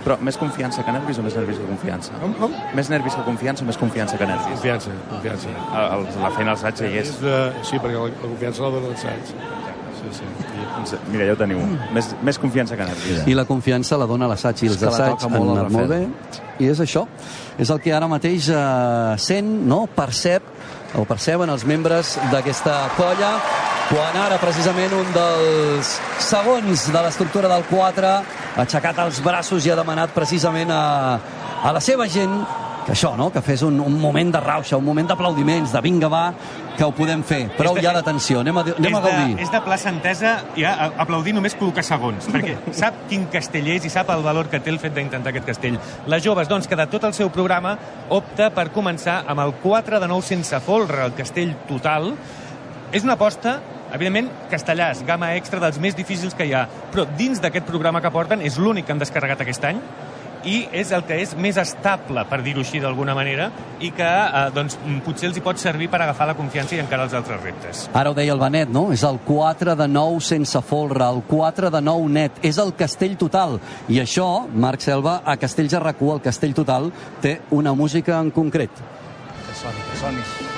Però 0.09 0.17
més 0.25 0.37
confiança 0.41 0.81
que 0.81 0.91
nervis 0.95 1.19
o 1.21 1.23
més 1.23 1.35
nervis 1.37 1.59
que 1.61 1.67
confiança? 1.69 2.15
Com, 2.17 2.33
com? 2.39 2.53
Més 2.73 2.89
nervis 2.89 3.13
que 3.13 3.21
confiança 3.27 3.61
o 3.61 3.67
més 3.69 3.77
confiança 3.77 4.17
que 4.17 4.25
nervis? 4.25 4.47
Confiança, 4.57 4.89
confiança. 5.11 5.49
A- 5.69 5.83
el- 5.99 6.07
La 6.23 6.31
feina 6.33 6.55
al 6.55 6.57
ja 6.57 6.87
hi 6.89 6.97
és. 7.03 7.11
De... 7.21 7.35
Sí, 7.61 7.77
perquè 7.77 7.93
la, 7.93 8.07
la 8.09 8.23
confiança 8.25 8.63
la 8.65 8.71
dona 8.73 8.89
l'assaig. 8.89 9.33
Sí, 9.99 10.09
sí. 10.15 10.23
I, 10.23 10.65
Doncs, 10.79 10.93
Mira, 11.11 11.25
ja 11.27 11.33
ho 11.33 11.37
teniu. 11.37 11.59
Més, 11.93 12.07
més 12.23 12.37
confiança 12.39 12.75
que 12.79 12.85
nervis. 12.87 13.21
i 13.27 13.33
la 13.37 13.43
confiança 13.45 13.97
la 13.99 14.05
dona 14.09 14.27
l'assaig 14.31 14.63
i 14.63 14.69
els 14.71 14.81
assaigs 14.81 15.25
han 15.27 15.35
anat 15.35 15.69
molt 15.75 15.89
bé. 15.91 15.99
Rafael. 16.07 16.45
I 16.59 16.69
és 16.73 16.79
això. 16.83 17.05
És 17.59 17.69
el 17.69 17.79
que 17.83 17.93
ara 17.93 18.07
mateix 18.07 18.49
eh, 18.49 19.13
sent, 19.21 19.49
no? 19.67 19.85
percep 19.93 20.41
o 20.97 21.03
perceben 21.05 21.51
els 21.53 21.65
membres 21.69 22.15
d'aquesta 22.31 22.79
colla 22.97 23.35
quan 23.91 24.15
ara 24.17 24.37
precisament 24.41 24.93
un 24.93 25.11
dels 25.13 25.91
segons 26.23 26.87
de 26.93 27.01
l'estructura 27.05 27.49
del 27.51 27.63
4 27.69 28.13
ha 28.55 28.63
aixecat 28.65 28.97
els 29.05 29.21
braços 29.25 29.65
i 29.65 29.71
ha 29.71 29.77
demanat 29.79 30.15
precisament 30.15 30.71
a, 30.73 30.81
a 31.63 31.71
la 31.75 31.81
seva 31.83 32.07
gent 32.09 32.33
que 32.85 32.93
això, 32.95 33.11
no? 33.17 33.27
que 33.29 33.41
fes 33.45 33.61
un, 33.67 33.75
un 33.83 33.99
moment 34.01 34.31
de 34.33 34.39
rauxa, 34.41 34.77
un 34.79 34.85
moment 34.85 35.05
d'aplaudiments, 35.05 35.73
de 35.75 35.81
vinga 35.85 36.07
va, 36.09 36.21
que 36.77 36.87
ho 36.87 36.93
podem 36.95 37.21
fer. 37.27 37.41
Prou 37.57 37.75
de- 37.75 37.83
ja 37.83 37.91
d'atenció, 37.93 38.39
anem 38.41 38.57
a, 38.57 38.63
anem 38.79 38.95
a 38.95 39.01
gaudir. 39.03 39.35
de, 39.35 39.43
és 39.43 39.51
de 39.53 39.59
plaça 39.61 39.91
entesa 39.91 40.31
ja 40.57 40.71
aplaudir 40.97 41.35
només 41.35 41.53
col·locar 41.59 41.83
segons, 41.85 42.29
perquè 42.33 42.55
sap 42.79 43.03
quin 43.11 43.27
castell 43.29 43.67
és 43.75 43.85
i 43.85 43.91
sap 43.93 44.09
el 44.15 44.23
valor 44.25 44.49
que 44.49 44.61
té 44.63 44.71
el 44.73 44.79
fet 44.81 44.95
d'intentar 44.95 45.35
aquest 45.35 45.45
castell. 45.51 45.77
Les 46.09 46.23
joves, 46.25 46.49
doncs, 46.49 46.65
que 46.71 46.79
de 46.79 46.87
tot 46.89 47.03
el 47.05 47.13
seu 47.13 47.29
programa 47.35 47.75
opta 48.15 48.49
per 48.55 48.69
començar 48.73 49.19
amb 49.27 49.43
el 49.45 49.53
4 49.61 49.99
de 50.01 50.09
9 50.09 50.25
sense 50.31 50.63
folre, 50.65 51.03
el 51.11 51.13
castell 51.19 51.53
total. 51.69 52.13
És 52.95 53.03
una 53.05 53.19
aposta 53.19 53.59
evidentment, 53.93 54.29
castellars, 54.51 55.03
gamma 55.07 55.33
extra 55.39 55.61
dels 55.63 55.79
més 55.79 55.97
difícils 55.97 56.35
que 56.37 56.47
hi 56.47 56.53
ha, 56.53 56.67
però 56.93 57.07
dins 57.17 57.41
d'aquest 57.41 57.67
programa 57.67 58.01
que 58.01 58.13
porten 58.13 58.41
és 58.45 58.57
l'únic 58.57 58.87
que 58.87 58.95
han 58.95 59.01
descarregat 59.01 59.45
aquest 59.45 59.67
any 59.69 59.81
i 60.47 60.59
és 60.71 60.91
el 60.95 61.03
que 61.07 61.17
és 61.19 61.33
més 61.39 61.57
estable, 61.59 62.23
per 62.29 62.41
dir-ho 62.45 62.63
així 62.63 62.79
d'alguna 62.79 63.15
manera, 63.17 63.49
i 63.83 63.91
que 63.95 64.07
eh, 64.07 64.43
doncs, 64.55 64.77
mm, 64.79 65.01
potser 65.05 65.29
els 65.29 65.39
hi 65.39 65.43
pot 65.43 65.59
servir 65.59 65.89
per 65.91 66.01
agafar 66.03 66.29
la 66.29 66.35
confiança 66.37 66.77
i 66.77 66.81
encarar 66.83 67.09
els 67.09 67.15
altres 67.17 67.41
reptes. 67.43 67.87
Ara 67.93 68.11
ho 68.11 68.17
deia 68.17 68.35
el 68.35 68.41
Benet, 68.41 68.71
no? 68.71 68.89
És 68.95 69.03
el 69.07 69.19
4 69.25 69.75
de 69.79 69.87
9 69.91 70.21
sense 70.23 70.61
folre, 70.65 71.03
el 71.05 71.23
4 71.27 71.71
de 71.75 71.81
9 71.83 72.13
net. 72.19 72.43
És 72.45 72.59
el 72.61 72.73
castell 72.79 73.17
total. 73.19 73.59
I 73.89 74.01
això, 74.03 74.29
Marc 74.53 74.85
Selva, 74.85 75.19
a 75.25 75.35
Castells 75.37 75.75
de 75.75 75.81
RAC1, 75.83 76.13
el 76.15 76.23
castell 76.29 76.55
total, 76.55 76.91
té 77.21 77.39
una 77.51 77.73
música 77.73 78.19
en 78.19 78.31
concret. 78.31 78.71
Que 78.79 79.59
soni, 79.59 79.89
que 79.91 79.99
soni. 79.99 80.48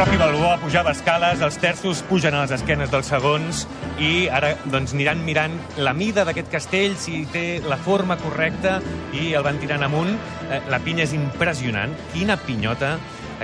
Rocky 0.00 0.16
Balboa 0.16 0.54
pujava 0.56 0.94
escales, 0.96 1.42
els 1.44 1.58
terços 1.60 1.98
pugen 2.08 2.32
a 2.32 2.46
les 2.46 2.54
esquenes 2.56 2.88
dels 2.88 3.10
segons 3.12 3.66
i 4.00 4.30
ara 4.32 4.54
doncs, 4.72 4.94
aniran 4.96 5.20
mirant 5.26 5.58
la 5.76 5.92
mida 5.92 6.24
d'aquest 6.24 6.48
castell, 6.48 6.94
si 6.96 7.26
té 7.28 7.60
la 7.68 7.76
forma 7.76 8.16
correcta 8.16 8.78
i 9.12 9.34
el 9.36 9.44
van 9.44 9.60
tirant 9.60 9.84
amunt. 9.84 10.14
Eh, 10.48 10.62
La 10.72 10.80
pinya 10.80 11.04
és 11.04 11.12
impressionant. 11.12 11.92
Quina 12.14 12.38
pinyota 12.40 12.94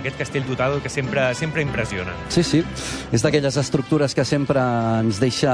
aquest 0.00 0.16
castell 0.16 0.44
total 0.48 0.78
que 0.80 0.88
sempre, 0.92 1.28
sempre 1.34 1.60
impressiona. 1.64 2.12
Sí, 2.32 2.44
sí. 2.44 2.62
És 3.12 3.24
d'aquelles 3.24 3.56
estructures 3.56 4.14
que 4.14 4.24
sempre 4.28 4.60
ens 5.00 5.20
deixa 5.20 5.52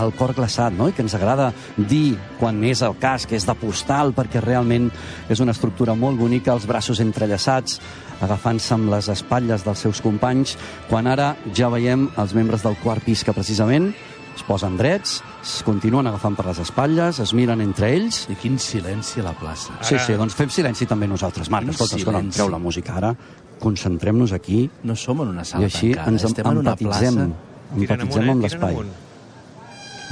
el 0.00 0.12
cor 0.16 0.34
glaçat, 0.36 0.72
no? 0.76 0.88
I 0.88 0.96
que 0.96 1.04
ens 1.04 1.14
agrada 1.16 1.52
dir, 1.76 2.16
quan 2.40 2.62
és 2.64 2.82
el 2.84 2.96
cas, 3.00 3.24
que 3.28 3.36
és 3.36 3.48
de 3.48 3.56
postal, 3.60 4.14
perquè 4.16 4.44
realment 4.44 4.90
és 5.28 5.40
una 5.44 5.56
estructura 5.56 5.96
molt 5.96 6.20
bonica, 6.20 6.52
els 6.52 6.68
braços 6.68 7.00
entrellaçats, 7.04 7.80
agafant-se 8.22 8.74
amb 8.76 8.90
les 8.92 9.08
espatlles 9.12 9.64
dels 9.66 9.84
seus 9.86 10.02
companys, 10.04 10.56
quan 10.90 11.08
ara 11.10 11.34
ja 11.54 11.70
veiem 11.72 12.08
els 12.20 12.34
membres 12.36 12.62
del 12.62 12.76
quart 12.82 13.04
pis 13.04 13.24
que 13.24 13.34
precisament 13.34 13.92
es 14.34 14.42
posen 14.42 14.76
drets, 14.76 15.20
es 15.42 15.54
continuen 15.66 16.08
agafant 16.10 16.34
per 16.34 16.48
les 16.48 16.58
espatlles, 16.64 17.20
es 17.22 17.32
miren 17.36 17.62
entre 17.62 17.92
ells... 17.94 18.24
I 18.32 18.36
quin 18.40 18.58
silenci 18.58 19.22
a 19.22 19.28
la 19.28 19.34
plaça. 19.38 19.76
Sí, 19.86 19.98
sí, 20.02 20.18
doncs 20.18 20.34
fem 20.34 20.50
silenci 20.50 20.88
també 20.90 21.06
nosaltres. 21.10 21.50
Marc, 21.54 21.68
Quin 21.68 21.76
escolta, 21.76 22.00
escolta, 22.02 22.24
treu 22.34 22.50
la 22.50 22.58
música 22.58 22.98
ara, 22.98 23.14
concentrem-nos 23.62 24.34
aquí 24.34 24.64
No 24.84 24.96
som 24.98 25.22
en 25.22 25.30
una 25.36 25.44
i 25.46 25.52
sala 25.52 25.70
així 25.70 25.92
tancada, 25.94 26.10
ens 26.10 26.28
estem 26.30 26.50
en 26.50 26.62
una 26.64 26.74
empatitzem, 26.74 27.20
plaça... 27.22 27.52
Empatitzem 27.74 28.22
amunt, 28.22 28.34
amb 28.34 28.48
eh? 28.48 28.54
Tirant 28.58 28.72
l'espai. 28.74 29.03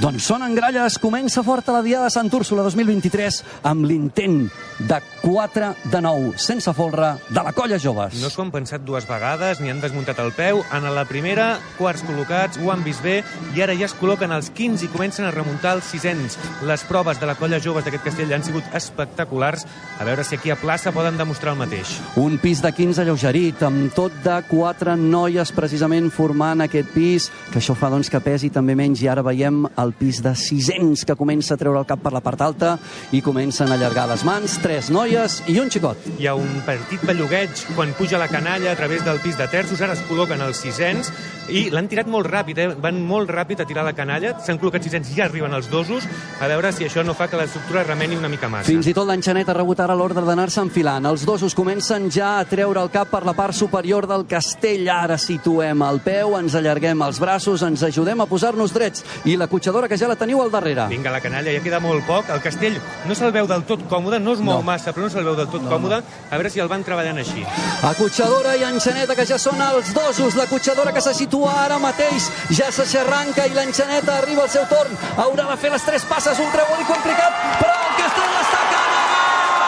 Doncs 0.01 0.25
sonen 0.25 0.55
gralles, 0.57 0.95
comença 0.97 1.43
forta 1.45 1.71
la 1.75 1.83
Diada 1.85 2.07
de 2.07 2.13
Sant 2.13 2.31
Úrsula 2.33 2.63
2023 2.65 3.35
amb 3.69 3.85
l'intent 3.85 4.47
de 4.81 4.97
4 5.21 5.67
de 5.91 5.99
9 6.01 6.31
sense 6.41 6.73
folre 6.73 7.11
de 7.29 7.43
la 7.45 7.53
colla 7.53 7.77
joves. 7.77 8.17
No 8.19 8.31
s'ho 8.33 8.41
han 8.41 8.51
pensat 8.51 8.81
dues 8.83 9.05
vegades, 9.07 9.61
ni 9.61 9.69
han 9.69 9.79
desmuntat 9.83 10.17
el 10.23 10.33
peu. 10.33 10.63
En 10.73 10.87
la 10.95 11.05
primera, 11.05 11.59
quarts 11.77 12.01
col·locats, 12.07 12.57
ho 12.57 12.71
han 12.73 12.81
vist 12.83 13.03
bé, 13.05 13.19
i 13.53 13.61
ara 13.61 13.75
ja 13.77 13.85
es 13.85 13.93
col·loquen 13.99 14.33
els 14.33 14.49
15 14.49 14.87
i 14.87 14.89
comencen 14.91 15.27
a 15.29 15.31
remuntar 15.35 15.75
els 15.77 15.91
sisens. 15.93 16.39
Les 16.65 16.83
proves 16.89 17.21
de 17.21 17.29
la 17.29 17.37
colla 17.37 17.61
joves 17.61 17.85
d'aquest 17.85 18.09
castell 18.09 18.33
han 18.33 18.43
sigut 18.43 18.73
espectaculars. 18.73 19.67
A 20.01 20.09
veure 20.09 20.25
si 20.25 20.35
aquí 20.35 20.49
a 20.49 20.57
plaça 20.57 20.91
poden 20.91 21.21
demostrar 21.21 21.53
el 21.53 21.61
mateix. 21.61 21.99
Un 22.17 22.39
pis 22.41 22.65
de 22.65 22.73
15 22.73 23.05
alleugerit, 23.05 23.61
amb 23.63 23.93
tot 23.93 24.17
de 24.25 24.41
quatre 24.49 24.97
noies 24.97 25.53
precisament 25.53 26.09
formant 26.11 26.65
aquest 26.65 26.91
pis, 26.97 27.29
que 27.53 27.61
això 27.61 27.77
fa 27.77 27.93
doncs, 27.93 28.09
que 28.09 28.23
pesi 28.25 28.49
també 28.49 28.75
menys, 28.75 29.05
i 29.05 29.11
ara 29.13 29.23
veiem 29.23 29.63
al 29.83 29.93
pis 29.97 30.21
de 30.23 30.33
600 30.35 31.05
que 31.05 31.17
comença 31.19 31.53
a 31.53 31.59
treure 31.61 31.81
el 31.83 31.89
cap 31.89 32.01
per 32.03 32.13
la 32.15 32.23
part 32.23 32.41
alta 32.41 32.73
i 33.11 33.21
comencen 33.21 33.69
a 33.69 33.77
allargar 33.77 34.07
les 34.09 34.23
mans, 34.27 34.57
tres 34.63 34.89
noies 34.93 35.41
i 35.51 35.59
un 35.61 35.71
xicot. 35.73 36.09
Hi 36.17 36.31
ha 36.31 36.35
un 36.39 36.63
petit 36.65 37.03
bellugueig 37.05 37.67
quan 37.75 37.93
puja 37.99 38.21
la 38.21 38.31
canalla 38.31 38.71
a 38.71 38.79
través 38.79 39.03
del 39.05 39.21
pis 39.23 39.37
de 39.37 39.47
terços, 39.51 39.81
ara 39.81 39.97
es 39.97 40.03
col·loquen 40.09 40.41
els 40.47 40.63
600 40.63 41.11
i 41.51 41.65
l'han 41.73 41.89
tirat 41.91 42.07
molt 42.07 42.29
ràpid, 42.29 42.59
eh? 42.59 42.67
van 42.79 43.01
molt 43.03 43.31
ràpid 43.31 43.59
a 43.59 43.67
tirar 43.67 43.83
la 43.83 43.95
canalla, 43.95 44.33
s'han 44.39 44.59
col·locat 44.61 44.85
600 44.87 45.11
i 45.11 45.17
ja 45.17 45.25
arriben 45.27 45.53
els 45.53 45.67
dosos, 45.71 46.07
a 46.39 46.47
veure 46.47 46.71
si 46.71 46.87
això 46.87 47.03
no 47.03 47.15
fa 47.17 47.27
que 47.27 47.39
l'estructura 47.39 47.83
remeni 47.83 48.15
una 48.15 48.31
mica 48.31 48.47
massa. 48.51 48.69
Fins 48.71 48.87
i 48.87 48.93
tot 48.95 49.07
l'enxanet 49.09 49.49
ha 49.49 49.57
rebut 49.57 49.81
ara 49.83 49.97
l'ordre 49.97 50.23
d'anar-se 50.23 50.61
enfilant. 50.63 51.05
Els 51.09 51.25
dosos 51.27 51.55
comencen 51.57 52.09
ja 52.13 52.37
a 52.39 52.45
treure 52.47 52.81
el 52.81 52.91
cap 52.93 53.11
per 53.11 53.23
la 53.27 53.35
part 53.35 53.55
superior 53.57 54.07
del 54.07 54.25
castell. 54.29 54.87
Ara 54.93 55.17
situem 55.19 55.83
el 55.83 55.99
peu, 56.05 56.37
ens 56.39 56.55
allarguem 56.55 57.03
els 57.05 57.19
braços, 57.19 57.65
ens 57.65 57.83
ajudem 57.83 58.23
a 58.23 58.29
posar-nos 58.29 58.73
drets. 58.75 59.03
I 59.27 59.35
la 59.39 59.49
cotxadora 59.73 59.89
que 59.89 59.97
ja 59.97 60.07
la 60.07 60.15
teniu 60.15 60.41
al 60.41 60.51
darrere. 60.51 60.85
Vinga, 60.87 61.09
la 61.09 61.19
canalla, 61.19 61.51
ja 61.51 61.61
queda 61.63 61.79
molt 61.81 62.05
poc. 62.05 62.29
El 62.29 62.41
castell 62.43 62.77
no 63.09 63.15
se'l 63.17 63.31
veu 63.33 63.47
del 63.49 63.63
tot 63.65 63.81
còmode, 63.89 64.19
no 64.21 64.35
es 64.37 64.39
mou 64.39 64.59
no. 64.61 64.67
massa, 64.67 64.93
però 64.93 65.07
no 65.07 65.09
se'l 65.09 65.25
veu 65.25 65.35
del 65.35 65.49
tot 65.49 65.63
no, 65.63 65.69
còmode. 65.71 66.01
A 66.29 66.37
veure 66.37 66.51
si 66.53 66.61
el 66.61 66.69
van 66.69 66.83
treballant 66.85 67.17
així. 67.17 67.41
Acotxadora 67.89 68.53
i 68.59 68.67
enxaneta, 68.69 69.15
que 69.17 69.25
ja 69.25 69.39
són 69.41 69.61
els 69.61 69.93
dosos. 69.95 70.37
La 70.37 70.45
cotxadora 70.51 70.93
que 70.93 71.01
se 71.01 71.15
situa 71.17 71.55
ara 71.63 71.79
mateix 71.81 72.29
ja 72.53 72.69
s'aixerranca 72.69 73.47
i 73.49 73.57
l'enxaneta 73.57 74.19
arriba 74.19 74.45
al 74.45 74.53
seu 74.53 74.67
torn. 74.69 74.93
Haurà 75.17 75.49
de 75.49 75.57
fer 75.57 75.73
les 75.73 75.89
tres 75.89 76.05
passes, 76.05 76.37
un 76.37 76.53
trebol 76.53 76.85
complicat, 76.93 77.41
però 77.57 77.73
el 77.73 77.97
castell 78.03 78.37
està 78.43 78.63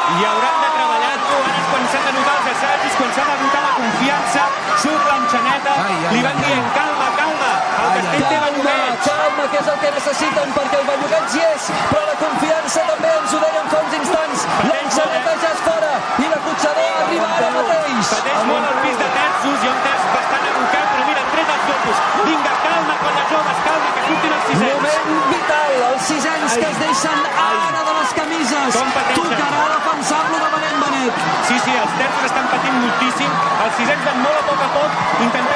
i 0.06 0.24
hauran 0.24 0.60
de 0.62 0.68
treballar 0.70 1.14
ara 1.16 1.64
quan 1.72 1.88
s'han 1.92 2.06
de 2.06 2.12
notar 2.16 2.36
els 2.38 2.52
assajos, 2.52 2.94
quan 3.00 3.12
s'ha 3.18 3.26
de 3.32 3.38
notar 3.42 3.64
la 3.66 3.74
confiança, 3.80 4.46
surt 4.84 5.10
l'enxaneta, 5.10 5.76
li 6.14 6.24
van 6.28 6.42
dient 6.46 6.72
calma, 6.78 7.12
calma, 7.20 7.52
el 7.82 7.94
castell 7.98 8.28
té 8.30 8.42
bellugueig. 8.46 9.15
Que 9.46 9.60
és 9.62 9.68
el 9.70 9.78
que 9.78 9.90
necessiten, 9.94 10.54
perquè 10.56 10.78
el 10.82 10.86
bellugueig 10.88 11.34
hi 11.38 11.42
és, 11.46 11.66
però 11.92 12.02
la 12.08 12.16
confiança 12.18 12.82
també 12.88 13.12
ens 13.14 13.34
ho 13.36 13.42
deien 13.44 13.68
fa 13.72 13.82
uns 13.86 13.94
instants. 13.98 14.46
L'enxaneta 14.66 15.36
ja 15.44 15.52
és 15.54 15.62
fora 15.68 15.92
i 16.24 16.30
la 16.32 16.40
cotxador 16.48 16.98
arriba 17.04 17.28
ara 17.36 17.52
mateix. 17.54 18.10
Pateix 18.10 18.42
molt 18.50 18.66
el 18.72 18.80
pis 18.82 18.98
de 19.04 19.10
terços 19.18 19.68
i 19.68 19.70
un 19.70 19.78
terç 19.86 20.08
bastant 20.16 20.48
abocat, 20.50 20.88
però 20.96 21.06
mira, 21.12 21.26
tret 21.36 21.52
els 21.56 21.70
dosos. 21.70 22.02
Vinga, 22.26 22.56
calma, 22.66 22.98
colla 23.04 23.26
joves, 23.32 23.62
calma, 23.68 23.94
que 23.96 24.08
surtin 24.08 24.36
els 24.40 24.50
sisens. 24.50 24.74
Moment 24.74 25.30
vital, 25.36 25.78
els 25.92 26.10
sisens 26.10 26.58
que 26.64 26.68
es 26.72 26.82
deixen 26.82 27.20
ara 27.46 27.86
de 27.92 27.96
les 28.00 28.18
camises. 28.22 28.80
Tocarà 29.20 29.64
defensar-lo 29.76 30.42
de 30.42 30.50
Benet 30.56 30.82
Benet. 30.84 31.22
Sí, 31.52 31.62
sí, 31.68 31.78
els 31.86 31.94
terços 32.02 32.28
estan 32.32 32.50
patint 32.50 32.82
moltíssim. 32.82 33.38
Els 33.68 33.78
sisens 33.78 34.04
van 34.10 34.20
molt 34.26 34.42
a 34.42 34.44
poc 34.50 34.66
a 34.66 34.74
poc, 34.80 35.00
intentant 35.30 35.55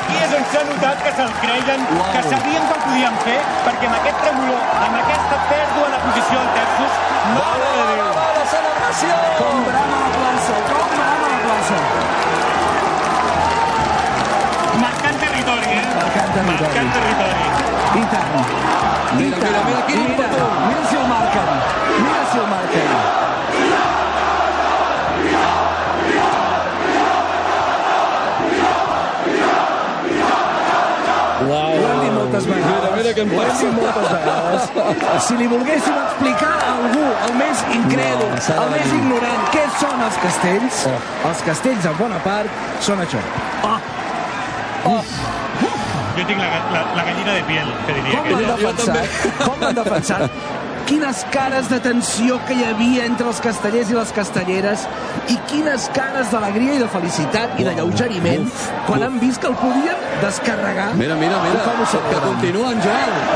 Aquí 0.00 0.16
és 0.24 0.32
on 0.36 0.44
s'ha 0.52 0.62
notat 0.68 1.02
que 1.04 1.10
se'l 1.18 1.32
creien, 1.42 1.80
Uau. 1.96 2.06
que 2.14 2.20
sabien 2.30 2.62
que 2.68 2.74
ho 2.76 2.80
podien 2.84 3.16
fer, 3.26 3.38
perquè 3.66 3.88
amb 3.90 3.96
aquest 4.00 4.18
tremolor, 4.24 4.62
amb 4.86 4.96
aquesta 5.00 5.36
pèrdua 5.50 5.86
de 5.94 5.98
posició 6.06 6.40
al 6.44 6.50
terços, 6.56 6.92
mare 7.36 7.68
de 7.76 7.84
Déu! 7.90 8.08
La 8.38 8.44
celebració! 8.54 9.18
Com 9.40 9.60
brama 9.68 9.98
la 10.04 10.10
plaça! 10.16 10.56
Com 10.70 10.86
brama 10.96 11.28
la 11.34 11.40
plaça! 11.46 11.78
Marcant 14.84 15.18
territori, 15.24 15.68
eh? 15.76 15.86
Marcant 16.00 16.30
territori. 16.38 16.64
Marcant 16.64 16.90
territori. 16.96 17.42
I 17.90 18.04
tant. 18.14 18.30
I 19.10 19.16
Mira, 19.20 19.38
tant. 19.38 19.50
mira, 19.50 19.62
mira, 19.68 19.80
quin 19.86 19.98
mira, 19.98 20.10
ímpetu. 20.10 20.44
mira 20.68 20.82
si 20.90 20.96
el 21.02 21.06
marquen. 21.14 21.48
Mira 22.04 22.22
si 22.32 22.38
el 22.38 22.48
marquen. 22.54 23.98
Uau. 31.48 31.72
Ho 31.80 31.86
hem 31.90 32.00
dit 32.04 32.12
moltes 32.46 32.64
vegades. 32.64 32.90
Mira, 32.90 32.96
mira 32.96 33.10
què 33.16 33.22
em 33.22 33.30
passa. 33.36 33.70
moltes 33.76 34.06
vegades. 34.14 35.26
Si 35.26 35.36
li 35.36 35.46
volguéssim 35.46 35.96
explicar 36.04 36.52
a 36.56 36.72
algú, 36.76 37.04
el 37.26 37.34
més 37.40 37.64
incrèdul, 37.74 38.30
No, 38.30 38.62
el 38.62 38.70
més 38.70 38.92
ignorant, 39.00 39.42
què 39.52 39.64
són 39.80 40.00
els 40.06 40.16
castells, 40.24 40.86
Oh. 40.86 41.28
els 41.28 41.42
castells, 41.42 41.84
en 41.84 41.96
bona 41.98 42.18
part, 42.24 42.48
són 42.80 42.98
això. 43.00 43.18
Jo 46.16 46.24
tinc 46.26 46.40
la, 46.42 46.48
la, 46.74 46.80
la 46.96 47.04
gallina 47.06 47.32
de 47.34 47.42
piel, 47.48 47.68
que 47.86 47.92
diria 47.96 48.16
Com 48.18 48.24
que 48.26 48.32
l'han 48.34 48.58
jo 48.60 48.72
defensat? 48.72 49.06
Com 49.46 49.60
l'han 49.62 49.74
defensat? 49.78 50.30
Quines 50.90 51.20
cares 51.30 51.68
de 51.70 51.76
tensió 51.84 52.36
que 52.48 52.54
hi 52.58 52.64
havia 52.66 53.04
entre 53.06 53.28
els 53.30 53.38
castellers 53.44 53.92
i 53.92 53.94
les 53.94 54.10
castelleres 54.16 54.86
i 55.30 55.36
quines 55.52 55.86
cares 55.94 56.32
d'alegria 56.34 56.80
i 56.80 56.80
de 56.82 56.88
felicitat 56.90 57.60
i 57.62 57.66
de 57.68 57.76
lleugeriment 57.76 58.48
quan 58.88 59.06
han 59.06 59.20
vist 59.22 59.38
que 59.38 59.46
el 59.52 59.54
podien 59.60 60.02
descarregar. 60.24 60.88
Mira, 60.98 61.14
mira, 61.20 61.38
mira, 61.46 61.62
que 61.62 61.86
celebren. 61.94 62.26
continuen, 62.26 62.82
Joel. 62.82 63.29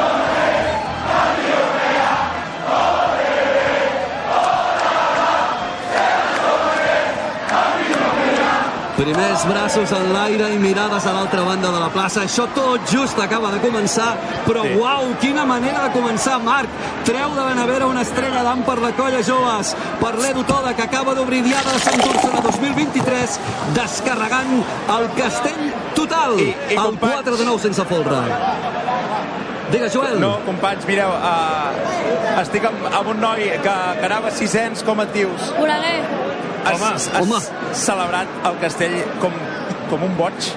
Primers 9.15 9.45
braços 9.47 9.93
en 9.95 10.09
l'aire 10.11 10.49
i 10.51 10.57
mirades 10.59 11.05
a 11.07 11.13
l'altra 11.15 11.43
banda 11.47 11.69
de 11.71 11.79
la 11.79 11.87
plaça. 11.95 12.25
Això 12.27 12.49
tot 12.55 12.83
just 12.91 13.19
acaba 13.23 13.53
de 13.53 13.61
començar, 13.63 14.09
però 14.43 14.65
sí. 14.67 14.73
uau, 14.75 15.13
quina 15.23 15.45
manera 15.47 15.85
de 15.85 15.93
començar, 15.95 16.41
Marc. 16.43 16.73
Treu 17.07 17.31
de 17.37 17.45
Benavera 17.47 17.87
una 17.87 18.03
estrella 18.03 18.43
d'am 18.43 18.65
per 18.67 18.75
la 18.83 18.91
colla 18.99 19.21
joves, 19.23 19.71
per 20.01 20.17
l'Edu 20.19 20.43
Toda, 20.49 20.75
que 20.75 20.83
acaba 20.83 21.15
d'obrir 21.15 21.45
Diada 21.47 21.77
de 21.77 21.79
Sant 21.85 22.03
Úrsula 22.09 22.43
2023, 22.49 23.39
descarregant 23.79 24.51
el 24.99 25.07
castell 25.21 25.71
total. 25.95 26.35
I- 26.41 26.51
i, 26.51 26.75
el 26.75 26.99
companys- 26.99 27.15
4 27.23 27.37
de 27.37 27.45
9 27.53 27.63
sense 27.69 27.85
folre. 27.85 28.19
Digues, 29.71 29.93
Joel. 29.95 30.19
No, 30.21 30.41
companys, 30.45 30.85
mireu, 30.91 31.09
uh, 31.15 32.41
estic 32.43 32.67
amb, 32.67 32.83
amb 32.91 33.15
un 33.15 33.21
noi 33.23 33.47
que, 33.63 33.79
que 34.01 34.07
anava 34.11 34.29
a 34.29 34.35
600, 34.35 34.83
com 34.83 35.01
et 35.07 35.13
dius? 35.15 35.53
Oleguer, 35.59 36.03
Has, 36.65 36.81
Home, 36.81 36.93
has 36.93 37.09
home. 37.21 37.41
celebrat 37.77 38.29
el 38.51 38.57
castell 38.63 38.95
com, 39.21 39.35
com 39.91 40.03
un 40.07 40.15
boig. 40.17 40.53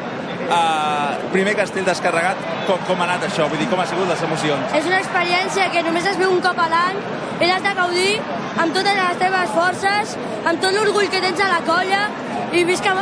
Uh, 0.48 1.18
primer 1.34 1.58
castell 1.60 1.84
descarregat, 1.84 2.40
com, 2.70 2.80
com 2.88 3.02
ha 3.02 3.08
anat 3.10 3.26
això? 3.28 3.50
Vull 3.52 3.60
dir, 3.60 3.68
com 3.68 3.82
ha 3.84 3.88
sigut 3.90 4.08
les 4.08 4.22
emocions? 4.24 4.76
És 4.80 4.86
una 4.88 5.02
experiència 5.02 5.66
que 5.74 5.84
només 5.84 6.08
es 6.08 6.16
veu 6.22 6.32
un 6.32 6.40
cop 6.46 6.60
a 6.64 6.70
l'any 6.72 7.02
i 7.44 7.50
l'has 7.50 7.66
de 7.66 7.74
gaudir 7.76 8.14
amb 8.58 8.72
totes 8.74 8.96
les 9.02 9.20
teves 9.20 9.52
forces, 9.58 10.16
amb 10.48 10.64
tot 10.64 10.72
l'orgull 10.78 11.10
que 11.12 11.20
tens 11.26 11.44
a 11.44 11.50
la 11.52 11.60
colla 11.68 12.06
i 12.54 12.64
visca, 12.64 12.94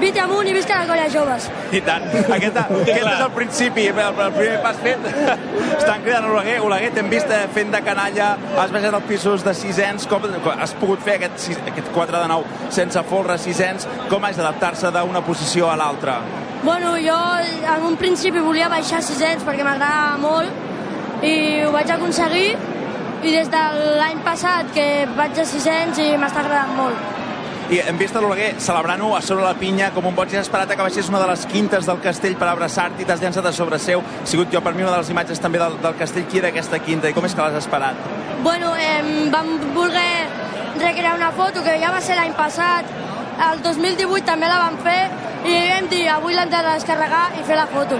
vite 0.00 0.18
amunt 0.20 0.48
i 0.50 0.52
visca 0.56 0.80
la 0.80 0.86
colla 0.88 1.04
joves. 1.12 1.44
I 1.72 1.80
tant. 1.86 2.02
Aquest, 2.34 2.56
aquest 2.64 2.96
és 2.98 3.20
el 3.20 3.30
principi, 3.36 3.86
el, 3.92 4.00
el 4.26 4.32
primer 4.34 4.56
pas 4.64 4.76
fet. 4.82 5.04
Estan 5.78 6.02
cridant 6.02 6.26
Oleguer. 6.32 6.58
Oleguer, 6.66 6.90
t'hem 6.96 7.10
vist 7.12 7.30
eh, 7.30 7.44
fent 7.54 7.70
de 7.74 7.80
canalla, 7.86 8.32
has 8.58 8.72
baixat 8.74 8.96
els 8.98 9.06
pisos 9.08 9.44
de 9.46 9.54
sisens, 9.54 10.06
com 10.10 10.26
has 10.58 10.74
pogut 10.80 11.04
fer 11.06 11.18
aquest, 11.20 11.38
sis- 11.48 11.62
aquest 11.70 11.92
4 11.94 12.18
de 12.24 12.28
9 12.32 12.72
sense 12.74 13.02
folre, 13.10 13.38
sisens? 13.38 13.86
Com 14.10 14.24
has 14.26 14.36
d'adaptar-se 14.40 14.90
d'una 14.98 15.22
posició 15.26 15.70
a 15.70 15.76
l'altra? 15.78 16.18
Bueno, 16.64 16.96
jo 16.98 17.14
en 17.38 17.84
un 17.86 17.94
principi 18.00 18.40
volia 18.42 18.66
baixar 18.68 18.98
600 19.06 19.44
perquè 19.46 19.62
m'agradava 19.62 20.16
molt 20.18 21.22
i 21.22 21.62
ho 21.62 21.70
vaig 21.74 21.90
aconseguir 21.94 22.48
i 23.22 23.30
des 23.34 23.48
de 23.50 23.60
l'any 23.98 24.18
passat 24.26 24.68
que 24.74 25.06
vaig 25.16 25.38
a 25.38 25.44
600 25.46 26.02
i 26.02 26.16
m'està 26.18 26.42
agradant 26.42 26.74
molt. 26.78 27.14
I 27.68 27.82
hem 27.84 27.98
vist 28.00 28.16
a 28.16 28.20
l'Oleguer 28.24 28.54
celebrant-ho 28.64 29.10
a 29.12 29.18
sobre 29.20 29.44
la 29.44 29.52
pinya 29.60 29.90
com 29.92 30.06
un 30.08 30.14
boig 30.16 30.30
i 30.32 30.38
has 30.38 30.46
esperat 30.46 30.70
que 30.72 30.84
baixés 30.86 31.10
una 31.12 31.18
de 31.20 31.26
les 31.28 31.42
quintes 31.50 31.84
del 31.84 31.98
castell 32.00 32.36
per 32.40 32.46
abraçar-te 32.48 33.04
i 33.04 33.06
t'has 33.08 33.20
llançat 33.20 33.44
a 33.44 33.52
sobre 33.52 33.76
seu. 33.84 34.00
Ha 34.00 34.28
sigut 34.30 34.48
jo 34.54 34.62
per 34.64 34.72
mi 34.72 34.86
una 34.86 34.94
de 34.94 35.02
les 35.02 35.10
imatges 35.12 35.42
també 35.44 35.60
del, 35.60 35.76
del 35.82 35.98
castell. 36.00 36.24
Qui 36.32 36.40
era 36.40 36.48
aquesta 36.48 36.80
quinta 36.80 37.10
i 37.12 37.16
com 37.16 37.28
és 37.28 37.36
que 37.36 37.44
l'has 37.44 37.58
esperat? 37.60 38.00
Bueno, 38.40 38.72
eh, 38.72 39.28
vam 39.34 39.52
voler 39.76 40.24
recrear 40.80 41.12
una 41.18 41.28
foto 41.36 41.60
que 41.66 41.76
ja 41.82 41.92
va 41.92 42.00
ser 42.00 42.16
l'any 42.16 42.32
passat, 42.40 42.88
el 43.38 43.62
2018 43.62 44.26
també 44.26 44.48
la 44.50 44.58
vam 44.64 44.78
fer 44.82 45.00
i 45.46 45.56
vam 45.70 45.86
dir 45.90 46.02
avui 46.10 46.34
l'hem 46.34 46.50
de 46.50 46.62
descarregar 46.66 47.24
i 47.38 47.44
fer 47.46 47.56
la 47.56 47.66
foto. 47.70 47.98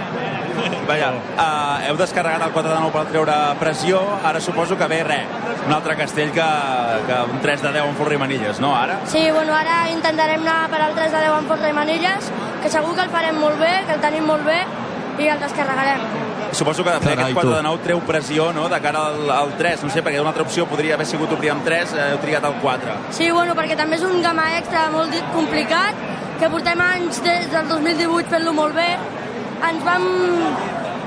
Vaja, 0.89 1.11
uh, 1.15 1.87
heu 1.87 1.97
descarregat 1.99 2.43
el 2.47 2.51
4 2.55 2.73
de 2.73 2.79
9 2.83 2.91
per 2.95 3.05
treure 3.13 3.37
pressió, 3.61 4.01
ara 4.27 4.41
suposo 4.43 4.77
que 4.77 4.89
ve 4.91 4.99
res, 5.07 5.37
un 5.65 5.73
altre 5.73 5.95
castell 5.99 6.33
que, 6.35 6.47
que 7.07 7.21
un 7.31 7.39
3 7.45 7.63
de 7.67 7.73
10 7.77 7.91
en 7.91 7.95
Folre 7.99 8.17
i 8.17 8.21
Manilles, 8.21 8.59
no, 8.59 8.73
ara? 8.75 8.99
Sí, 9.07 9.23
bueno, 9.31 9.55
ara 9.55 9.81
intentarem 9.93 10.43
anar 10.43 10.67
per 10.73 10.81
al 10.83 10.97
3 10.97 11.15
de 11.15 11.23
10 11.27 11.37
en 11.37 11.51
Forta 11.53 11.69
i 11.71 11.77
Manilles, 11.77 12.31
que 12.63 12.73
segur 12.73 12.95
que 12.97 13.07
el 13.07 13.13
farem 13.15 13.39
molt 13.39 13.61
bé, 13.61 13.73
que 13.87 13.95
el 13.95 14.03
tenim 14.03 14.27
molt 14.27 14.45
bé, 14.49 14.59
i 15.19 15.31
el 15.31 15.39
descarregarem. 15.39 16.28
Suposo 16.51 16.83
que 16.83 16.91
de 16.91 16.99
fer 17.03 17.13
aquest 17.13 17.33
4 17.33 17.49
tu. 17.49 17.55
de 17.55 17.63
9 17.63 17.83
treu 17.83 18.01
pressió 18.07 18.49
no, 18.53 18.67
de 18.69 18.79
cara 18.81 19.05
al, 19.11 19.29
al 19.31 19.53
3, 19.57 19.83
no 19.85 19.91
sé, 19.93 20.03
perquè 20.05 20.21
una 20.21 20.31
altra 20.33 20.45
opció 20.47 20.65
podria 20.69 20.95
haver 20.97 21.07
sigut 21.09 21.31
obrir 21.35 21.51
amb 21.53 21.65
3, 21.65 21.93
eh, 21.93 22.07
heu 22.13 22.21
triat 22.23 22.47
el 22.49 22.57
4. 22.63 22.97
Sí, 23.17 23.29
bueno, 23.35 23.55
perquè 23.57 23.77
també 23.79 23.99
és 23.99 24.05
un 24.07 24.21
gamma 24.25 24.47
extra 24.57 24.87
molt 24.93 25.15
complicat, 25.35 26.03
que 26.39 26.49
portem 26.49 26.81
anys 26.81 27.21
des 27.25 27.49
del 27.51 27.67
2018 27.71 28.33
fent-lo 28.33 28.53
molt 28.55 28.75
bé. 28.75 28.89
Ens 29.69 29.83
vam, 29.83 30.05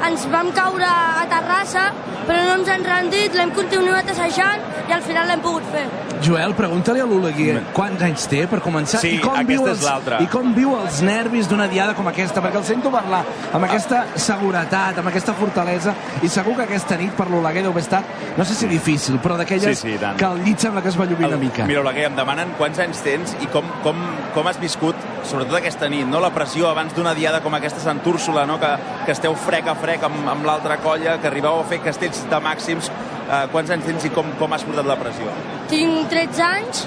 ens 0.09 0.26
vam 0.32 0.53
caure 0.57 0.88
a 0.88 1.24
Terrassa, 1.30 1.88
però 2.26 2.43
no 2.47 2.61
ens 2.61 2.68
hem 2.68 2.84
rendit, 2.86 3.34
l'hem 3.38 3.55
continuat 3.57 4.11
assajant 4.12 4.72
i 4.89 4.93
al 4.93 5.03
final 5.03 5.28
l'hem 5.30 5.41
pogut 5.45 5.66
fer. 5.72 5.85
Joel, 6.22 6.55
pregunta-li 6.55 7.01
a 7.03 7.07
l'Oleguer 7.09 7.61
quants 7.74 8.03
anys 8.07 8.26
té 8.30 8.45
per 8.51 8.61
començar 8.62 9.01
Sí, 9.03 9.16
i 9.16 9.20
com 9.22 9.39
viu 9.47 9.66
els, 9.66 9.83
i 10.22 10.28
com 10.30 10.53
viu 10.55 10.74
els 10.78 11.01
nervis 11.03 11.49
d'una 11.51 11.66
diada 11.70 11.97
com 11.99 12.07
aquesta, 12.11 12.43
perquè 12.45 12.61
el 12.61 12.66
sento 12.66 12.93
parlar 12.95 13.22
amb 13.53 13.66
aquesta 13.66 14.05
seguretat, 14.14 14.99
amb 15.03 15.11
aquesta 15.11 15.35
fortalesa, 15.39 15.95
i 16.22 16.30
segur 16.30 16.55
que 16.59 16.66
aquesta 16.68 16.99
nit 17.01 17.14
per 17.18 17.28
l'Oleguer 17.30 17.64
deu 17.66 17.72
haver 17.74 17.83
estat, 17.83 18.12
no 18.39 18.47
sé 18.47 18.55
si 18.59 18.70
difícil, 18.70 19.18
però 19.22 19.37
d'aquelles 19.41 19.78
Sí, 19.78 19.93
sí, 19.93 19.99
tant. 20.01 20.18
que 20.18 20.28
el 20.28 20.43
llit 20.45 20.62
sembla 20.62 20.83
que 20.83 20.93
es 20.93 20.99
va 20.99 21.07
llubir 21.07 21.26
una 21.26 21.41
mica. 21.41 21.66
Mira, 21.66 21.80
Oleguer, 21.80 22.07
em 22.11 22.16
demanen 22.18 22.55
quants 22.59 22.78
anys 22.83 23.03
tens 23.03 23.35
i 23.41 23.49
com, 23.53 23.66
com, 23.83 23.99
com 24.35 24.47
has 24.51 24.61
viscut, 24.62 24.97
sobretot 25.28 25.59
aquesta 25.59 25.89
nit, 25.89 26.07
no? 26.07 26.20
la 26.20 26.30
pressió 26.35 26.68
abans 26.70 26.95
d'una 26.95 27.14
diada 27.18 27.41
com 27.43 27.55
aquesta 27.59 27.80
a 27.83 27.87
Sant 27.89 28.03
Úrsula, 28.07 28.47
no? 28.47 28.59
que, 28.61 28.70
que 29.07 29.12
esteu 29.16 29.35
frec 29.35 29.68
a 29.70 29.74
frec 29.78 30.05
amb, 30.07 30.28
amb 30.37 30.47
l'altra 30.47 30.78
colla, 30.83 31.18
que 31.22 31.30
arribeu 31.30 31.61
a 31.61 31.66
fer 31.68 31.80
castells 31.85 32.24
de 32.30 32.41
màxims. 32.43 32.91
Eh, 33.33 33.47
quants 33.53 33.70
anys 33.72 33.87
tens 33.89 34.05
i 34.05 34.11
com, 34.12 34.26
com 34.41 34.53
has 34.53 34.64
portat 34.68 34.89
la 34.89 34.99
pressió? 35.01 35.33
Tinc 35.70 36.11
13 36.12 36.43
anys 36.45 36.83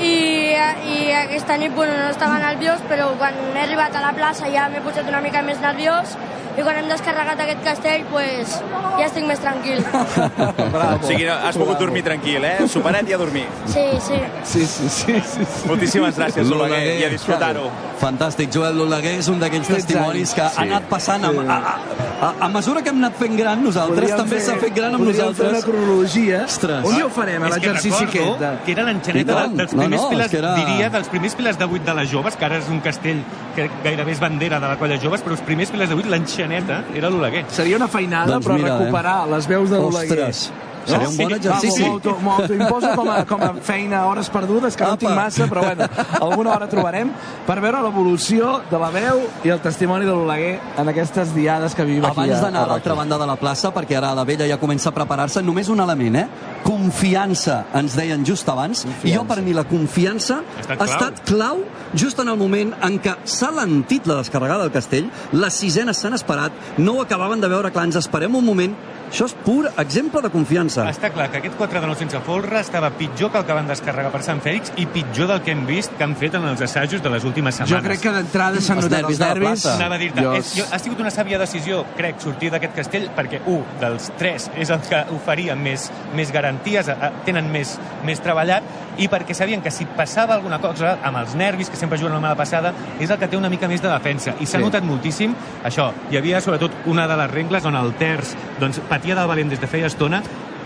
i, 0.00 0.54
i 0.94 1.12
aquesta 1.24 1.56
nit 1.60 1.74
bueno, 1.76 1.94
no 2.00 2.10
estava 2.10 2.38
nerviós, 2.42 2.80
però 2.90 3.10
quan 3.20 3.34
he 3.54 3.62
arribat 3.66 3.94
a 3.96 4.04
la 4.08 4.12
plaça 4.16 4.48
ja 4.52 4.68
m'he 4.72 4.80
posat 4.84 5.08
una 5.08 5.20
mica 5.24 5.42
més 5.46 5.60
nerviós 5.62 6.16
i 6.58 6.62
quan 6.66 6.76
hem 6.80 6.88
descarregat 6.90 7.38
aquest 7.40 7.60
castell 7.64 8.02
pues, 8.10 8.56
ja 8.98 9.04
estic 9.06 9.24
més 9.28 9.38
tranquil. 9.40 9.78
Bravo. 10.74 10.98
O 10.98 11.06
sigui, 11.06 11.28
has 11.30 11.56
pogut 11.56 11.78
dormir 11.78 12.02
tranquil, 12.04 12.44
eh? 12.44 12.56
Superet 12.68 13.08
i 13.08 13.14
a 13.14 13.20
dormir. 13.20 13.44
Sí, 13.70 13.84
sí. 14.02 14.18
Sí, 14.44 14.66
sí, 14.66 14.88
sí. 14.88 15.20
sí, 15.22 15.44
sí. 15.46 15.68
Moltíssimes 15.70 16.18
gràcies, 16.18 16.50
Oleguer, 16.50 16.98
i 17.00 17.06
a 17.06 17.12
disfrutar-ho. 17.12 17.68
Fantàstic, 18.00 18.48
Joel 18.52 18.78
L'Oleguer 18.80 19.18
és 19.20 19.26
un 19.28 19.38
d'aquells 19.40 19.68
13 19.68 19.84
testimonis 19.86 20.30
que 20.32 20.40
anys. 20.42 20.54
ha 20.58 20.62
anat 20.64 20.86
passant 20.88 21.24
a, 21.28 21.30
a, 21.30 21.56
a, 22.26 22.30
a 22.46 22.48
mesura 22.48 22.80
que 22.82 22.88
hem 22.94 22.96
anat 23.02 23.18
fent 23.20 23.34
gran 23.36 23.60
nosaltres, 23.62 23.98
Podríem 24.08 24.22
també 24.22 24.38
s'ha 24.40 24.54
fet 24.62 24.72
gran 24.74 24.96
amb 24.96 25.04
podríem 25.04 25.18
fer 25.20 25.26
nosaltres. 25.28 25.50
una 25.52 25.60
cronologia. 25.66 26.38
Ostres. 26.48 26.86
Un 26.88 26.96
dia 26.96 27.06
ho 27.06 27.10
farem, 27.12 27.44
a 27.44 27.50
És 27.50 27.54
que 27.54 27.60
l'exercici 27.60 28.06
recordo 28.08 28.46
aquest. 28.48 28.64
que 28.64 28.72
era 28.72 28.86
l'enxaneta 28.88 29.36
dels 29.52 29.76
No, 29.76 29.82
primers 29.90 30.02
no, 30.02 30.08
pilars, 30.14 30.30
que 30.30 30.38
era- 30.38 30.54
diria, 30.54 30.88
dels 30.90 31.08
primers 31.08 31.34
pilars 31.34 31.58
de 31.58 31.64
8 31.64 31.84
de 31.84 31.94
les 32.00 32.10
joves, 32.10 32.36
que 32.36 32.44
ara 32.44 32.58
és 32.58 32.68
un 32.70 32.80
castell 32.80 33.22
que 33.56 33.68
gairebé 33.84 34.12
és 34.12 34.20
bandera 34.20 34.60
de 34.60 34.66
la 34.68 34.78
colla 34.78 34.96
joves, 35.02 35.22
però 35.22 35.32
els 35.36 35.42
primers 35.42 35.70
pilars 35.70 35.90
de 35.90 35.96
8, 35.96 36.08
l'enxaneta 36.08 36.84
era 36.94 37.10
l'Oleguer. 37.10 37.44
Seria 37.50 37.76
una 37.76 37.88
feinada, 37.88 38.32
Doncs 38.38 38.46
però 38.46 38.54
mira, 38.56 38.74
eh. 38.74 38.78
recuperar 38.78 39.26
les 39.28 39.46
veus 39.46 39.70
de 39.70 39.76
l'Oleguer. 39.78 40.18
Ostres, 40.30 40.52
seria 40.86 41.08
un 41.10 41.16
bon 41.16 41.28
Sí, 41.28 41.34
exercici. 41.34 41.82
M'ho 41.84 41.92
auto- 41.92 42.16
M'ho 42.22 42.32
autoimposo 42.32 42.88
com, 42.96 43.10
a, 43.10 43.24
com 43.26 43.42
a 43.42 43.50
feina 43.60 43.98
a 44.00 44.06
hores 44.06 44.30
perdudes, 44.30 44.74
que 44.76 44.82
no 44.84 44.92
en 44.92 44.98
tinc 44.98 45.10
Apa. 45.12 45.24
massa, 45.24 45.46
però 45.46 45.60
bueno, 45.62 45.84
alguna 46.20 46.54
hora 46.54 46.66
trobarem 46.68 47.10
per 47.46 47.60
veure 47.60 47.82
l'evolució 47.82 48.62
de 48.70 48.78
la 48.78 48.88
veu 48.90 49.20
i 49.44 49.50
el 49.50 49.60
testimoni 49.60 50.06
de 50.06 50.12
l'Oleguer 50.12 50.58
en 50.78 50.88
aquestes 50.88 51.34
diades 51.34 51.74
que 51.74 51.84
vivim 51.84 52.04
aquí 52.04 52.20
Abans 52.24 52.40
d'anar 52.40 52.60
a 52.62 52.64
a 52.64 52.68
l'altra 52.68 52.94
banda 52.94 53.18
de 53.18 53.26
la 53.26 53.36
plaça, 53.36 53.72
perquè 53.74 53.96
ara 53.98 54.14
la 54.14 54.24
vella 54.24 54.48
ja 54.48 54.56
comença 54.58 54.88
a 54.88 54.92
preparar-se, 54.92 55.42
només 55.42 55.68
un 55.68 55.80
element, 55.80 56.16
eh? 56.16 56.26
Confiança, 56.64 57.64
ens 57.74 57.94
deien 57.98 58.24
just 58.26 58.48
abans. 58.48 58.84
I 59.04 59.14
jo, 59.14 59.24
per 59.28 59.40
mi, 59.44 59.52
la 59.56 59.64
confiança 59.68 60.40
Ha 60.40 60.60
estat 60.60 60.70
ha 60.70 60.76
clau. 60.76 60.88
estat 60.94 61.24
clau 61.28 61.64
just 61.94 62.18
en 62.22 62.28
el 62.28 62.36
moment 62.40 62.72
en 62.86 63.00
què 63.02 63.16
s'ha 63.24 63.50
lentit 63.50 64.06
la 64.06 64.20
descarregada 64.22 64.62
del 64.68 64.72
castell, 64.72 65.10
les 65.32 65.54
sisenes 65.54 65.98
s'han 65.98 66.14
esperat, 66.14 66.52
no 66.78 66.94
ho 66.98 67.02
acabaven 67.02 67.40
de 67.40 67.48
veure 67.48 67.70
clar, 67.72 67.84
ens 67.90 67.96
esperem 68.00 68.34
un 68.34 68.44
moment. 68.44 68.76
Això 69.10 69.24
és 69.26 69.32
pur 69.42 69.64
exemple 69.82 70.20
de 70.22 70.28
confiança. 70.30 70.84
Està 70.86 71.08
clar 71.10 71.24
que 71.32 71.40
aquest 71.40 71.56
4 71.58 71.80
de 71.80 71.86
9 71.88 71.98
sense 71.98 72.18
folre 72.22 72.60
estava 72.60 72.92
pitjor 72.94 73.32
que 73.32 73.38
el 73.40 73.44
que 73.48 73.52
van 73.56 73.66
descarregar 73.66 74.12
per 74.12 74.20
Sant 74.22 74.38
Fèlix 74.40 74.70
i 74.78 74.84
pitjor 74.86 75.26
del 75.26 75.40
que 75.42 75.50
hem 75.50 75.64
vist 75.66 75.90
que 75.98 76.04
han 76.06 76.14
fet 76.14 76.36
en 76.38 76.44
els 76.46 76.60
assajos 76.62 77.02
de 77.02 77.10
les 77.10 77.24
últimes 77.26 77.56
setmanes. 77.58 77.74
Jo 77.74 77.88
crec 77.88 78.04
que 78.04 78.12
d'entrada 78.14 78.60
s'han 78.62 78.78
notat 78.78 78.92
nervis 79.02 79.18
els 79.18 79.24
nervis. 79.26 79.66
Anava 79.66 79.96
a 79.96 79.98
dir-te, 79.98 80.22
Jo- 80.22 80.34
és, 80.38 80.52
jo, 80.60 80.64
ha 80.70 80.78
sigut 80.78 81.00
una 81.02 81.10
sàvia 81.10 81.40
decisió, 81.42 81.82
crec, 81.96 82.20
sortir 82.22 82.52
d'aquest 82.54 82.76
castell, 82.76 83.08
perquè, 83.16 83.40
un, 83.50 83.64
dels 83.80 84.12
tres 84.16 84.48
és 84.56 84.70
el 84.70 84.78
que 84.86 85.02
oferia 85.16 85.56
més, 85.56 85.90
més 86.14 86.30
garanties, 86.50 86.88
eh, 86.88 87.10
tenen 87.24 87.50
més, 87.52 87.78
més 88.04 88.20
treballat, 88.20 88.62
i 88.98 89.08
perquè 89.08 89.34
sabien 89.34 89.62
que 89.62 89.70
si 89.70 89.86
passava 89.86 90.34
alguna 90.34 90.58
cosa, 90.60 90.98
amb 91.02 91.16
els 91.22 91.34
nervis, 91.38 91.70
que 91.70 91.76
sempre 91.76 91.98
juguen 91.98 92.14
la 92.14 92.20
mala 92.20 92.36
passada, 92.36 92.72
és 92.98 93.10
el 93.10 93.18
que 93.18 93.28
té 93.28 93.36
una 93.36 93.48
mica 93.48 93.68
més 93.68 93.80
de 93.82 93.88
defensa. 93.88 94.34
I 94.40 94.46
s'ha 94.46 94.58
Sí. 94.58 94.64
notat 94.64 94.82
moltíssim 94.84 95.34
això. 95.64 95.92
Hi 96.10 96.16
havia, 96.16 96.40
sobretot, 96.40 96.72
una 96.86 97.06
de 97.06 97.16
les 97.16 97.30
regles 97.30 97.64
on 97.64 97.76
el 97.76 97.94
terç 97.94 98.34
doncs, 98.58 98.80
patia 98.88 99.14
del 99.14 99.28
valent 99.28 99.48
des 99.48 99.60
de 99.60 99.66
feia 99.66 99.86
estona. 99.86 100.22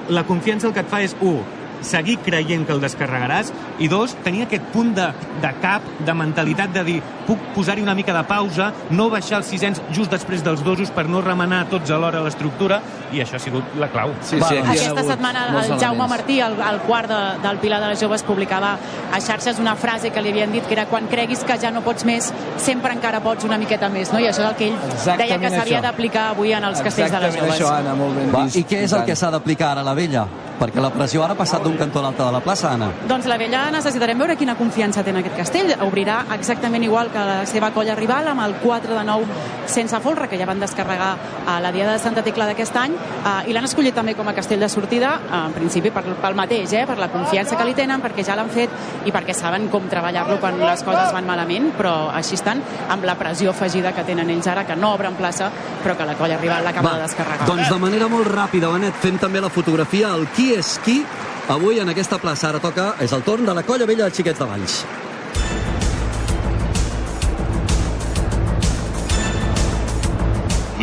La 0.08 0.24
confiança 0.24 0.66
el 0.66 0.72
que 0.74 0.80
et 0.80 0.88
fa 0.88 1.00
és, 1.02 1.14
un, 1.20 1.42
seguir 1.84 2.18
creient 2.24 2.66
que 2.66 2.72
el 2.72 2.80
descarregaràs 2.82 3.52
i 3.78 3.88
dos, 3.88 4.14
tenir 4.24 4.44
aquest 4.46 4.64
punt 4.74 4.94
de, 4.96 5.08
de 5.42 5.52
cap, 5.62 5.84
de 6.04 6.14
mentalitat 6.14 6.72
de 6.74 6.84
dir 6.84 6.98
puc 7.24 7.40
posar-hi 7.54 7.82
una 7.82 7.94
mica 7.96 8.12
de 8.12 8.22
pausa, 8.28 8.70
no 8.90 9.08
baixar 9.12 9.38
els 9.40 9.48
sisens 9.48 9.80
just 9.96 10.12
després 10.12 10.42
dels 10.44 10.62
dosos 10.64 10.90
per 10.92 11.06
no 11.08 11.22
remenar 11.24 11.64
tots 11.72 11.90
alhora 11.94 12.20
l'estructura 12.24 12.80
i 13.12 13.22
això 13.22 13.38
ha 13.38 13.42
sigut 13.42 13.76
la 13.80 13.88
clau. 13.92 14.12
Sí, 14.20 14.36
sí, 14.40 14.58
Aquesta 14.60 15.04
setmana 15.08 15.46
el 15.62 15.78
Jaume. 15.80 16.08
Martí, 16.08 16.38
el, 16.40 16.52
el 16.60 16.80
quart 16.84 17.08
de, 17.08 17.20
del 17.42 17.58
Pilar 17.62 17.80
de 17.80 17.88
les 17.92 18.02
Joves, 18.02 18.22
publicava 18.22 18.74
a 19.12 19.20
xarxes 19.20 19.58
una 19.58 19.74
frase 19.76 20.10
que 20.12 20.22
li 20.22 20.30
havien 20.34 20.52
dit 20.52 20.66
que 20.68 20.76
era 20.76 20.84
quan 20.90 21.08
creguis 21.08 21.44
que 21.48 21.56
ja 21.60 21.70
no 21.72 21.80
pots 21.86 22.04
més, 22.04 22.30
sempre 22.60 22.92
encara 22.92 23.22
pots 23.24 23.44
una 23.48 23.58
miqueta 23.58 23.88
més, 23.88 24.12
no? 24.12 24.20
I 24.20 24.28
això 24.28 24.44
és 24.44 24.50
el 24.50 24.56
que 24.58 24.68
ell 24.68 24.76
Exactament 24.90 25.18
deia 25.24 25.38
que 25.40 25.52
s'havia 25.56 25.80
d'aplicar 25.84 26.28
avui 26.34 26.52
en 26.52 26.64
els 26.68 26.82
castells 26.84 27.10
de 27.14 27.22
les 27.24 27.34
Exactament 27.34 27.54
Joves. 27.54 27.60
això, 27.60 27.74
Anna, 27.80 27.94
molt 27.98 28.18
ben 28.20 28.32
Va, 28.34 28.44
vist. 28.44 28.60
I 28.60 28.66
què 28.68 28.84
és 28.84 28.92
el 28.92 29.04
que 29.08 29.16
s'ha 29.16 29.30
d'aplicar 29.34 29.72
ara 29.72 29.84
a 29.86 29.88
la 29.88 29.94
vella? 29.96 30.26
Perquè 30.54 30.82
la 30.82 30.90
pressió 30.94 31.24
ara 31.24 31.34
ha 31.34 31.38
passat 31.38 31.64
d'un 31.64 31.73
cantó 31.78 32.00
a 32.00 32.02
l'altre 32.02 32.24
de 32.24 32.32
la 32.32 32.40
plaça, 32.40 32.72
Anna. 32.72 32.90
Doncs 33.08 33.26
la 33.30 33.38
vella 33.40 33.64
necessitarem 33.74 34.18
veure 34.18 34.36
quina 34.36 34.56
confiança 34.58 35.04
té 35.04 35.10
en 35.10 35.20
aquest 35.22 35.36
castell. 35.36 35.74
Obrirà 35.86 36.24
exactament 36.34 36.84
igual 36.84 37.10
que 37.12 37.18
la 37.18 37.44
seva 37.46 37.70
colla 37.74 37.94
rival 37.94 38.28
amb 38.28 38.44
el 38.46 38.56
4 38.62 38.94
de 38.98 39.04
9 39.04 39.52
sense 39.66 39.98
folre, 40.00 40.28
que 40.28 40.38
ja 40.38 40.46
van 40.46 40.60
descarregar 40.60 41.16
a 41.46 41.58
la 41.60 41.72
Diada 41.72 41.92
de 41.92 41.98
Santa 41.98 42.22
Tecla 42.22 42.46
d'aquest 42.46 42.76
any, 42.76 42.94
eh, 42.94 43.50
i 43.50 43.54
l'han 43.56 43.64
escollit 43.64 43.94
també 43.94 44.14
com 44.14 44.28
a 44.28 44.34
castell 44.34 44.60
de 44.60 44.68
sortida, 44.68 45.14
eh, 45.24 45.40
en 45.46 45.52
principi 45.56 45.90
per, 45.90 46.04
pel 46.04 46.34
mateix, 46.34 46.72
eh, 46.72 46.84
per 46.86 46.98
la 46.98 47.08
confiança 47.08 47.56
que 47.56 47.64
li 47.64 47.74
tenen, 47.74 48.02
perquè 48.02 48.24
ja 48.24 48.36
l'han 48.36 48.50
fet 48.50 48.70
i 49.04 49.12
perquè 49.12 49.34
saben 49.34 49.68
com 49.68 49.88
treballar-lo 49.88 50.38
quan 50.40 50.58
les 50.60 50.82
coses 50.82 51.12
van 51.12 51.26
malament, 51.26 51.72
però 51.78 52.10
així 52.12 52.34
estan 52.34 52.62
amb 52.88 53.04
la 53.04 53.16
pressió 53.16 53.50
afegida 53.50 53.92
que 53.92 54.04
tenen 54.04 54.30
ells 54.30 54.46
ara, 54.46 54.64
que 54.64 54.76
no 54.76 54.94
obren 54.94 55.14
plaça, 55.14 55.50
però 55.82 55.96
que 55.96 56.04
la 56.04 56.14
colla 56.14 56.38
rival 56.38 56.64
l'acaba 56.64 56.96
de 56.96 57.02
descarregar. 57.02 57.46
doncs 57.46 57.68
de 57.70 57.78
manera 57.78 58.08
molt 58.08 58.28
ràpida, 58.28 58.72
Benet, 58.72 58.94
fem 59.00 59.18
també 59.18 59.40
la 59.40 59.50
fotografia, 59.50 60.14
el 60.14 60.28
qui 60.28 60.52
és 60.54 60.78
qui, 60.84 61.04
avui 61.48 61.80
en 61.80 61.88
aquesta 61.88 62.18
plaça. 62.18 62.48
Ara 62.48 62.60
toca, 62.60 62.94
és 63.00 63.12
el 63.12 63.24
torn 63.26 63.46
de 63.46 63.54
la 63.54 63.64
colla 63.66 63.86
vella 63.86 64.08
dels 64.08 64.16
xiquets 64.16 64.38
de 64.38 64.48
Valls. 64.48 64.84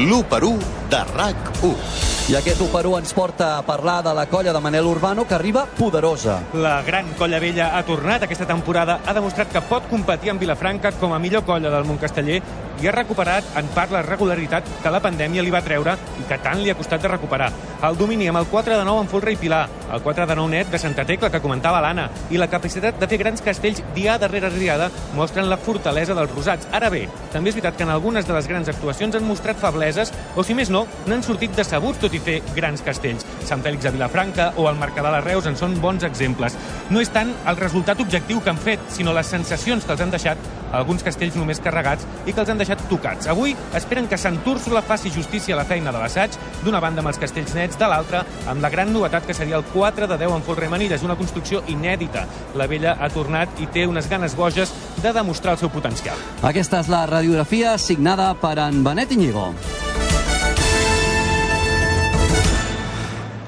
L'1 0.02 0.24
per 0.32 0.44
1 0.48 0.58
de 0.90 1.04
RAC1. 1.18 2.21
I 2.30 2.36
aquest 2.38 2.62
1 2.62 2.70
per 2.72 2.86
1 2.86 3.00
ens 3.02 3.14
porta 3.18 3.48
a 3.58 3.64
parlar 3.66 4.04
de 4.06 4.14
la 4.14 4.28
colla 4.30 4.54
de 4.54 4.60
Manel 4.62 4.86
Urbano, 4.86 5.26
que 5.28 5.34
arriba 5.34 5.66
poderosa. 5.66 6.40
La 6.54 6.82
gran 6.84 7.10
colla 7.18 7.40
vella 7.40 7.72
ha 7.76 7.82
tornat 7.84 8.24
aquesta 8.24 8.46
temporada, 8.46 9.00
ha 9.06 9.14
demostrat 9.18 9.52
que 9.52 9.64
pot 9.68 9.90
competir 9.90 10.32
amb 10.32 10.40
Vilafranca 10.40 10.94
com 11.02 11.14
a 11.14 11.20
millor 11.20 11.44
colla 11.44 11.74
del 11.74 11.88
món 11.90 12.00
casteller 12.00 12.40
i 12.82 12.88
ha 12.88 12.94
recuperat 12.94 13.46
en 13.60 13.68
part 13.76 13.92
la 13.94 14.02
regularitat 14.02 14.66
que 14.82 14.94
la 14.94 15.02
pandèmia 15.02 15.44
li 15.44 15.52
va 15.54 15.62
treure 15.66 15.94
i 16.22 16.24
que 16.30 16.38
tant 16.42 16.62
li 16.62 16.72
ha 16.72 16.78
costat 16.78 17.02
de 17.02 17.12
recuperar. 17.12 17.52
El 17.86 17.98
domini 17.98 18.28
amb 18.30 18.40
el 18.40 18.48
4 18.50 18.78
de 18.78 18.86
9 18.86 19.04
en 19.04 19.10
Folre 19.10 19.34
i 19.34 19.38
Pilar, 19.38 19.68
el 19.92 20.02
4 20.02 20.26
de 20.30 20.36
9 20.38 20.50
net 20.54 20.72
de 20.72 20.80
Santa 20.82 21.06
Tecla 21.06 21.30
que 21.34 21.42
comentava 21.42 21.82
l'Anna 21.82 22.08
i 22.32 22.40
la 22.42 22.50
capacitat 22.50 22.98
de 23.02 23.10
fer 23.10 23.20
grans 23.22 23.42
castells 23.42 23.84
dia 23.96 24.18
darrere 24.22 24.50
diada 24.54 24.90
mostren 25.18 25.50
la 25.50 25.58
fortalesa 25.58 26.16
dels 26.18 26.34
rosats. 26.34 26.70
Ara 26.72 26.90
bé, 26.90 27.08
també 27.34 27.52
és 27.52 27.58
veritat 27.58 27.78
que 27.78 27.86
en 27.86 27.94
algunes 27.94 28.26
de 28.26 28.34
les 28.38 28.50
grans 28.50 28.70
actuacions 28.70 29.18
han 29.18 29.28
mostrat 29.28 29.62
febleses 29.62 30.14
o 30.36 30.46
si 30.46 30.58
més 30.58 30.74
no, 30.74 30.86
n'han 31.06 31.26
sortit 31.26 31.54
decebuts 31.58 32.02
tot 32.02 32.11
i 32.14 32.22
fer 32.24 32.40
grans 32.56 32.84
castells. 32.86 33.26
Sant 33.48 33.64
Fèlix 33.66 33.86
de 33.88 33.94
Vilafranca 33.96 34.52
o 34.58 34.68
el 34.70 34.80
Mercadal 34.80 35.20
a 35.20 35.22
Reus 35.26 35.48
en 35.50 35.58
són 35.60 35.78
bons 35.82 36.04
exemples. 36.08 36.58
No 36.90 37.02
és 37.04 37.12
tant 37.14 37.34
el 37.48 37.60
resultat 37.60 38.02
objectiu 38.04 38.42
que 38.42 38.52
han 38.52 38.60
fet, 38.62 38.84
sinó 38.92 39.14
les 39.14 39.32
sensacions 39.32 39.86
que 39.86 39.96
els 39.96 40.04
han 40.04 40.14
deixat 40.14 40.52
alguns 40.72 41.04
castells 41.04 41.36
només 41.36 41.60
carregats 41.64 42.06
i 42.26 42.34
que 42.34 42.42
els 42.44 42.50
han 42.52 42.62
deixat 42.62 42.82
tocats. 42.90 43.28
Avui 43.32 43.56
esperen 43.78 44.08
que 44.08 44.20
Sant 44.20 44.40
Úrsula 44.48 44.82
faci 44.86 45.12
justícia 45.12 45.56
a 45.56 45.60
la 45.60 45.68
feina 45.68 45.92
de 45.92 46.00
l'assaig, 46.00 46.38
d'una 46.64 46.80
banda 46.84 47.04
amb 47.04 47.12
els 47.12 47.20
castells 47.22 47.56
nets, 47.58 47.80
de 47.80 47.90
l'altra 47.92 48.24
amb 48.48 48.64
la 48.64 48.72
gran 48.74 48.94
novetat 48.94 49.28
que 49.28 49.36
seria 49.38 49.60
el 49.60 49.68
4 49.74 50.08
de 50.08 50.18
10 50.18 50.38
en 50.38 50.46
folre 50.48 50.70
manilles, 50.72 51.04
una 51.04 51.18
construcció 51.20 51.64
inèdita. 51.68 52.26
La 52.56 52.68
vella 52.72 52.98
ha 53.00 53.12
tornat 53.12 53.60
i 53.62 53.68
té 53.72 53.86
unes 53.88 54.10
ganes 54.10 54.36
boges 54.36 54.74
de 55.02 55.14
demostrar 55.14 55.58
el 55.58 55.64
seu 55.64 55.74
potencial. 55.74 56.18
Aquesta 56.42 56.82
és 56.82 56.92
la 56.92 57.06
radiografia 57.10 57.78
signada 57.78 58.34
per 58.40 58.58
en 58.60 58.84
Benet 58.84 59.12
Iñigo. 59.12 59.52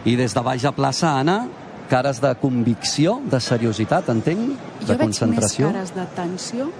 I 0.06 0.18
des 0.20 0.34
de 0.36 0.42
baix 0.44 0.66
a 0.68 0.74
plaça, 0.76 1.14
Anna, 1.20 1.46
cares 1.90 2.20
de 2.20 2.34
convicció, 2.42 3.22
de 3.32 3.40
seriositat, 3.40 4.10
entenc, 4.12 4.58
de 4.82 4.88
jo 4.88 4.98
veig 4.98 5.06
concentració. 5.06 5.70
més 5.70 5.78
cares 5.78 5.94
de 5.96 6.08
tensió 6.18 6.72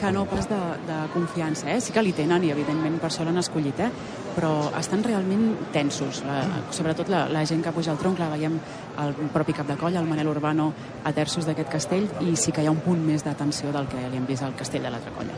que 0.00 0.10
no 0.10 0.24
pas 0.24 0.48
de, 0.48 0.58
de 0.88 0.98
confiança. 1.12 1.68
Eh? 1.68 1.80
Sí 1.84 1.92
que 1.92 2.00
li 2.00 2.14
tenen 2.16 2.46
i, 2.46 2.50
evidentment, 2.54 2.96
per 3.02 3.10
això 3.10 3.26
l'han 3.26 3.36
escollit, 3.42 3.82
eh? 3.84 3.90
però 4.32 4.70
estan 4.78 5.04
realment 5.04 5.50
tensos. 5.74 6.22
La, 6.24 6.38
sobretot 6.72 7.10
la, 7.12 7.26
la 7.28 7.44
gent 7.44 7.60
que 7.66 7.74
puja 7.76 7.92
al 7.92 8.00
tronc, 8.00 8.16
la 8.22 8.30
veiem 8.32 8.56
el 9.04 9.12
propi 9.34 9.52
cap 9.52 9.68
de 9.68 9.76
colla, 9.76 10.00
el 10.00 10.08
Manel 10.08 10.32
Urbano, 10.32 10.70
a 11.04 11.12
terços 11.12 11.44
d'aquest 11.44 11.68
castell, 11.76 12.08
i 12.24 12.32
sí 12.40 12.56
que 12.56 12.64
hi 12.64 12.70
ha 12.70 12.72
un 12.72 12.80
punt 12.80 13.04
més 13.04 13.26
de 13.26 13.36
tensió 13.36 13.74
del 13.76 13.92
que 13.92 14.00
li 14.08 14.16
hem 14.16 14.24
vist 14.30 14.46
al 14.46 14.56
castell 14.56 14.88
de 14.88 14.94
l'altra 14.94 15.12
colla. 15.18 15.36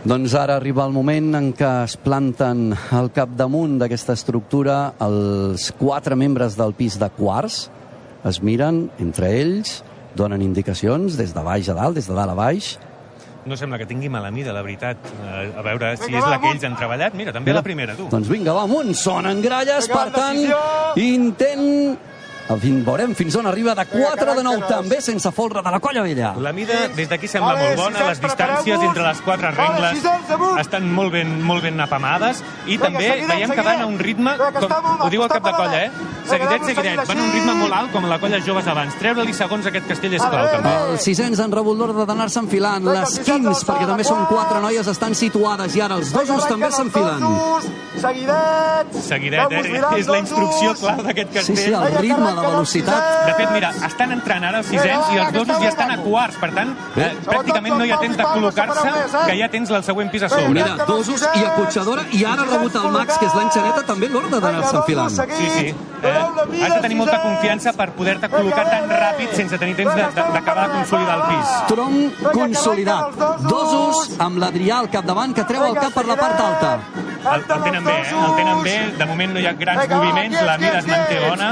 Doncs 0.00 0.32
ara 0.32 0.54
arriba 0.56 0.86
el 0.88 0.94
moment 0.96 1.34
en 1.36 1.50
què 1.52 1.70
es 1.84 1.98
planten 2.00 2.70
al 2.96 3.10
capdamunt 3.12 3.74
d'aquesta 3.82 4.14
estructura 4.16 4.94
els 5.04 5.66
quatre 5.76 6.16
membres 6.16 6.56
del 6.56 6.72
pis 6.78 6.96
de 7.00 7.10
quarts, 7.18 7.66
es 8.24 8.38
miren 8.40 8.86
entre 9.00 9.28
ells, 9.42 9.82
donen 10.16 10.40
indicacions 10.40 11.18
des 11.20 11.34
de 11.36 11.42
baix 11.44 11.68
a 11.68 11.76
dalt, 11.76 11.98
des 12.00 12.08
de 12.08 12.16
dalt 12.16 12.32
a 12.32 12.38
baix. 12.38 12.78
No 13.44 13.56
sembla 13.56 13.76
que 13.80 13.86
tingui 13.88 14.08
mala 14.12 14.30
mida, 14.32 14.52
la 14.56 14.62
veritat. 14.64 14.96
Eh, 15.20 15.52
A 15.56 15.62
veure 15.64 15.94
si 15.96 16.12
és 16.12 16.26
la 16.28 16.40
que 16.40 16.48
ells 16.52 16.64
han 16.64 16.76
treballat. 16.76 17.14
Mira, 17.16 17.32
també 17.32 17.52
la 17.56 17.62
primera, 17.64 17.94
tu. 17.96 18.08
Doncs 18.12 18.28
vinga, 18.28 18.52
va 18.56 18.64
amunt, 18.68 18.94
sonen 18.96 19.40
gralles, 19.44 19.88
per 19.88 20.08
tant, 20.16 20.40
intent... 21.00 22.08
Fin, 22.58 22.80
veurem 22.84 23.14
fins 23.14 23.36
on 23.38 23.46
arriba. 23.46 23.74
De 23.78 23.84
4 23.86 24.34
de 24.34 24.42
9, 24.42 24.66
també 24.68 25.00
sense 25.04 25.30
folre 25.34 25.62
de 25.62 25.70
la 25.70 25.78
colla 25.80 26.02
vella. 26.02 26.32
La 26.42 26.52
mida 26.52 26.88
des 26.96 27.08
d'aquí 27.08 27.28
sembla 27.30 27.54
molt 27.60 27.76
bona, 27.78 28.06
les 28.08 28.22
distàncies 28.22 28.86
entre 28.88 29.06
les 29.06 29.20
quatre 29.26 29.52
rengles 29.54 30.08
estan 30.60 30.88
molt 30.90 31.14
ben, 31.14 31.36
molt 31.46 31.62
ben 31.62 31.78
apamades. 31.80 32.42
I 32.66 32.78
també 32.82 33.12
veiem 33.28 33.54
que 33.54 33.66
van 33.66 33.84
a 33.84 33.86
un 33.86 33.98
ritme, 33.98 34.34
com 34.38 35.06
ho 35.06 35.10
diu 35.12 35.22
el 35.22 35.30
cap 35.30 35.46
de 35.46 35.54
colla, 35.54 35.84
eh? 35.84 36.18
Seguidet, 36.30 36.62
seguidet, 36.70 37.02
van 37.08 37.18
a 37.18 37.22
un 37.22 37.32
ritme 37.34 37.54
molt 37.60 37.72
alt 37.80 37.92
com 37.92 38.04
la 38.08 38.18
colla 38.22 38.38
joves 38.46 38.66
abans. 38.70 38.94
Treure-li 39.00 39.32
segons 39.34 39.66
aquest 39.70 39.86
castell 39.90 40.14
és 40.14 40.22
clau, 40.22 40.46
també. 40.54 40.74
Els 40.92 41.02
sisens 41.08 41.40
han 41.40 41.52
rebut 41.52 41.76
l'ordre 41.78 42.06
d'anar-se 42.06 42.38
enfilant. 42.42 42.84
Les 42.86 43.18
15, 43.26 43.64
perquè 43.66 43.86
també 43.90 44.04
són 44.04 44.24
quatre 44.30 44.60
noies, 44.64 44.86
estan 44.86 45.14
situades 45.14 45.74
i 45.76 45.80
ara 45.84 45.96
els 46.00 46.12
dosos 46.14 46.46
també 46.46 46.70
s'enfilen. 46.70 47.24
Seguidets! 48.00 48.96
Seguidet, 49.04 49.52
eh? 49.52 49.82
És 49.98 50.06
la 50.08 50.18
instrucció 50.22 50.74
clau 50.78 51.02
d'aquest 51.04 51.30
Sí, 51.30 51.38
castell. 51.38 51.56
sí, 51.58 51.72
el 51.72 51.96
ritme, 51.98 52.30
la 52.32 52.42
velocitat. 52.46 53.26
De 53.26 53.34
fet, 53.34 53.50
mira, 53.52 53.70
estan 53.86 54.12
entrant 54.12 54.44
ara 54.44 54.58
els 54.62 54.66
sisens 54.70 55.10
i 55.14 55.18
els 55.18 55.32
dosos 55.34 55.58
ja 55.60 55.68
estan 55.68 55.90
a 55.90 55.98
quarts. 55.98 56.36
Per 56.40 56.50
tant, 56.54 56.70
eh, 56.96 57.10
pràcticament 57.26 57.76
no 57.76 57.84
hi 57.84 57.90
ha 57.92 57.98
temps 58.00 58.16
de 58.16 58.24
col·locar-se, 58.24 59.26
que 59.26 59.36
ja 59.38 59.48
tens 59.50 59.70
el 59.70 59.82
següent 59.84 60.10
pis 60.10 60.22
a 60.22 60.28
sobre. 60.28 60.48
Mira, 60.48 60.76
dosos 60.86 61.22
i 61.34 61.44
acotxadora, 61.44 62.04
i 62.12 62.24
ara 62.24 62.42
ha 62.42 62.46
rebut 62.46 62.74
el 62.76 62.88
Max, 62.90 63.18
que 63.18 63.26
és 63.26 63.34
l'enxaneta, 63.34 63.82
també 63.86 64.08
l'ordre 64.08 64.40
d'anar-se 64.40 64.76
enfilant. 64.76 65.10
Sí, 65.10 65.50
sí. 65.58 65.74
Eh, 66.02 66.19
has 66.62 66.74
de 66.74 66.80
tenir 66.80 66.96
molta 66.96 67.20
confiança 67.22 67.72
per 67.72 67.90
poder-te 67.92 68.28
col·locar 68.28 68.64
tan 68.70 68.88
ràpid 68.90 69.34
sense 69.34 69.58
tenir 69.58 69.76
temps 69.76 69.94
de- 69.94 70.02
de- 70.02 70.28
d'acabar 70.34 70.68
de 70.68 70.74
consolidar 70.74 71.16
el 71.16 71.22
pis. 71.30 71.48
Tronc 71.68 72.32
consolidat. 72.32 73.16
Dosos 73.48 74.18
amb 74.18 74.38
l'Adrià 74.38 74.78
al 74.78 74.90
capdavant, 74.90 75.34
que 75.34 75.44
treu 75.44 75.64
el 75.64 75.74
cap 75.74 75.92
per 75.94 76.06
la 76.06 76.16
part 76.16 76.40
alta. 76.40 76.78
El, 77.20 77.42
el 77.52 77.62
tenen 77.62 77.84
bé, 77.84 77.92
eh? 78.00 78.14
El 78.26 78.34
tenen 78.36 78.62
bé. 78.62 78.76
De 78.96 79.04
moment 79.06 79.32
no 79.34 79.40
hi 79.40 79.46
ha 79.46 79.52
grans 79.52 79.88
moviments, 79.90 80.42
la 80.42 80.56
mida 80.58 80.78
es 80.78 80.86
manté 80.86 81.18
bona. 81.28 81.48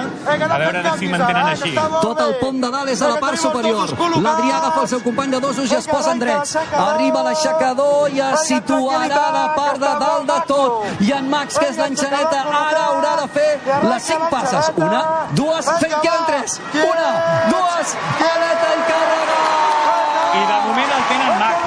A 0.54 0.58
veure 0.58 0.82
si 0.98 1.08
mantenen 1.08 1.46
així. 1.46 1.74
Tot 2.00 2.20
el 2.24 2.34
pom 2.40 2.60
de 2.60 2.70
dalt 2.70 2.88
és 2.88 3.02
a 3.02 3.08
la 3.08 3.18
part 3.20 3.36
superior. 3.36 3.88
L'Adrià 4.16 4.56
agafa 4.62 4.80
el 4.82 4.88
seu 4.88 5.00
company 5.02 5.30
de 5.30 5.40
dosos 5.40 5.70
i 5.70 5.74
es 5.76 5.86
posa 5.86 6.12
en 6.12 6.18
drets. 6.20 6.56
Arriba 6.56 7.22
l'aixecador 7.22 8.08
i 8.10 8.20
es 8.20 8.40
situarà 8.48 9.20
a 9.28 9.32
la 9.32 9.54
part 9.54 9.78
de 9.78 9.92
dalt 10.04 10.26
de 10.26 10.38
tot. 10.46 10.86
I 11.00 11.12
en 11.12 11.28
Max, 11.28 11.58
que 11.58 11.66
és 11.68 11.76
l'enxaneta, 11.76 12.40
ara 12.48 12.86
haurà 12.88 13.12
de 13.22 13.28
fer 13.28 13.60
les 13.90 14.02
cinc 14.02 14.28
passes. 14.30 14.57
Una, 14.76 15.02
dues, 15.38 15.68
fent 15.82 15.94
queden 16.02 16.24
tres. 16.26 16.58
Una, 16.82 17.08
dues, 17.52 17.94
aleta 18.30 18.72
i 18.74 18.80
càrrega. 18.88 19.07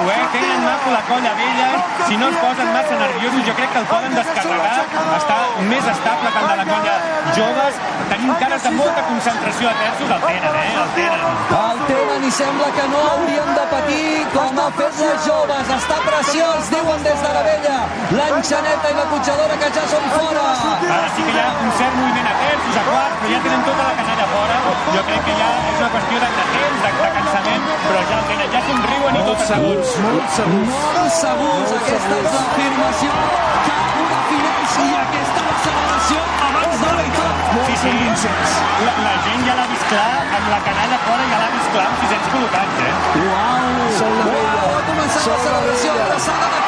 Maco, 0.02 0.10
eh? 0.10 0.28
Tenen 0.32 0.64
maco 0.64 0.90
la 0.90 1.02
colla 1.02 1.32
vella. 1.34 1.68
Si 2.06 2.16
no 2.16 2.28
es 2.28 2.36
posen 2.36 2.72
massa 2.72 2.94
nerviosos, 2.96 3.46
jo 3.46 3.54
crec 3.54 3.72
que 3.72 3.78
el 3.78 3.86
poden 3.86 4.14
descarregar. 4.14 4.84
Està 5.16 5.36
més 5.68 5.84
estable 5.86 6.28
que 6.32 6.38
el 6.38 6.48
de 6.48 6.56
la 6.56 6.66
colla 6.66 6.94
joves. 7.36 7.74
Tenim 8.10 8.34
cares 8.40 8.62
de 8.62 8.70
molta 8.70 9.02
concentració 9.08 9.68
a 9.70 9.74
terços. 9.82 10.10
El 10.10 10.22
tenen, 10.26 10.56
eh? 10.62 10.74
El 10.82 10.90
tenen. 10.96 11.20
El 11.62 11.82
tenen 11.90 12.26
i 12.28 12.32
sembla 12.38 12.68
que 12.76 12.86
no 12.92 13.02
haurien 13.12 13.54
de 13.58 13.66
patir 13.72 14.26
com 14.34 14.58
ha 14.58 14.68
fet 14.78 15.00
les 15.04 15.26
joves. 15.26 15.72
Està 15.78 15.98
preciós, 16.06 16.70
diuen 16.74 17.06
des 17.06 17.22
de 17.26 17.32
la 17.36 17.44
vella. 17.48 17.78
L'enxaneta 18.18 18.90
i 18.92 18.98
la 18.98 19.06
cotxadora 19.12 19.58
que 19.62 19.70
ja 19.78 19.86
són 19.94 20.08
fora. 20.16 20.46
Ara 20.82 21.08
sí 21.16 21.22
que 21.22 21.32
hi 21.32 21.40
ha 21.40 21.48
un 21.62 21.72
cert 21.78 21.96
moviment 22.00 22.28
a 22.28 22.34
terços, 22.42 22.76
a 22.76 22.84
quarts, 22.90 23.16
però 23.22 23.32
ja 23.32 23.40
tenen 23.46 23.64
tota 23.68 23.88
la 23.88 23.94
canalla 24.00 24.28
fora. 24.34 24.58
Jo 24.92 25.04
crec 25.08 25.24
que 25.28 25.38
ja 25.38 25.48
és 25.70 25.80
una 25.80 25.90
qüestió 25.94 26.22
de, 26.24 26.30
de 26.36 26.46
temps, 26.52 26.82
de, 26.82 26.92
de 26.98 27.10
cansament, 27.16 27.70
però 27.86 28.04
ja 28.10 28.18
el 28.18 28.28
tenen, 28.32 28.52
ja 28.56 28.62
somriuen 28.68 29.20
i 29.20 29.24
tot 29.30 29.46
segurs. 29.48 29.91
Molt 30.00 30.28
segurs. 30.36 30.68
Molt 30.72 31.12
segurs. 31.18 31.72
Aquesta 31.78 32.18
és 32.22 32.28
l'afirmació 32.36 33.16
que 33.66 33.74
ho 33.76 34.04
defineix 34.12 34.76
i 34.82 34.86
aquesta 35.02 35.44
acceleració 35.52 36.22
abans 36.48 36.84
de 36.84 36.92
la 36.98 37.04
tot. 37.18 37.42
Sí, 37.68 37.76
sí, 37.82 38.30
la, 38.86 38.94
la 39.04 39.14
gent 39.26 39.44
ja 39.48 39.56
l'ha 39.58 39.66
vist 39.72 39.86
clar, 39.90 40.08
amb 40.38 40.48
la 40.54 40.60
canalla 40.68 41.00
fora 41.04 41.28
ja 41.32 41.42
l'ha 41.42 41.50
vist 41.56 41.70
clar 41.76 41.86
amb 41.90 42.04
600 42.06 42.32
col·locats, 42.36 42.80
eh? 42.88 42.94
Uau! 43.26 43.90
Sol 44.00 44.16
la 44.20 44.28
vella. 44.30 44.56
Uau, 44.56 44.74
ha 44.78 44.82
començat 44.88 45.28
la 45.28 45.36
la 45.36 45.44
celebració 45.44 45.92
vella. 45.92 46.06
abraçada 46.08 46.50
de 46.56 46.61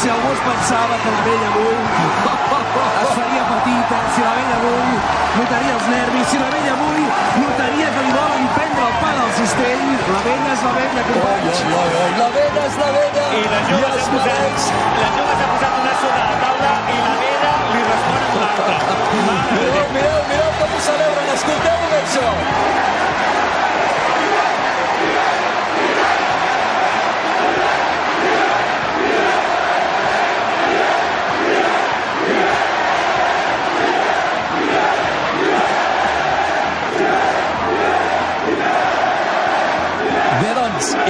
Si 0.00 0.08
algú 0.08 0.32
es 0.32 0.40
pensava 0.40 0.96
que 0.96 1.10
la 1.12 1.22
vella 1.28 1.48
avui 1.52 1.76
es 3.00 3.10
faria 3.16 3.42
petita, 3.50 3.96
si 4.14 4.22
la 4.24 4.32
vella 4.32 4.56
avui 4.56 4.94
notaria 5.36 5.74
els 5.76 5.88
nervis, 5.92 6.26
si 6.30 6.38
la 6.40 6.48
vella 6.54 6.72
avui 6.72 7.02
notaria 7.42 7.90
que 7.96 8.04
li 8.06 8.14
volen 8.14 8.46
prendre 8.54 8.86
el 8.86 8.94
pa 9.02 9.10
del 9.18 9.30
cistell, 9.40 9.84
la 10.14 10.22
vella 10.24 10.54
és 10.54 10.64
la 10.64 10.72
vella, 10.78 11.04
companys. 11.10 11.60
La 12.16 12.28
vella 12.38 12.64
és 12.70 12.78
la 12.80 12.88
vella. 12.96 13.26
I 13.40 13.44
la 13.52 13.60
jove 13.68 13.92
s'ha 13.98 14.08
posat, 14.14 14.72
la 15.02 15.10
jove 15.18 15.36
s'ha 15.42 15.50
posat 15.52 15.78
una 15.82 15.94
sobre 16.00 16.22
la 16.30 16.36
taula 16.46 16.72
i 16.94 16.98
la 17.04 17.14
vella 17.20 17.52
li 17.74 17.84
respon 17.90 18.24
amb 18.30 18.40
l'altra. 18.40 18.78
Mireu, 19.52 19.84
mireu, 19.98 20.20
mireu 20.32 20.50
com 20.62 20.78
ho 20.78 20.82
celebren. 20.88 21.30
Escolteu 21.36 21.84
bé 21.92 22.00
això. 22.00 22.26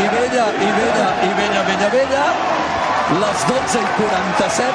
I 0.01 0.09
vella, 0.09 0.47
i 0.57 0.71
vella, 0.79 1.09
i 1.27 1.31
vella, 1.39 1.63
vella, 1.69 1.89
vella, 1.93 2.25
les 3.21 3.47
12 3.51 3.81
i 3.81 3.89
47, 3.99 4.73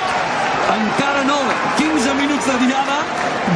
encara 0.75 1.23
no, 1.23 1.39
15 1.77 2.13
minuts 2.19 2.45
de 2.45 2.57
diada, 2.65 2.99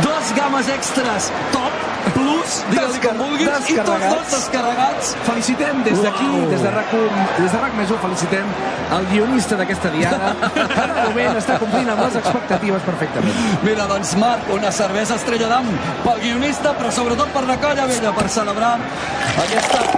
dos 0.05 0.33
games 0.37 0.69
extras 0.69 1.31
top, 1.51 1.73
plus, 2.15 2.59
digue-li 2.71 3.01
com 3.03 3.21
vulguis, 3.21 3.69
i 3.69 3.77
tots 3.85 4.05
dos 4.07 4.33
descarregats. 4.33 5.13
Felicitem 5.27 5.83
des 5.85 6.01
d'aquí, 6.05 6.29
des 6.51 6.63
de 6.63 6.73
RAC, 6.73 6.93
des 7.37 7.51
de 7.51 7.61
RAC 7.61 7.77
més 7.77 7.91
1, 7.91 7.99
felicitem 8.05 8.53
el 8.97 9.07
guionista 9.11 9.59
d'aquesta 9.59 9.91
diada, 9.93 10.33
de 10.55 11.05
moment 11.09 11.39
està 11.41 11.59
complint 11.61 11.91
amb 11.93 12.05
les 12.05 12.19
expectatives 12.21 12.85
perfectament. 12.87 13.41
Mira, 13.67 13.87
doncs, 13.91 14.15
Marc, 14.21 14.49
una 14.55 14.71
cervesa 14.73 15.19
estrella 15.19 15.51
d'am 15.51 15.69
pel 16.05 16.23
guionista, 16.23 16.73
però 16.79 16.93
sobretot 16.93 17.33
per 17.35 17.45
la 17.49 17.59
colla 17.61 17.89
vella, 17.89 18.15
per 18.17 18.29
celebrar 18.39 18.75
aquesta 19.45 19.88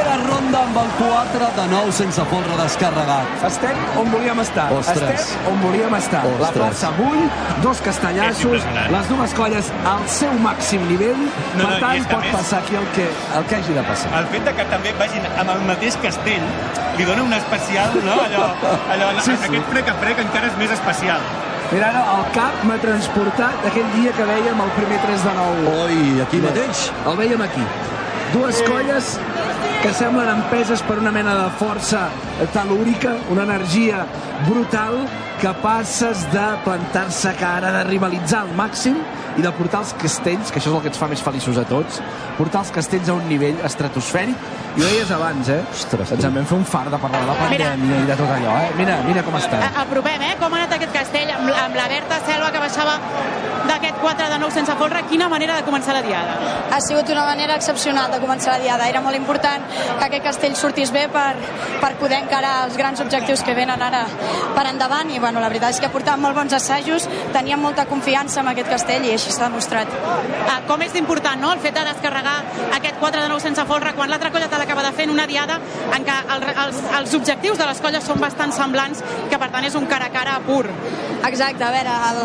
primera 0.00 0.16
ronda 0.28 0.58
amb 0.64 0.76
el 0.80 0.88
4 0.98 1.48
de 1.56 1.64
9 1.70 1.92
sense 1.92 2.24
folre 2.30 2.56
descarregat. 2.62 3.44
Estem 3.46 3.76
on 4.00 4.10
volíem 4.12 4.40
estar. 4.40 4.72
Ostres. 4.72 5.20
Estem 5.20 5.48
on 5.52 5.60
volíem 5.60 5.94
estar. 5.98 6.22
La 6.24 6.48
Ostres. 6.48 6.56
plaça 6.62 6.90
bull, 6.96 7.20
dos 7.62 7.80
castellassos, 7.80 8.62
les 8.94 9.08
dues 9.08 9.34
colles 9.34 9.70
al 9.84 10.06
seu 10.08 10.32
màxim 10.44 10.86
nivell. 10.88 11.20
No, 11.56 11.66
per 11.66 11.74
no, 11.74 11.78
tant, 11.84 12.04
a 12.06 12.08
pot 12.14 12.24
més- 12.24 12.32
passar 12.36 12.58
aquí 12.64 12.76
el 12.76 12.86
que, 12.96 13.08
el 13.36 13.44
que 13.44 13.56
hagi 13.56 13.72
de 13.74 13.82
passar. 13.82 14.12
El 14.20 14.26
fet 14.32 14.44
de 14.44 14.54
que 14.54 14.64
també 14.72 14.92
vagin 14.98 15.26
amb 15.38 15.50
el 15.50 15.60
mateix 15.68 15.96
castell 16.02 16.48
li 16.96 17.04
dona 17.04 17.22
un 17.22 17.32
especial, 17.34 17.90
no? 18.04 18.16
Allò, 18.24 18.48
allò, 18.92 19.12
Sí, 19.20 19.30
sí, 19.32 19.36
sí. 19.36 19.44
aquest 19.48 19.70
frec 19.70 19.88
a 19.88 19.94
frec 20.00 20.18
encara 20.18 20.46
és 20.46 20.56
més 20.56 20.70
especial. 20.70 21.20
Mira, 21.72 21.88
ara 21.90 22.00
el 22.16 22.24
cap 22.34 22.64
m'ha 22.64 22.76
transportat 22.82 23.64
aquell 23.68 23.86
dia 23.94 24.10
que 24.12 24.24
veiem 24.24 24.60
el 24.60 24.70
primer 24.74 24.98
3 25.06 25.22
de 25.22 25.30
9. 25.36 25.82
Oi, 25.84 26.20
aquí 26.22 26.38
mateix? 26.42 26.90
El 27.06 27.16
veiem 27.16 27.40
aquí. 27.42 27.62
Dues 28.32 28.62
colles 28.62 29.18
que 29.82 29.90
semblen 29.96 30.28
empeses 30.28 30.82
per 30.86 31.00
una 31.00 31.10
mena 31.10 31.32
de 31.34 31.46
força 31.58 32.04
telúrica, 32.54 33.16
una 33.32 33.42
energia 33.42 34.04
brutal, 34.46 35.00
capaces 35.40 36.22
de 36.30 36.44
plantar-se 36.62 37.32
cara, 37.40 37.72
de 37.78 37.82
rivalitzar 37.88 38.44
al 38.44 38.52
màxim 38.54 39.00
i 39.38 39.42
de 39.42 39.50
portar 39.56 39.80
els 39.82 39.94
castells, 39.98 40.52
que 40.52 40.60
això 40.60 40.70
és 40.70 40.76
el 40.76 40.84
que 40.84 40.92
ens 40.92 41.00
fa 41.00 41.08
més 41.10 41.24
feliços 41.24 41.58
a 41.58 41.64
tots, 41.66 41.98
portar 42.38 42.62
els 42.62 42.74
castells 42.76 43.10
a 43.10 43.16
un 43.18 43.26
nivell 43.30 43.58
estratosfèric 43.66 44.59
I 44.76 44.82
ho 44.82 44.86
deies 44.86 45.10
abans, 45.10 45.48
eh? 45.50 45.60
Ostres, 45.74 46.12
Ens 46.14 46.24
en 46.24 46.34
vam 46.34 46.46
fer 46.46 46.56
un 46.56 46.64
far 46.64 46.84
de 46.92 46.98
parlar 47.02 47.20
de 47.24 47.26
la 47.32 47.36
pandèmia 47.40 48.02
i 48.04 48.06
de 48.06 48.16
tot 48.20 48.30
allò, 48.36 48.56
eh? 48.62 48.70
Mira, 48.78 48.98
mira 49.06 49.22
com 49.26 49.34
està. 49.38 49.58
Apropem, 49.82 50.22
eh? 50.28 50.34
Com 50.40 50.54
ha 50.54 50.60
anat 50.62 50.76
aquest 50.78 50.92
castell 50.94 51.32
amb, 51.34 51.50
amb 51.50 51.78
la 51.78 51.88
Berta 51.90 52.20
Selva 52.28 52.52
que 52.54 52.62
baixava 52.62 52.94
d'aquest 53.66 53.98
4 54.02 54.28
de 54.30 54.38
9 54.38 54.54
sense 54.54 54.76
folre. 54.78 55.02
Quina 55.10 55.28
manera 55.28 55.56
de 55.58 55.64
començar 55.66 55.94
la 55.94 56.02
diada. 56.06 56.36
ha 56.70 56.80
sigut 56.80 57.08
una 57.10 57.24
manera 57.26 57.56
excepcional 57.56 58.10
de 58.12 58.20
començar 58.22 58.52
la 58.54 58.62
diada. 58.62 58.88
Era 58.88 59.00
molt 59.00 59.16
important 59.16 59.64
que 59.98 60.04
aquest 60.06 60.24
castell 60.24 60.54
sortís 60.56 60.92
bé 60.94 61.08
per, 61.08 61.34
per 61.80 61.92
poder 61.98 62.20
encarar 62.22 62.66
els 62.66 62.76
grans 62.78 63.00
objectius 63.00 63.42
que 63.42 63.54
venen 63.54 63.82
ara 63.82 64.04
per 64.54 64.66
endavant 64.70 65.10
i 65.10 65.18
bueno, 65.18 65.40
la 65.40 65.48
veritat 65.48 65.74
és 65.74 65.80
que 65.82 65.90
portàvem 65.90 66.22
molt 66.28 66.36
bons 66.36 66.54
assajos, 66.56 67.08
teníem 67.34 67.60
molta 67.60 67.86
confiança 67.90 68.40
en 68.40 68.52
aquest 68.52 68.70
castell 68.70 69.04
i 69.04 69.12
així 69.16 69.34
s'ha 69.34 69.48
demostrat. 69.48 69.90
Ah, 70.46 70.60
com 70.68 70.82
és 70.82 70.92
d'important, 70.94 71.40
no?, 71.40 71.52
el 71.52 71.60
fet 71.60 71.74
de 71.74 71.84
descarregar 71.90 72.38
aquest 72.78 73.00
4 73.02 73.22
de 73.22 73.28
9 73.28 73.40
sense 73.48 73.66
folre 73.66 73.92
quan 73.98 74.10
l'altra 74.10 74.30
colla 74.30 74.48
te 74.60 74.66
l'acaba 74.66 74.82
de 74.82 74.92
fer 74.92 75.04
en 75.08 75.10
una 75.14 75.26
diada 75.26 75.56
en 75.96 76.04
què 76.04 76.14
el, 76.34 76.42
els, 76.50 76.80
els 76.98 77.14
objectius 77.16 77.58
de 77.58 77.66
les 77.68 77.78
colles 77.80 78.04
són 78.04 78.20
bastant 78.20 78.52
semblants, 78.52 79.00
que 79.30 79.38
per 79.40 79.48
tant 79.54 79.64
és 79.64 79.76
un 79.78 79.86
cara 79.88 80.10
a 80.10 80.12
cara 80.12 80.36
pur. 80.44 80.66
Exacte, 81.24 81.64
a 81.64 81.70
veure, 81.72 81.94
el, 82.10 82.20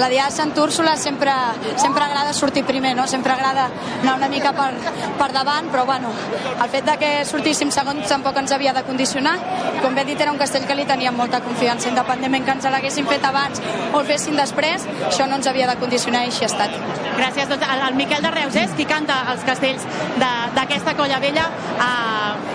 la 0.00 0.08
diada 0.10 0.30
de 0.30 0.36
Sant 0.36 0.52
Úrsula 0.58 0.96
sempre, 0.96 1.32
sempre 1.78 2.04
agrada 2.04 2.32
sortir 2.34 2.64
primer, 2.66 2.94
no? 2.98 3.06
Sempre 3.06 3.34
agrada 3.34 3.68
anar 4.02 4.16
una 4.18 4.28
mica 4.30 4.52
per, 4.54 4.72
per 5.18 5.30
davant, 5.34 5.70
però 5.70 5.84
bueno, 5.86 6.10
el 6.56 6.70
fet 6.74 6.86
de 6.86 6.96
que 6.98 7.10
sortíssim 7.28 7.70
segons 7.74 8.06
tampoc 8.10 8.38
ens 8.42 8.54
havia 8.54 8.74
de 8.74 8.82
condicionar. 8.86 9.36
Com 9.82 9.94
bé 9.94 10.02
he 10.02 10.10
dit, 10.10 10.20
era 10.22 10.34
un 10.34 10.42
castell 10.42 10.66
que 10.66 10.78
li 10.78 10.86
teníem 10.90 11.14
molta 11.14 11.42
confiança, 11.44 11.90
independentment 11.90 12.46
que 12.46 12.56
ens 12.58 12.70
l'haguessin 12.70 13.06
fet 13.10 13.26
abans 13.26 13.62
o 13.92 14.02
el 14.02 14.06
fessin 14.10 14.38
després, 14.38 14.86
això 15.10 15.26
no 15.30 15.38
ens 15.38 15.50
havia 15.50 15.70
de 15.70 15.78
condicionar 15.82 16.24
i 16.26 16.32
així 16.32 16.46
ha 16.46 16.50
estat. 16.50 16.78
Gràcies. 17.16 17.48
Doncs 17.50 17.66
el, 17.66 17.82
el 17.88 17.98
Miquel 17.98 18.22
de 18.22 18.30
Reus 18.34 18.56
és 18.60 18.74
qui 18.78 18.86
canta 18.88 19.22
els 19.32 19.42
castells 19.46 19.86
d'aquesta 20.20 20.94
colla 20.98 21.18
vella. 21.22 21.46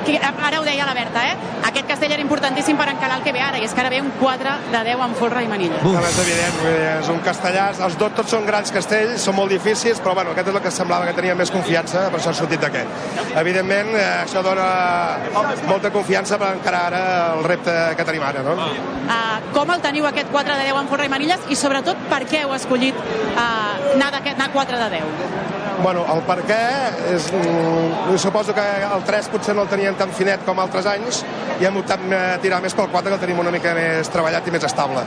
Qui, 0.05 0.15
ara 0.17 0.59
ho 0.59 0.63
deia 0.65 0.85
la 0.87 0.95
Berta, 0.97 1.23
eh? 1.29 1.35
Aquest 1.67 1.87
castell 1.87 2.15
era 2.15 2.23
importantíssim 2.23 2.77
per 2.77 2.87
encarar 2.89 3.19
el 3.19 3.25
que 3.25 3.33
ve 3.35 3.41
ara, 3.43 3.59
i 3.61 3.67
és 3.67 3.73
que 3.73 3.83
ara 3.83 3.91
ve 3.93 4.01
un 4.01 4.09
4 4.19 4.55
de 4.71 4.81
10 4.87 5.03
amb 5.05 5.19
folre 5.19 5.43
i 5.45 5.49
manilla. 5.51 5.81
Uf. 5.85 5.99
És 6.09 6.17
evident, 6.23 6.57
és 7.01 7.11
un 7.13 7.21
castellàs. 7.25 7.81
Els 7.85 7.97
dos 8.01 8.15
tots 8.17 8.33
són 8.33 8.47
grans 8.49 8.73
castells, 8.73 9.21
són 9.21 9.37
molt 9.37 9.53
difícils, 9.53 10.01
però 10.01 10.15
bueno, 10.17 10.33
aquest 10.33 10.49
és 10.49 10.57
el 10.57 10.63
que 10.65 10.73
semblava 10.73 11.07
que 11.09 11.15
tenia 11.19 11.35
més 11.37 11.53
confiança, 11.53 12.07
per 12.09 12.19
això 12.19 12.33
ha 12.33 12.39
sortit 12.41 12.63
d'aquest. 12.63 13.37
Evidentment, 13.43 13.93
eh, 13.93 14.09
això 14.25 14.41
dona 14.45 14.67
molta 15.67 15.93
confiança 15.93 16.39
per 16.41 16.55
encarar 16.57 16.83
ara 16.89 17.03
el 17.35 17.45
repte 17.45 17.77
que 17.97 18.07
tenim 18.07 18.25
ara, 18.25 18.43
no? 18.43 18.57
Uh, 18.57 19.37
com 19.53 19.69
el 19.73 19.81
teniu 19.85 20.07
aquest 20.09 20.31
4 20.33 20.57
de 20.57 20.67
10 20.71 20.81
amb 20.81 20.91
folre 20.91 21.07
i 21.07 21.13
manilles 21.13 21.47
i 21.49 21.57
sobretot 21.59 22.09
per 22.09 22.23
què 22.29 22.45
heu 22.45 22.55
escollit 22.57 22.97
uh, 22.97 23.95
anar, 23.95 24.13
anar 24.21 24.51
4 24.53 24.81
de 24.81 24.89
10? 24.97 25.50
Bueno, 25.81 26.03
el 26.13 26.21
per 26.27 26.39
què 26.45 26.59
és... 27.15 27.31
mm, 27.33 28.17
Suposo 28.21 28.53
que 28.53 28.61
el 28.85 29.03
3 29.07 29.29
potser 29.33 29.55
no 29.55 29.63
el 29.65 29.69
teníem 29.71 29.95
tan 29.97 30.11
finet 30.13 30.43
com 30.45 30.59
altres 30.61 30.85
anys 30.85 31.23
i 31.61 31.65
hem 31.65 31.77
optat 31.79 32.01
a 32.13 32.37
tirar 32.43 32.59
més 32.61 32.73
pel 32.77 32.89
4 32.91 33.09
que 33.09 33.15
el 33.17 33.21
tenim 33.23 33.39
una 33.41 33.51
mica 33.53 33.73
més 33.77 34.09
treballat 34.13 34.45
i 34.47 34.51
més 34.53 34.63
estable. 34.67 35.01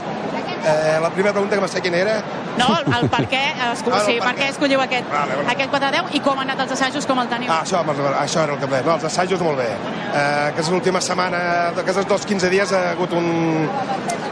Eh, 0.65 0.97
la 1.01 1.11
primera 1.13 1.31
pregunta 1.31 1.55
que 1.55 1.61
no 1.61 1.67
sé 1.69 1.81
quina 1.85 1.97
era... 2.01 2.15
No, 2.57 2.67
el, 2.79 2.87
el 2.97 3.09
per 3.13 3.21
què, 3.29 3.41
esco, 3.71 3.91
Ah, 3.93 3.99
el 4.01 4.05
sí, 4.07 4.15
per 4.19 4.31
per 4.31 4.35
què 4.39 4.49
escolliu 4.49 4.81
aquest, 4.81 5.07
Vale, 5.11 5.35
vale. 5.37 5.47
aquest 5.53 5.69
4 5.75 5.91
de 5.91 6.01
10 6.09 6.15
i 6.17 6.23
com 6.25 6.39
han 6.41 6.49
anat 6.49 6.65
els 6.65 6.73
assajos, 6.75 7.05
com 7.05 7.21
el 7.21 7.29
teniu? 7.31 7.51
Ah, 7.53 7.61
això, 7.61 7.83
això 8.23 8.43
era 8.43 8.55
el 8.57 8.59
que 8.63 8.71
deia. 8.73 8.83
No, 8.87 8.95
els 8.97 9.05
assajos 9.11 9.43
molt 9.45 9.61
bé. 9.61 9.69
Eh, 9.69 10.49
aquesta 10.49 10.73
última 10.73 11.01
setmana, 11.01 11.41
aquests 11.85 12.07
dos 12.09 12.25
15 12.25 12.49
dies, 12.49 12.73
ha 12.73 12.83
hagut 12.95 13.13
un... 13.13 13.69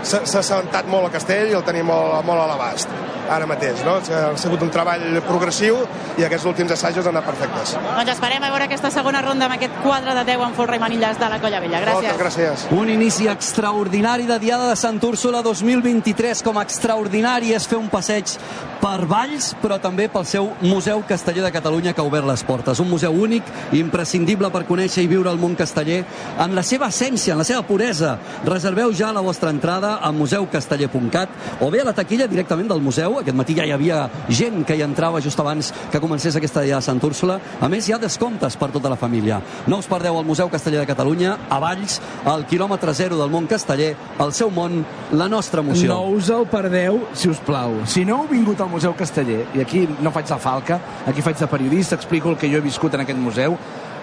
S'ha 0.04 0.24
assabentat 0.42 0.90
molt 0.92 1.08
el 1.08 1.14
castell 1.14 1.54
i 1.54 1.56
el 1.60 1.64
tenim 1.64 1.88
molt, 1.88 2.24
molt 2.28 2.42
a 2.44 2.48
l'abast 2.50 2.90
ara 3.30 3.48
mateix, 3.50 3.84
no? 3.86 4.00
Ha 4.04 4.34
sigut 4.40 4.62
un 4.66 4.72
treball 4.74 5.22
progressiu 5.28 5.80
i 6.18 6.26
aquests 6.28 6.48
últims 6.50 6.74
assajos 6.76 7.08
han 7.08 7.16
anat 7.16 7.30
perfectes. 7.30 7.76
Doncs 7.78 8.14
esperem 8.16 8.44
a 8.44 8.52
veure 8.54 8.68
aquesta 8.68 8.92
segona 8.94 9.22
ronda 9.26 9.48
amb 9.48 9.58
aquest 9.58 9.80
4 9.84 10.18
de 10.20 10.26
10 10.32 10.46
amb 10.48 10.58
folre 10.58 10.78
i 10.78 10.84
manilles 10.84 11.20
de 11.20 11.30
la 11.32 11.40
Colla 11.42 11.62
Vella. 11.64 11.82
Gràcies. 11.86 12.12
Moltes 12.12 12.22
gràcies. 12.22 12.68
Un 12.76 12.92
inici 12.94 13.30
extraordinari 13.32 14.28
de 14.30 14.40
Diada 14.40 14.70
de 14.70 14.76
Sant 14.80 15.02
Úrsula 15.04 15.42
2023. 15.46 16.44
Com 16.44 16.60
extraordinari 16.62 17.54
és 17.56 17.68
fer 17.70 17.80
un 17.80 17.90
passeig 17.92 18.38
per 18.84 19.06
Valls, 19.08 19.54
però 19.62 19.78
també 19.80 20.10
pel 20.12 20.26
seu 20.28 20.50
Museu 20.62 21.04
Casteller 21.08 21.46
de 21.46 21.52
Catalunya 21.56 21.94
que 21.94 22.02
ha 22.02 22.08
obert 22.08 22.28
les 22.28 22.44
portes. 22.44 22.82
Un 22.84 22.90
museu 22.92 23.16
únic, 23.16 23.48
imprescindible 23.72 24.50
per 24.52 24.66
conèixer 24.68 25.06
i 25.06 25.08
viure 25.08 25.32
el 25.32 25.40
món 25.40 25.56
casteller 25.56 26.02
en 26.44 26.56
la 26.56 26.64
seva 26.68 26.90
essència, 26.92 27.32
en 27.34 27.40
la 27.40 27.48
seva 27.48 27.64
puresa. 27.64 28.18
Reserveu 28.44 28.92
ja 28.92 29.14
la 29.16 29.24
vostra 29.24 29.54
entrada 29.56 29.96
a 30.04 30.12
museucasteller.cat 30.12 31.62
o 31.62 31.72
bé 31.72 31.82
a 31.82 31.88
la 31.88 31.96
taquilla 31.96 32.28
directament 32.28 32.68
del 32.68 32.84
museu. 32.84 33.13
Aquest 33.22 33.38
matí 33.38 33.56
ja 33.58 33.66
hi 33.68 33.74
havia 33.76 34.08
gent 34.30 34.64
que 34.66 34.76
hi 34.78 34.84
entrava 34.86 35.22
just 35.22 35.40
abans 35.40 35.72
que 35.92 36.02
comencés 36.04 36.36
aquesta 36.36 36.62
Diada 36.62 36.82
de 36.82 36.88
Sant 36.88 37.02
Úrsula. 37.04 37.40
A 37.62 37.70
més, 37.70 37.88
hi 37.88 37.94
ha 37.94 38.00
descomptes 38.02 38.58
per 38.58 38.72
tota 38.74 38.92
la 38.92 38.98
família. 39.00 39.42
No 39.68 39.80
us 39.82 39.90
perdeu 39.90 40.18
el 40.20 40.26
Museu 40.26 40.50
Casteller 40.50 40.82
de 40.82 40.90
Catalunya, 40.90 41.38
a 41.50 41.60
Valls, 41.64 42.00
al 42.26 42.48
quilòmetre 42.50 42.94
zero 42.94 43.20
del 43.20 43.32
món 43.34 43.48
casteller, 43.48 43.94
el 44.24 44.34
seu 44.34 44.52
món, 44.54 44.82
la 45.12 45.28
nostra 45.32 45.62
emoció. 45.62 45.92
No 45.94 46.18
us 46.18 46.30
el 46.34 46.48
perdeu, 46.52 47.02
si 47.14 47.30
us 47.30 47.42
plau. 47.44 47.80
Si 47.90 48.06
no 48.06 48.22
heu 48.22 48.32
vingut 48.32 48.62
al 48.62 48.72
Museu 48.72 48.96
Casteller, 48.98 49.44
i 49.54 49.62
aquí 49.64 49.86
no 50.02 50.12
faig 50.12 50.30
de 50.30 50.40
falca, 50.40 50.80
aquí 51.08 51.22
faig 51.22 51.40
de 51.40 51.48
periodista, 51.48 51.96
explico 52.00 52.32
el 52.32 52.38
que 52.38 52.50
jo 52.52 52.60
he 52.60 52.66
viscut 52.66 52.94
en 52.96 53.06
aquest 53.06 53.20
museu, 53.20 53.58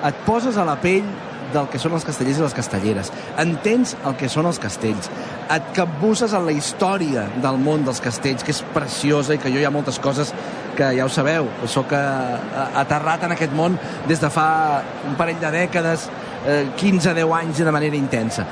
et 0.04 0.24
poses 0.24 0.56
a 0.56 0.64
la 0.64 0.78
pell 0.80 1.04
del 1.54 1.68
que 1.72 1.80
són 1.82 1.94
els 1.96 2.06
castellers 2.06 2.40
i 2.40 2.44
les 2.44 2.56
castelleres. 2.56 3.12
Entens 3.40 3.96
el 4.06 4.16
que 4.20 4.30
són 4.32 4.48
els 4.50 4.60
castells. 4.62 5.10
Et 5.50 5.72
capbusses 5.76 6.34
en 6.36 6.46
la 6.46 6.54
història 6.54 7.26
del 7.42 7.60
món 7.60 7.84
dels 7.86 8.02
castells, 8.02 8.44
que 8.46 8.54
és 8.54 8.62
preciosa 8.74 9.34
i 9.34 9.42
que 9.42 9.52
jo 9.52 9.62
hi 9.62 9.66
ha 9.68 9.74
moltes 9.74 10.00
coses 10.02 10.34
que 10.76 10.92
ja 10.96 11.04
ho 11.04 11.12
sabeu, 11.12 11.48
sóc 11.68 11.92
eh, 11.92 12.00
aterrat 12.80 13.26
en 13.26 13.34
aquest 13.34 13.52
món 13.56 13.76
des 14.08 14.22
de 14.22 14.30
fa 14.32 14.48
un 15.08 15.16
parell 15.18 15.40
de 15.42 15.50
dècades, 15.52 16.06
eh, 16.46 16.62
15-10 16.80 17.34
anys 17.40 17.64
de 17.64 17.74
manera 17.74 17.98
intensa. 17.98 18.46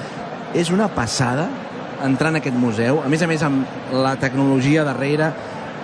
És 0.54 0.70
una 0.74 0.88
passada 0.88 1.48
entrar 2.04 2.30
en 2.30 2.40
aquest 2.40 2.56
museu, 2.56 3.02
a 3.02 3.08
més 3.10 3.22
a 3.22 3.28
més 3.30 3.42
amb 3.42 3.92
la 3.92 4.14
tecnologia 4.20 4.84
darrere, 4.86 5.32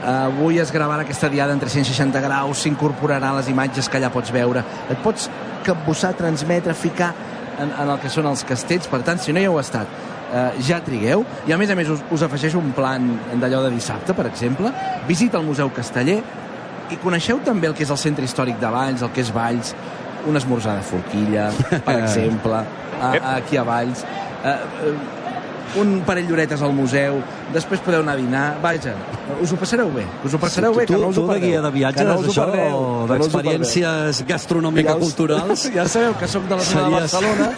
avui 0.04 0.58
es 0.60 0.70
gravarà 0.72 1.02
aquesta 1.02 1.30
diada 1.32 1.54
en 1.54 1.60
360 1.60 2.20
graus, 2.20 2.60
s'incorporaran 2.62 3.36
les 3.38 3.48
imatges 3.48 3.88
que 3.88 3.98
allà 3.98 4.12
pots 4.12 4.32
veure, 4.34 4.62
et 4.90 5.00
pots 5.02 5.30
capbussar, 5.64 6.14
transmetre, 6.18 6.74
ficar 6.74 7.12
en, 7.58 7.70
en 7.70 7.88
el 7.88 7.98
que 8.02 8.10
són 8.12 8.28
els 8.30 8.44
castells, 8.46 8.88
per 8.90 9.02
tant, 9.06 9.20
si 9.20 9.34
no 9.34 9.42
hi 9.42 9.48
heu 9.48 9.58
estat, 9.60 9.90
eh, 10.34 10.46
ja 10.66 10.80
trigueu, 10.84 11.24
i 11.48 11.54
a 11.54 11.58
més 11.60 11.70
a 11.70 11.76
més 11.78 11.90
us, 11.92 12.04
us 12.14 12.24
afegeixo 12.26 12.60
un 12.60 12.72
plan 12.76 13.06
d'allò 13.40 13.64
de 13.66 13.74
dissabte, 13.74 14.16
per 14.16 14.26
exemple, 14.30 14.72
visita 15.08 15.40
el 15.40 15.46
Museu 15.48 15.70
Casteller 15.74 16.20
i 16.92 17.00
coneixeu 17.00 17.40
també 17.44 17.70
el 17.70 17.76
que 17.76 17.84
és 17.86 17.92
el 17.92 18.00
centre 18.00 18.26
històric 18.26 18.60
de 18.60 18.70
Valls, 18.70 19.02
el 19.02 19.12
que 19.14 19.24
és 19.24 19.32
Valls, 19.34 19.74
un 20.28 20.36
esmorzar 20.40 20.78
de 20.78 20.86
forquilla, 20.88 21.50
per 21.84 21.98
exemple, 22.04 22.62
a, 23.00 23.10
a, 23.10 23.36
aquí 23.36 23.60
a 23.60 23.64
Valls, 23.66 24.04
eh, 24.44 24.56
eh, 24.88 24.96
un 25.80 25.96
parell 26.06 26.28
d'horetes 26.28 26.62
al 26.62 26.74
museu, 26.76 27.18
després 27.52 27.80
podeu 27.84 28.00
anar 28.00 28.14
a 28.14 28.16
dinar, 28.16 28.44
vaja, 28.62 28.94
us 29.42 29.52
ho 29.52 29.56
passareu 29.56 29.90
bé, 29.92 30.04
us 30.24 30.34
ho 30.34 30.38
passareu 30.38 30.74
bé, 30.74 30.86
que 30.86 30.94
tu, 30.94 31.00
no 31.02 31.08
us 31.08 31.18
ho 31.18 31.22
tu 31.22 31.26
de 31.26 31.32
perdeu. 31.34 31.48
guia 31.48 31.60
de 31.62 31.68
Que 31.70 31.74
viatges, 31.78 32.06
no 32.06 32.14
això, 32.22 32.44
perdeu, 32.46 32.54
que 32.54 32.70
no 32.70 32.78
us 32.78 33.04
ho 33.04 33.06
perdeu. 33.06 33.18
d'experiències 33.18 34.24
gastronòmico-culturals... 34.26 35.70
Ja 35.74 35.86
sabeu 35.88 36.14
que 36.18 36.28
sóc 36.28 36.44
de 36.48 36.56
la 36.56 36.62
zona 36.62 37.00
de 37.00 37.08
Series- 37.08 37.12
Barcelona 37.12 37.52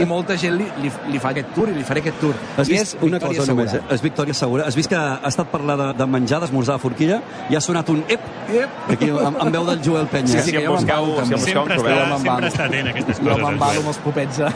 i 0.00 0.04
molta 0.06 0.36
gent 0.38 0.56
li, 0.58 0.66
li, 0.82 0.90
li 1.12 1.18
fa 1.22 1.30
aquest 1.34 1.52
tour 1.54 1.68
i 1.70 1.74
li 1.74 1.84
faré 1.86 2.00
aquest 2.04 2.20
tour. 2.20 2.34
Has 2.56 2.68
I 2.68 2.72
vist 2.72 2.94
és 2.96 3.02
una 3.06 3.20
cosa 3.20 3.44
només, 3.46 3.70
Segura. 3.70 3.90
eh? 3.90 3.94
És 3.94 4.02
Victòria 4.02 4.34
Segura. 4.34 4.64
Has 4.66 4.76
vist 4.76 4.88
que 4.90 4.96
ha 4.96 5.20
estat 5.28 5.50
parlar 5.50 5.76
de, 5.80 5.88
de 5.98 6.06
menjar, 6.06 6.40
d'esmorzar 6.44 6.76
de 6.78 6.82
forquilla, 6.84 7.20
i 7.50 7.56
ha 7.56 7.60
sonat 7.60 7.88
un 7.90 8.02
ep, 8.08 8.20
ep. 8.50 8.70
aquí 8.94 9.10
amb, 9.10 9.40
amb 9.40 9.50
veu 9.54 9.66
del 9.70 9.82
Joel 9.84 10.06
Penya. 10.12 10.28
Sí, 10.34 10.38
eh? 10.38 10.42
sí, 10.42 10.52
que 10.56 10.64
jo 10.66 10.74
m'embalo 10.76 11.16
també. 11.20 11.38
Sempre 11.40 11.76
està, 11.76 11.96
sempre 12.20 12.48
està 12.50 12.64
atent 12.68 12.86
a 12.86 12.90
aquestes 12.94 13.20
Jo 13.20 13.28
coses. 13.30 13.44
m'embalo 13.46 13.80
amb 13.84 13.92
els 13.94 13.98
popets. 14.04 14.38
eh? 14.40 14.52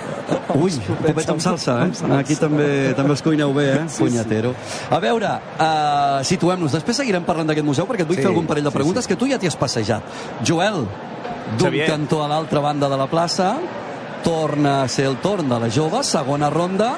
Ui, 0.54 0.70
popets 1.02 1.28
amb 1.34 1.40
salsa, 1.40 1.78
eh? 1.86 2.12
Aquí 2.18 2.36
també 2.36 2.68
també 2.96 3.10
els 3.16 3.22
cuineu 3.22 3.52
bé, 3.54 3.66
eh? 3.74 3.84
Punyatero. 3.98 4.54
A 4.90 4.98
veure, 5.00 5.30
uh, 5.58 6.24
situem-nos. 6.24 6.72
Després 6.72 6.96
seguirem 6.96 7.24
parlant 7.24 7.46
d'aquest 7.48 7.66
museu 7.66 7.86
perquè 7.86 8.02
et 8.02 8.08
vull 8.08 8.16
Sí, 8.16 8.22
fer 8.22 8.30
algun 8.32 8.46
parell 8.46 8.64
de 8.64 8.70
sí, 8.70 8.76
preguntes 8.76 9.06
que 9.06 9.16
tu 9.16 9.26
ja 9.30 9.38
t'hi 9.38 9.46
has 9.50 9.56
passejat. 9.56 10.02
Joel, 10.42 10.86
d'un 11.58 11.80
cantó 11.86 12.22
a 12.24 12.28
l'altra 12.28 12.60
banda 12.60 12.88
de 12.88 12.96
la 12.96 13.06
plaça, 13.06 13.56
torna 14.24 14.82
a 14.82 14.88
ser 14.88 15.04
el 15.06 15.16
torn 15.20 15.48
de 15.48 15.58
la 15.60 15.68
jove, 15.70 16.02
segona 16.04 16.50
ronda. 16.50 16.94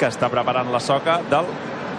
que 0.00 0.08
està 0.08 0.30
preparant 0.32 0.70
la 0.72 0.80
soca 0.80 1.18
del 1.28 1.44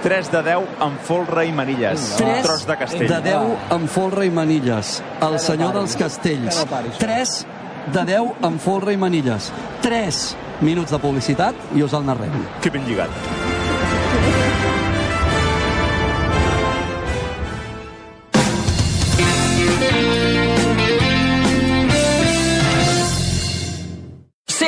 3 0.01 0.31
de 0.31 0.39
10 0.41 0.63
amb 0.81 0.99
folre 1.05 1.43
i 1.45 1.51
manilles. 1.53 2.07
Un 2.17 2.25
3 2.25 2.41
tros 2.41 2.65
de 2.65 2.77
castell. 2.77 3.07
de 3.07 3.19
10 3.21 3.57
amb 3.69 3.87
folre 3.87 4.25
i 4.25 4.31
manilles. 4.31 5.03
El 5.21 5.37
senyor 5.39 5.73
dels 5.75 5.95
castells. 5.95 6.65
Pari, 6.65 6.89
això. 6.89 6.97
3 6.97 7.45
de 7.93 8.05
10 8.05 8.33
amb 8.41 8.59
folre 8.59 8.93
i 8.93 8.97
manilles. 8.97 9.51
3 9.83 10.35
minuts 10.61 10.89
de 10.89 10.97
publicitat 10.97 11.53
i 11.75 11.83
us 11.83 11.93
el 11.93 12.03
narrem. 12.05 12.33
Que 12.61 12.71
ben 12.71 12.83
lligat. 12.89 13.09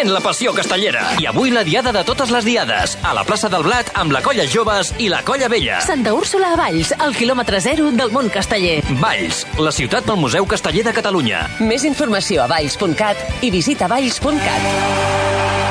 Vivint 0.04 0.14
la 0.14 0.22
passió 0.24 0.52
castellera. 0.54 1.04
I 1.20 1.28
avui 1.30 1.52
la 1.54 1.64
diada 1.64 1.94
de 1.96 2.04
totes 2.04 2.32
les 2.34 2.44
diades, 2.44 2.98
a 3.04 3.14
la 3.16 3.24
plaça 3.24 3.50
del 3.50 3.64
Blat 3.64 3.92
amb 3.96 4.12
la 4.12 4.22
Colla 4.22 4.46
Joves 4.46 4.94
i 5.00 5.08
la 5.10 5.22
Colla 5.24 5.48
Vella. 5.48 5.80
Santa 5.86 6.14
Úrsula 6.14 6.54
a 6.54 6.60
Valls, 6.60 6.92
al 7.00 7.16
quilòmetre 7.16 7.62
zero 7.64 7.92
del 7.92 8.12
món 8.12 8.30
casteller. 8.34 8.82
Valls, 9.00 9.46
la 9.58 9.72
ciutat 9.72 10.06
del 10.06 10.20
Museu 10.20 10.46
Casteller 10.46 10.84
de 10.90 10.96
Catalunya. 10.96 11.48
Més 11.64 11.88
informació 11.88 12.44
a 12.44 12.52
valls.cat 12.52 13.44
i 13.44 13.52
visita 13.54 13.88
valls.cat. 13.88 15.63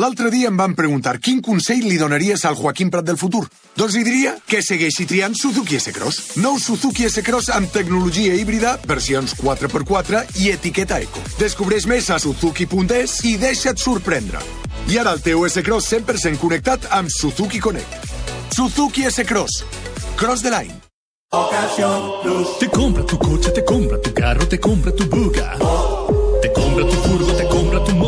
L'altre 0.00 0.30
dia 0.32 0.48
em 0.48 0.56
van 0.56 0.72
preguntar 0.72 1.18
quin 1.20 1.42
consell 1.44 1.82
li 1.84 1.98
donaries 2.00 2.46
al 2.48 2.54
Joaquim 2.56 2.88
Prat 2.88 3.04
del 3.04 3.18
futur. 3.20 3.42
Doncs 3.76 3.92
li 3.98 4.04
diria 4.06 4.30
que 4.48 4.62
segueixi 4.64 5.04
triant 5.04 5.34
Suzuki 5.36 5.76
S-Cross. 5.76 6.38
Nou 6.40 6.56
Suzuki 6.56 7.04
S-Cross 7.10 7.50
amb 7.52 7.68
tecnologia 7.74 8.32
híbrida, 8.32 8.78
versions 8.88 9.34
4x4 9.36 10.22
i 10.40 10.48
etiqueta 10.54 10.96
eco. 11.04 11.20
Descobreix 11.36 11.84
més 11.90 12.08
a 12.08 12.16
suzuki.es 12.24 13.18
i 13.28 13.34
deixa't 13.36 13.84
sorprendre. 13.84 14.40
I 14.88 14.96
ara 14.96 15.12
el 15.12 15.20
teu 15.20 15.44
S-Cross 15.44 15.92
100% 15.92 16.40
connectat 16.40 16.88
amb 16.96 17.12
Suzuki 17.12 17.60
Connect. 17.60 18.08
Suzuki 18.56 19.04
S-Cross. 19.12 19.60
Cross 20.16 20.48
the 20.48 20.56
line. 20.56 20.80
Te 22.60 22.72
compra 22.72 23.04
tu 23.04 23.20
coche, 23.20 23.52
te 23.52 23.60
compra 23.60 24.00
tu 24.00 24.16
carro, 24.16 24.48
te 24.48 24.56
compra 24.56 24.96
tu 24.96 25.04
buga. 25.04 25.52
Te 26.40 26.48
compra 26.56 26.88
tu 26.88 26.96
furgo, 27.04 27.32
te 27.36 27.41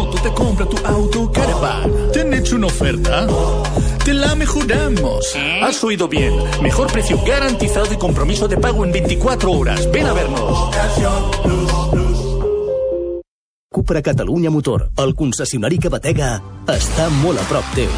moto, 0.04 0.22
te 0.22 0.32
compra 0.32 0.66
tu 0.66 0.76
auto 0.86 1.32
caravan. 1.32 1.90
¿Te 2.12 2.20
han 2.20 2.34
hecho 2.34 2.56
una 2.56 2.66
oferta? 2.66 3.26
Te 4.04 4.12
la 4.12 4.34
mejoramos. 4.34 5.34
Has 5.62 5.82
oído 5.84 6.08
bien. 6.08 6.34
Mejor 6.62 6.90
precio 6.92 7.18
garantizado 7.26 7.92
y 7.92 7.96
compromiso 7.96 8.48
de 8.48 8.56
pago 8.56 8.84
en 8.84 8.92
24 8.92 9.50
horas. 9.50 9.90
Ven 9.90 10.06
a 10.06 10.12
vernos. 10.12 10.70
Cupra 13.70 14.02
Catalunya 14.02 14.50
Motor, 14.50 14.90
el 14.96 15.14
concessionari 15.14 15.80
que 15.82 15.90
batega, 15.90 16.38
està 16.70 17.08
molt 17.10 17.42
a 17.42 17.46
prop 17.50 17.72
teu. 17.74 17.90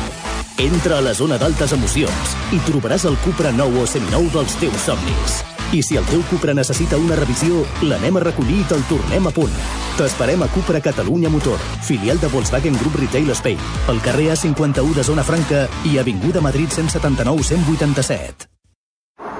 Entra 0.57 0.98
a 0.98 1.04
la 1.04 1.12
zona 1.14 1.36
d'altes 1.36 1.76
emocions 1.76 2.32
i 2.57 2.62
trobaràs 2.64 3.04
el 3.04 3.20
Cupra 3.26 3.52
nou 3.52 3.82
o 3.82 3.84
seminou 3.84 4.24
dels 4.32 4.57
teus 4.62 4.88
somnis. 4.88 5.44
I 5.72 5.82
si 5.82 5.96
el 5.98 6.04
teu 6.06 6.22
Cupra 6.30 6.54
necessita 6.54 6.98
una 7.00 7.16
revisió, 7.18 7.64
l'anem 7.82 8.20
a 8.20 8.22
recollir 8.22 8.60
i 8.62 8.66
te'l 8.70 8.84
tornem 8.86 9.26
a 9.26 9.32
punt. 9.34 9.54
T'esperem 9.98 10.44
a 10.44 10.48
Cupra 10.54 10.80
Catalunya 10.80 11.30
Motor, 11.32 11.58
filial 11.82 12.20
de 12.22 12.30
Volkswagen 12.30 12.76
Group 12.78 13.00
Retail 13.00 13.32
Spain, 13.34 13.58
al 13.88 14.00
carrer 14.04 14.30
A51 14.36 14.94
de 14.94 15.04
Zona 15.04 15.24
Franca 15.26 15.66
i 15.84 15.98
Avinguda 15.98 16.40
Madrid 16.40 16.70
179 16.70 17.42
187. 17.42 18.50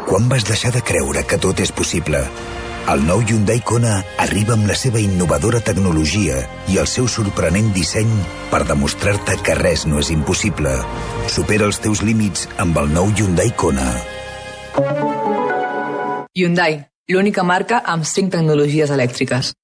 Quan 0.07 0.29
vas 0.29 0.45
deixar 0.47 0.72
de 0.74 0.83
creure 0.83 1.22
que 1.27 1.39
tot 1.39 1.61
és 1.62 1.70
possible? 1.74 2.20
El 2.87 3.01
nou 3.03 3.22
Hyundai 3.27 3.59
Kona 3.66 3.97
arriba 4.22 4.55
amb 4.55 4.68
la 4.70 4.77
seva 4.79 5.01
innovadora 5.03 5.59
tecnologia 5.59 6.37
i 6.70 6.79
el 6.79 6.87
seu 6.87 7.09
sorprenent 7.11 7.72
disseny 7.74 8.12
per 8.53 8.62
demostrar-te 8.68 9.41
que 9.43 9.59
res 9.59 9.83
no 9.91 9.99
és 9.99 10.12
impossible. 10.14 10.77
Supera 11.27 11.66
els 11.66 11.83
teus 11.83 12.05
límits 12.07 12.47
amb 12.62 12.79
el 12.79 12.95
nou 12.95 13.11
Hyundai 13.11 13.51
Kona. 13.59 13.91
Hyundai, 16.37 16.74
l'única 17.09 17.43
marca 17.49 17.78
amb 17.89 18.05
5 18.05 18.28
tecnologies 18.28 18.91
elèctriques. 18.93 19.55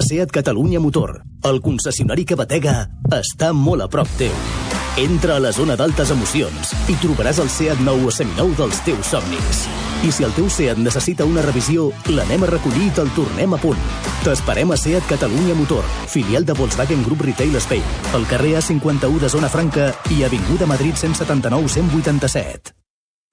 Seat 0.00 0.30
Catalunya 0.32 0.80
Motor, 0.80 1.18
el 1.44 1.58
concessionari 1.60 2.22
que 2.24 2.38
batega, 2.40 2.86
està 3.12 3.50
molt 3.52 3.84
a 3.84 3.88
prop 3.92 4.08
teu. 4.16 4.32
Entra 5.02 5.34
a 5.36 5.42
la 5.44 5.50
zona 5.52 5.74
d'altes 5.76 6.08
emocions 6.14 6.70
i 6.88 6.96
trobaràs 7.02 7.42
el 7.42 7.50
Seat 7.52 7.82
nou 7.84 8.00
o 8.08 8.12
seminou 8.16 8.54
dels 8.56 8.80
teus 8.86 9.10
somnis. 9.12 9.60
I 10.08 10.12
si 10.14 10.24
el 10.24 10.32
teu 10.32 10.48
Seat 10.48 10.80
necessita 10.80 11.26
una 11.28 11.44
revisió, 11.44 11.90
l'anem 12.08 12.46
a 12.46 12.48
recollir 12.54 12.86
i 12.86 12.94
te'l 12.96 13.10
tornem 13.18 13.52
a 13.52 13.58
punt. 13.60 13.82
T'esperem 14.24 14.72
a 14.72 14.78
Seat 14.80 15.04
Catalunya 15.10 15.58
Motor, 15.58 15.84
filial 16.08 16.48
de 16.48 16.56
Volkswagen 16.56 17.04
Group 17.04 17.26
Retail 17.28 17.60
Spain, 17.60 17.84
al 18.16 18.24
carrer 18.32 18.54
A51 18.62 19.20
de 19.20 19.30
Zona 19.36 19.52
Franca 19.52 19.90
i 20.16 20.24
Avinguda 20.24 20.64
Madrid 20.64 20.96
179 20.96 21.68
187. 21.76 22.72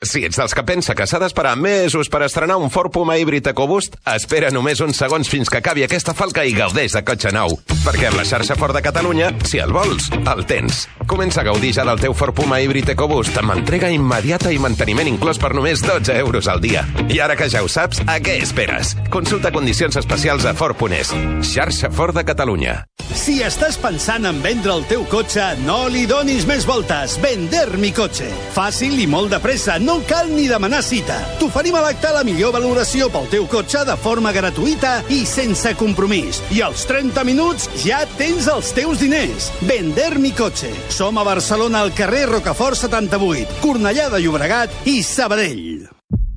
Si 0.01 0.23
ets 0.25 0.39
dels 0.39 0.55
que 0.57 0.63
pensa 0.65 0.95
que 0.97 1.05
s'ha 1.05 1.19
d'esperar 1.21 1.51
mesos 1.61 2.07
per 2.09 2.23
estrenar 2.25 2.55
un 2.57 2.71
Ford 2.73 2.89
Puma 2.89 3.19
híbrid 3.21 3.45
EcoBoost, 3.51 3.99
espera 4.09 4.49
només 4.49 4.79
uns 4.81 4.97
segons 4.97 5.29
fins 5.29 5.45
que 5.45 5.59
acabi 5.59 5.83
aquesta 5.85 6.15
falca 6.17 6.41
i 6.41 6.55
gaudeix 6.57 6.95
de 6.97 7.03
cotxe 7.05 7.29
nou. 7.29 7.53
Perquè 7.83 8.07
amb 8.09 8.17
la 8.17 8.25
xarxa 8.25 8.57
Ford 8.57 8.73
de 8.73 8.81
Catalunya, 8.81 9.29
si 9.45 9.61
el 9.61 9.69
vols, 9.69 10.07
el 10.17 10.41
tens. 10.49 10.87
Comença 11.05 11.43
a 11.43 11.45
gaudir 11.45 11.75
ja 11.77 11.85
del 11.85 12.01
teu 12.01 12.15
Ford 12.17 12.33
Puma 12.33 12.57
híbrid 12.63 12.89
EcoBoost 12.95 13.37
amb 13.43 13.53
entrega 13.53 13.91
immediata 13.93 14.49
i 14.49 14.57
manteniment 14.57 15.11
inclòs 15.11 15.37
per 15.37 15.53
només 15.53 15.85
12 15.85 16.17
euros 16.17 16.49
al 16.49 16.65
dia. 16.65 16.81
I 17.05 17.21
ara 17.21 17.37
que 17.37 17.51
ja 17.53 17.61
ho 17.61 17.69
saps, 17.69 18.01
a 18.09 18.17
què 18.25 18.39
esperes? 18.41 18.95
Consulta 19.13 19.53
condicions 19.53 20.01
especials 20.01 20.49
a 20.49 20.55
Ford.es. 20.57 21.13
Xarxa 21.45 21.93
Ford 21.93 22.17
de 22.17 22.25
Catalunya. 22.25 22.79
Si 23.11 23.41
estàs 23.43 23.75
pensant 23.77 24.25
en 24.25 24.41
vendre 24.41 24.71
el 24.73 24.85
teu 24.89 25.05
cotxe, 25.11 25.43
no 25.67 25.83
li 25.91 26.07
donis 26.09 26.47
més 26.49 26.65
voltes. 26.65 27.19
Vender 27.21 27.67
mi 27.77 27.91
cotxe. 27.93 28.29
Fàcil 28.55 28.97
i 29.03 29.05
molt 29.05 29.35
de 29.35 29.41
pressa, 29.43 29.77
no 29.77 29.90
cal 30.07 30.29
ni 30.31 30.47
demanar 30.47 30.81
cita. 30.85 31.17
T'oferim 31.39 31.75
a 31.75 31.83
l'acte 31.83 32.11
la 32.13 32.23
millor 32.27 32.53
valoració 32.55 33.09
pel 33.11 33.27
teu 33.31 33.47
cotxe 33.51 33.83
de 33.87 33.95
forma 33.99 34.31
gratuïta 34.35 34.93
i 35.11 35.21
sense 35.27 35.73
compromís. 35.79 36.41
I 36.55 36.63
als 36.65 36.85
30 36.89 37.25
minuts 37.27 37.67
ja 37.83 38.03
tens 38.17 38.47
els 38.51 38.71
teus 38.77 39.01
diners. 39.03 39.51
Vender 39.67 40.13
mi 40.19 40.31
cotxe. 40.37 40.71
Som 40.89 41.19
a 41.19 41.25
Barcelona 41.27 41.81
al 41.83 41.95
carrer 41.97 42.27
Rocafort 42.31 42.79
78, 42.79 43.59
Cornellà 43.63 44.07
de 44.13 44.21
Llobregat 44.23 44.87
i 44.87 45.01
Sabadell. 45.03 45.89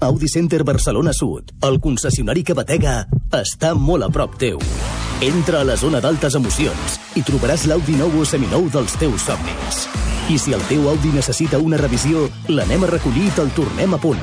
Audi 0.05 0.29
Center 0.29 0.65
Barcelona 0.65 1.13
Sud, 1.13 1.55
el 1.63 1.81
concessionari 1.81 2.43
que 2.45 2.57
batega, 2.59 3.05
està 3.33 3.73
molt 3.75 4.05
a 4.05 4.11
prop 4.13 4.37
teu. 4.41 4.61
Entra 5.25 5.63
a 5.63 5.69
la 5.69 5.79
zona 5.81 6.03
d'altes 6.05 6.37
emocions 6.37 6.99
i 7.17 7.23
trobaràs 7.25 7.69
l'Audi 7.71 7.97
nou 8.01 8.21
o 8.21 8.27
seminou 8.29 8.69
dels 8.75 8.99
teus 9.01 9.31
somnis. 9.31 9.87
I 10.25 10.39
si 10.41 10.55
el 10.57 10.63
teu 10.71 10.87
Audi 10.89 11.11
necessita 11.13 11.59
una 11.61 11.77
revisió, 11.77 12.23
l'anem 12.49 12.87
a 12.87 12.89
recollir 12.89 13.27
i 13.29 13.33
te'l 13.37 13.51
tornem 13.53 13.93
a 13.93 13.99
punt. 14.01 14.21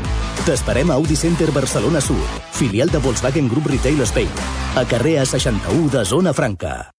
T'esperem 0.48 0.90
a 0.90 0.96
Audi 0.98 1.16
Center 1.16 1.52
Barcelona 1.54 2.02
Sud, 2.02 2.40
filial 2.58 2.90
de 2.90 2.98
Volkswagen 2.98 3.50
Group 3.52 3.70
Retail 3.70 4.02
Spain, 4.10 4.32
a 4.74 4.86
carrer 4.90 5.20
A61 5.22 5.92
de 5.94 6.04
Zona 6.10 6.34
Franca. 6.34 6.90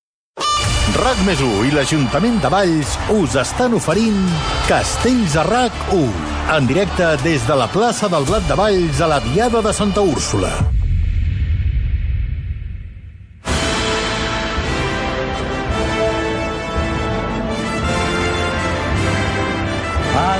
RAC 0.92 1.22
més 1.26 1.40
i 1.42 1.72
l'Ajuntament 1.74 2.38
de 2.44 2.50
Valls 2.52 2.94
us 3.14 3.34
estan 3.42 3.74
oferint 3.74 4.20
Castells 4.68 5.34
a 5.34 5.46
RAC 5.48 5.80
1, 5.96 6.04
en 6.58 6.70
directe 6.70 7.16
des 7.24 7.42
de 7.48 7.58
la 7.58 7.66
plaça 7.74 8.10
del 8.12 8.28
Blat 8.28 8.46
de 8.46 8.58
Valls 8.58 9.02
a 9.02 9.10
la 9.10 9.18
Diada 9.32 9.64
de 9.66 9.74
Santa 9.74 10.06
Úrsula. 10.06 10.71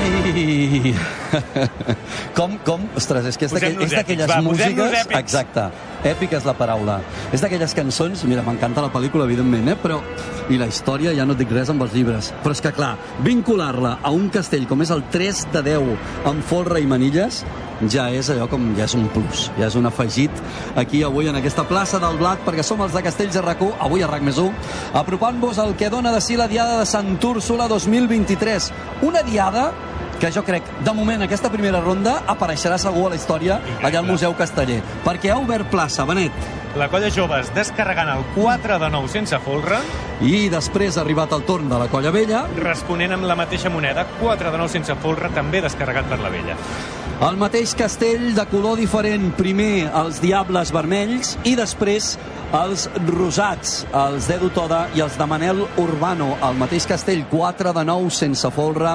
Ai! 0.03 1.22
Com, 2.37 2.57
com? 2.65 2.85
Ostres, 2.97 3.25
és 3.31 3.37
que 3.37 3.45
és 3.49 3.53
d'aquell- 3.53 3.75
Posem-nos 3.77 3.91
és 3.91 3.97
d'aquelles 3.99 4.29
va, 4.29 4.39
músiques... 4.45 4.95
Exacte. 5.19 5.67
Èpica 6.03 6.35
és 6.39 6.45
la 6.47 6.53
paraula. 6.57 6.99
És 7.31 7.41
d'aquelles 7.43 7.73
cançons... 7.77 8.23
Mira, 8.27 8.43
m'encanta 8.45 8.83
la 8.83 8.91
pel·lícula, 8.93 9.27
evidentment, 9.29 9.69
eh? 9.73 9.77
Però... 9.81 10.01
I 10.51 10.57
la 10.59 10.65
història, 10.67 11.13
ja 11.15 11.23
no 11.23 11.37
et 11.37 11.39
dic 11.39 11.53
res 11.55 11.69
amb 11.71 11.85
els 11.85 11.93
llibres. 11.95 12.33
Però 12.43 12.51
és 12.51 12.59
que, 12.59 12.73
clar, 12.75 12.97
vincular-la 13.23 13.93
a 14.03 14.11
un 14.11 14.25
castell 14.33 14.65
com 14.67 14.81
és 14.83 14.91
el 14.91 15.05
3 15.13 15.45
de 15.53 15.61
10 15.69 16.27
amb 16.27 16.43
folre 16.43 16.81
i 16.83 16.87
manilles, 16.89 17.45
ja 17.91 18.09
és 18.11 18.27
allò 18.33 18.49
com... 18.51 18.65
ja 18.75 18.83
és 18.83 18.95
un 18.99 19.07
plus, 19.15 19.45
ja 19.55 19.69
és 19.69 19.77
un 19.79 19.87
afegit 19.87 20.41
aquí 20.79 20.99
avui 21.03 21.29
en 21.31 21.39
aquesta 21.39 21.63
plaça 21.67 21.99
del 22.03 22.19
Blat, 22.19 22.43
perquè 22.43 22.63
som 22.63 22.83
els 22.83 22.91
de 22.95 23.01
Castells 23.07 23.35
de 23.39 23.43
rac 23.43 23.63
avui 23.63 24.03
a 24.03 24.09
RAC 24.11 24.23
més 24.27 24.37
1, 24.43 24.51
apropant-vos 24.99 25.59
al 25.63 25.73
que 25.79 25.89
dona 25.91 26.11
de 26.11 26.19
si 26.23 26.35
la 26.39 26.49
Diada 26.51 26.81
de 26.81 26.85
Sant 26.91 27.15
Úrsula 27.23 27.69
2023. 27.71 28.67
Una 29.07 29.23
Diada 29.23 29.69
que 30.19 30.31
jo 30.31 30.43
crec, 30.47 30.67
de 30.85 30.93
moment, 30.95 31.23
aquesta 31.25 31.51
primera 31.51 31.81
ronda 31.83 32.19
apareixerà 32.27 32.77
segur 32.81 33.07
a 33.07 33.13
la 33.13 33.19
història 33.19 33.59
allà 33.81 34.01
al 34.01 34.09
Museu 34.09 34.35
Casteller, 34.37 34.81
perquè 35.05 35.33
ha 35.33 35.39
obert 35.41 35.69
plaça, 35.71 36.05
Benet. 36.09 36.35
La 36.79 36.87
colla 36.89 37.11
joves 37.13 37.51
descarregant 37.53 38.09
el 38.09 38.23
4 38.33 38.79
de 38.81 38.89
9 38.89 39.11
sense 39.13 39.37
folre. 39.45 39.77
I 40.25 40.47
després 40.49 40.97
ha 40.97 41.03
arribat 41.03 41.35
el 41.35 41.43
torn 41.45 41.69
de 41.69 41.77
la 41.77 41.85
colla 41.91 42.09
vella. 42.15 42.47
Responent 42.57 43.13
amb 43.13 43.27
la 43.29 43.37
mateixa 43.37 43.69
moneda, 43.69 44.07
4 44.19 44.49
de 44.49 44.57
9 44.57 44.73
sense 44.73 44.95
folre, 45.03 45.29
també 45.35 45.61
descarregat 45.61 46.09
per 46.09 46.17
la 46.23 46.33
vella. 46.33 46.57
El 47.23 47.37
mateix 47.37 47.75
castell 47.77 48.31
de 48.33 48.43
color 48.49 48.79
diferent, 48.81 49.29
primer 49.37 49.85
els 50.01 50.17
diables 50.23 50.73
vermells 50.73 51.35
i 51.45 51.53
després 51.55 52.15
els 52.53 52.85
rosats, 53.09 53.79
els 53.97 54.27
d'Edu 54.29 54.51
Toda 54.53 54.83
i 54.93 55.01
els 55.01 55.15
de 55.17 55.25
Manel 55.29 55.63
Urbano. 55.81 56.35
El 56.45 56.59
mateix 56.59 56.85
castell, 56.89 57.23
4 57.31 57.73
de 57.73 57.83
9 57.89 58.11
sense 58.13 58.51
folre, 58.53 58.93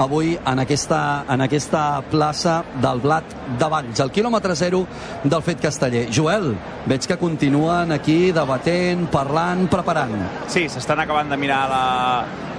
avui 0.00 0.32
en 0.36 0.62
aquesta, 0.62 1.00
en 1.28 1.44
aquesta 1.44 1.84
plaça 2.10 2.62
del 2.80 3.02
Blat 3.04 3.36
de 3.60 3.68
Valls, 3.68 4.00
al 4.00 4.12
quilòmetre 4.14 4.56
zero 4.56 4.84
del 5.22 5.44
fet 5.44 5.60
casteller. 5.60 6.06
Joel, 6.12 6.54
veig 6.88 7.04
que 7.08 7.20
continuen 7.20 7.92
aquí 7.92 8.32
debatent, 8.32 9.06
parlant, 9.12 9.66
preparant. 9.68 10.16
Sí, 10.48 10.66
s'estan 10.72 11.04
acabant 11.04 11.28
de 11.28 11.38
mirar 11.40 11.62
la, 11.68 11.84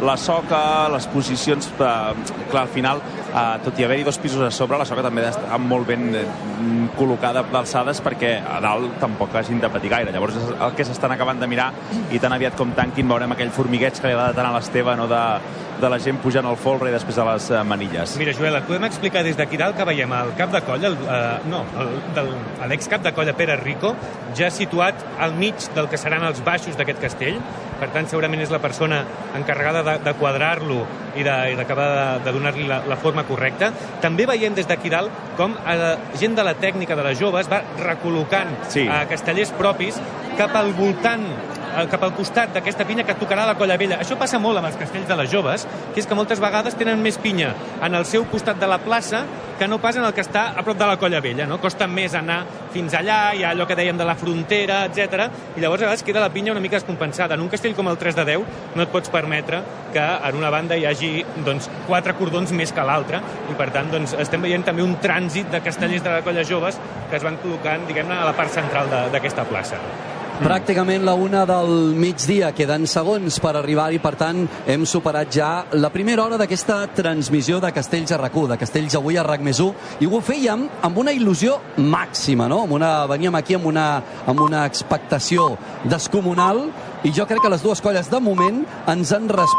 la 0.05 0.17
soca, 0.17 0.89
les 0.93 1.07
posicions... 1.07 1.71
Eh, 1.79 2.33
clar, 2.51 2.65
al 2.65 2.71
final, 2.73 3.01
eh, 3.31 3.43
tot 3.65 3.79
i 3.79 3.85
haver-hi 3.85 4.05
dos 4.05 4.19
pisos 4.21 4.41
a 4.45 4.51
sobre, 4.53 4.77
la 4.79 4.87
soca 4.87 5.03
també 5.05 5.23
d'estar 5.25 5.59
molt 5.61 5.87
ben 5.89 6.07
eh, 6.15 6.25
col·locada 6.97 7.45
d'alçades 7.51 8.01
perquè 8.03 8.37
a 8.39 8.59
dalt 8.63 8.99
tampoc 9.01 9.35
hagin 9.35 9.61
de 9.63 9.71
patir 9.71 9.91
gaire. 9.91 10.13
Llavors 10.13 10.34
és 10.36 10.55
el 10.55 10.75
que 10.77 10.86
s'estan 10.88 11.13
acabant 11.15 11.39
de 11.41 11.49
mirar 11.49 11.71
i 12.11 12.19
tan 12.21 12.33
aviat 12.36 12.57
com 12.59 12.73
tanquin 12.77 13.07
veurem 13.09 13.36
aquell 13.36 13.53
formigueig 13.55 13.99
que 13.99 14.09
li 14.09 14.15
agrada 14.15 14.36
tant 14.38 14.49
a 14.49 14.53
l'Esteve, 14.55 14.95
no 14.99 15.07
de, 15.11 15.21
de 15.81 15.89
la 15.91 15.99
gent 15.99 16.19
pujant 16.23 16.47
al 16.47 16.57
folre 16.59 16.89
i 16.89 16.95
després 16.95 17.19
a 17.19 17.27
les 17.31 17.49
eh, 17.51 17.61
manilles. 17.67 18.15
Mira, 18.21 18.36
Joel, 18.38 18.59
et 18.59 18.67
podem 18.69 18.88
explicar 18.88 19.23
des 19.27 19.38
d'aquí 19.39 19.59
dalt 19.61 19.77
que 19.77 19.88
veiem 19.88 20.13
el 20.15 20.33
cap 20.39 20.53
de 20.53 20.61
colla, 20.67 20.91
el, 20.91 20.97
eh, 21.03 21.51
no, 21.51 21.63
el, 21.81 21.93
del, 22.17 22.31
l'ex-cap 22.71 23.03
de 23.05 23.13
colla 23.15 23.36
Pere 23.38 23.57
Rico, 23.61 23.95
ja 24.38 24.51
situat 24.53 25.05
al 25.19 25.36
mig 25.39 25.69
del 25.75 25.89
que 25.91 25.99
seran 26.01 26.25
els 26.27 26.43
baixos 26.45 26.77
d'aquest 26.79 27.01
castell. 27.03 27.39
Per 27.80 27.89
tant, 27.93 28.07
segurament 28.07 28.43
és 28.43 28.53
la 28.53 28.61
persona 28.63 29.01
encarregada 29.36 29.84
de, 29.84 29.95
de 30.05 30.13
quadrar-lo 30.19 30.84
i 31.15 31.23
d'acabar 31.26 31.88
de, 31.91 31.97
de, 31.97 32.23
de 32.28 32.36
donar-li 32.38 32.67
la, 32.69 32.82
la 32.88 32.97
forma 32.99 33.26
correcta. 33.28 33.71
També 34.03 34.28
veiem 34.30 34.55
des 34.55 34.67
d'aquí 34.69 34.91
dalt 34.93 35.36
com 35.39 35.55
eh, 35.55 35.91
gent 36.19 36.38
de 36.38 36.45
la 36.47 36.55
tècnica 36.59 36.95
de 36.95 37.07
les 37.09 37.19
joves 37.19 37.51
va 37.51 37.61
recol·locant 37.82 38.55
sí. 38.69 38.86
eh, 38.88 39.03
castellers 39.11 39.53
propis 39.59 39.99
cap 40.39 40.55
al 40.55 40.73
voltant 40.76 41.28
cap 41.91 42.03
al 42.07 42.13
costat 42.17 42.53
d'aquesta 42.55 42.86
pinya 42.88 43.05
que 43.07 43.15
tocarà 43.19 43.45
la 43.47 43.55
colla 43.59 43.78
vella. 43.78 43.99
Això 44.01 44.17
passa 44.19 44.39
molt 44.41 44.59
amb 44.59 44.69
els 44.69 44.78
castells 44.80 45.07
de 45.09 45.17
les 45.19 45.32
joves, 45.32 45.67
que 45.93 46.01
és 46.01 46.07
que 46.07 46.17
moltes 46.17 46.41
vegades 46.43 46.78
tenen 46.80 47.01
més 47.03 47.19
pinya 47.21 47.53
en 47.84 47.95
el 47.95 48.05
seu 48.09 48.26
costat 48.32 48.59
de 48.61 48.69
la 48.69 48.80
plaça 48.84 49.26
que 49.59 49.67
no 49.67 49.80
pas 49.80 49.95
en 49.95 50.03
el 50.03 50.13
que 50.13 50.23
està 50.23 50.49
a 50.57 50.63
prop 50.67 50.78
de 50.78 50.88
la 50.88 50.97
colla 50.99 51.21
vella. 51.23 51.47
No? 51.47 51.59
Costa 51.63 51.88
més 51.88 52.15
anar 52.15 52.41
fins 52.73 52.95
allà, 52.97 53.19
hi 53.36 53.45
ha 53.45 53.53
allò 53.53 53.67
que 53.67 53.78
dèiem 53.78 53.97
de 53.97 54.07
la 54.07 54.17
frontera, 54.19 54.82
etc. 54.89 55.30
I 55.55 55.63
llavors 55.63 55.84
a 55.84 55.88
vegades 55.88 56.03
queda 56.03 56.23
la 56.23 56.32
pinya 56.34 56.51
una 56.51 56.63
mica 56.63 56.76
descompensada. 56.80 57.36
En 57.36 57.45
un 57.45 57.51
castell 57.51 57.76
com 57.76 57.88
el 57.91 57.99
3 58.01 58.19
de 58.19 58.26
10 58.32 58.76
no 58.76 58.84
et 58.84 58.91
pots 58.91 59.11
permetre 59.13 59.61
que 59.93 60.03
en 60.03 60.39
una 60.41 60.51
banda 60.51 60.76
hi 60.76 60.86
hagi 60.89 61.11
doncs, 61.45 61.69
quatre 61.88 62.17
cordons 62.19 62.51
més 62.51 62.73
que 62.76 62.84
l'altra 62.84 63.21
i 63.51 63.55
per 63.55 63.69
tant 63.76 63.91
doncs, 63.93 64.17
estem 64.19 64.43
veient 64.43 64.65
també 64.67 64.84
un 64.84 64.97
trànsit 65.03 65.51
de 65.53 65.63
castellers 65.63 66.03
de 66.03 66.17
la 66.17 66.26
colla 66.26 66.43
joves 66.43 66.82
que 67.09 67.15
es 67.19 67.23
van 67.23 67.39
col·locant 67.43 67.88
diguem-ne 67.88 68.19
a 68.19 68.28
la 68.28 68.36
part 68.36 68.51
central 68.51 68.91
d'aquesta 69.13 69.47
plaça. 69.47 69.80
Pràcticament 70.36 71.05
la 71.07 71.13
una 71.15 71.45
del 71.47 71.93
migdia, 71.95 72.49
queden 72.51 72.83
segons 72.91 73.38
per 73.39 73.53
arribar 73.55 73.86
i 73.95 74.01
per 74.03 74.11
tant 74.19 74.41
hem 74.67 74.83
superat 74.83 75.29
ja 75.31 75.51
la 75.79 75.88
primera 75.93 76.25
hora 76.25 76.36
d'aquesta 76.36 76.81
transmissió 76.91 77.61
de 77.63 77.71
Castells 77.71 78.11
a 78.11 78.17
RAC1, 78.19 78.49
de 78.51 78.57
Castells 78.59 78.97
avui 78.99 79.15
a 79.15 79.23
RAC 79.23 79.45
més 79.47 79.61
1, 79.63 80.01
i 80.03 80.09
ho 80.11 80.19
fèiem 80.19 80.65
amb 80.83 80.99
una 80.99 81.13
il·lusió 81.15 81.55
màxima, 81.79 82.49
no? 82.51 82.65
Amb 82.65 82.75
una, 82.75 82.91
veníem 83.07 83.39
aquí 83.39 83.55
amb 83.55 83.69
una, 83.71 83.88
amb 84.27 84.43
una 84.43 84.65
expectació 84.67 85.53
descomunal 85.88 86.65
i 87.07 87.13
jo 87.15 87.23
crec 87.29 87.39
que 87.45 87.53
les 87.53 87.63
dues 87.63 87.79
colles 87.86 88.11
de 88.11 88.19
moment 88.19 88.63
ens 88.91 89.15
han 89.15 89.31
respost 89.31 89.53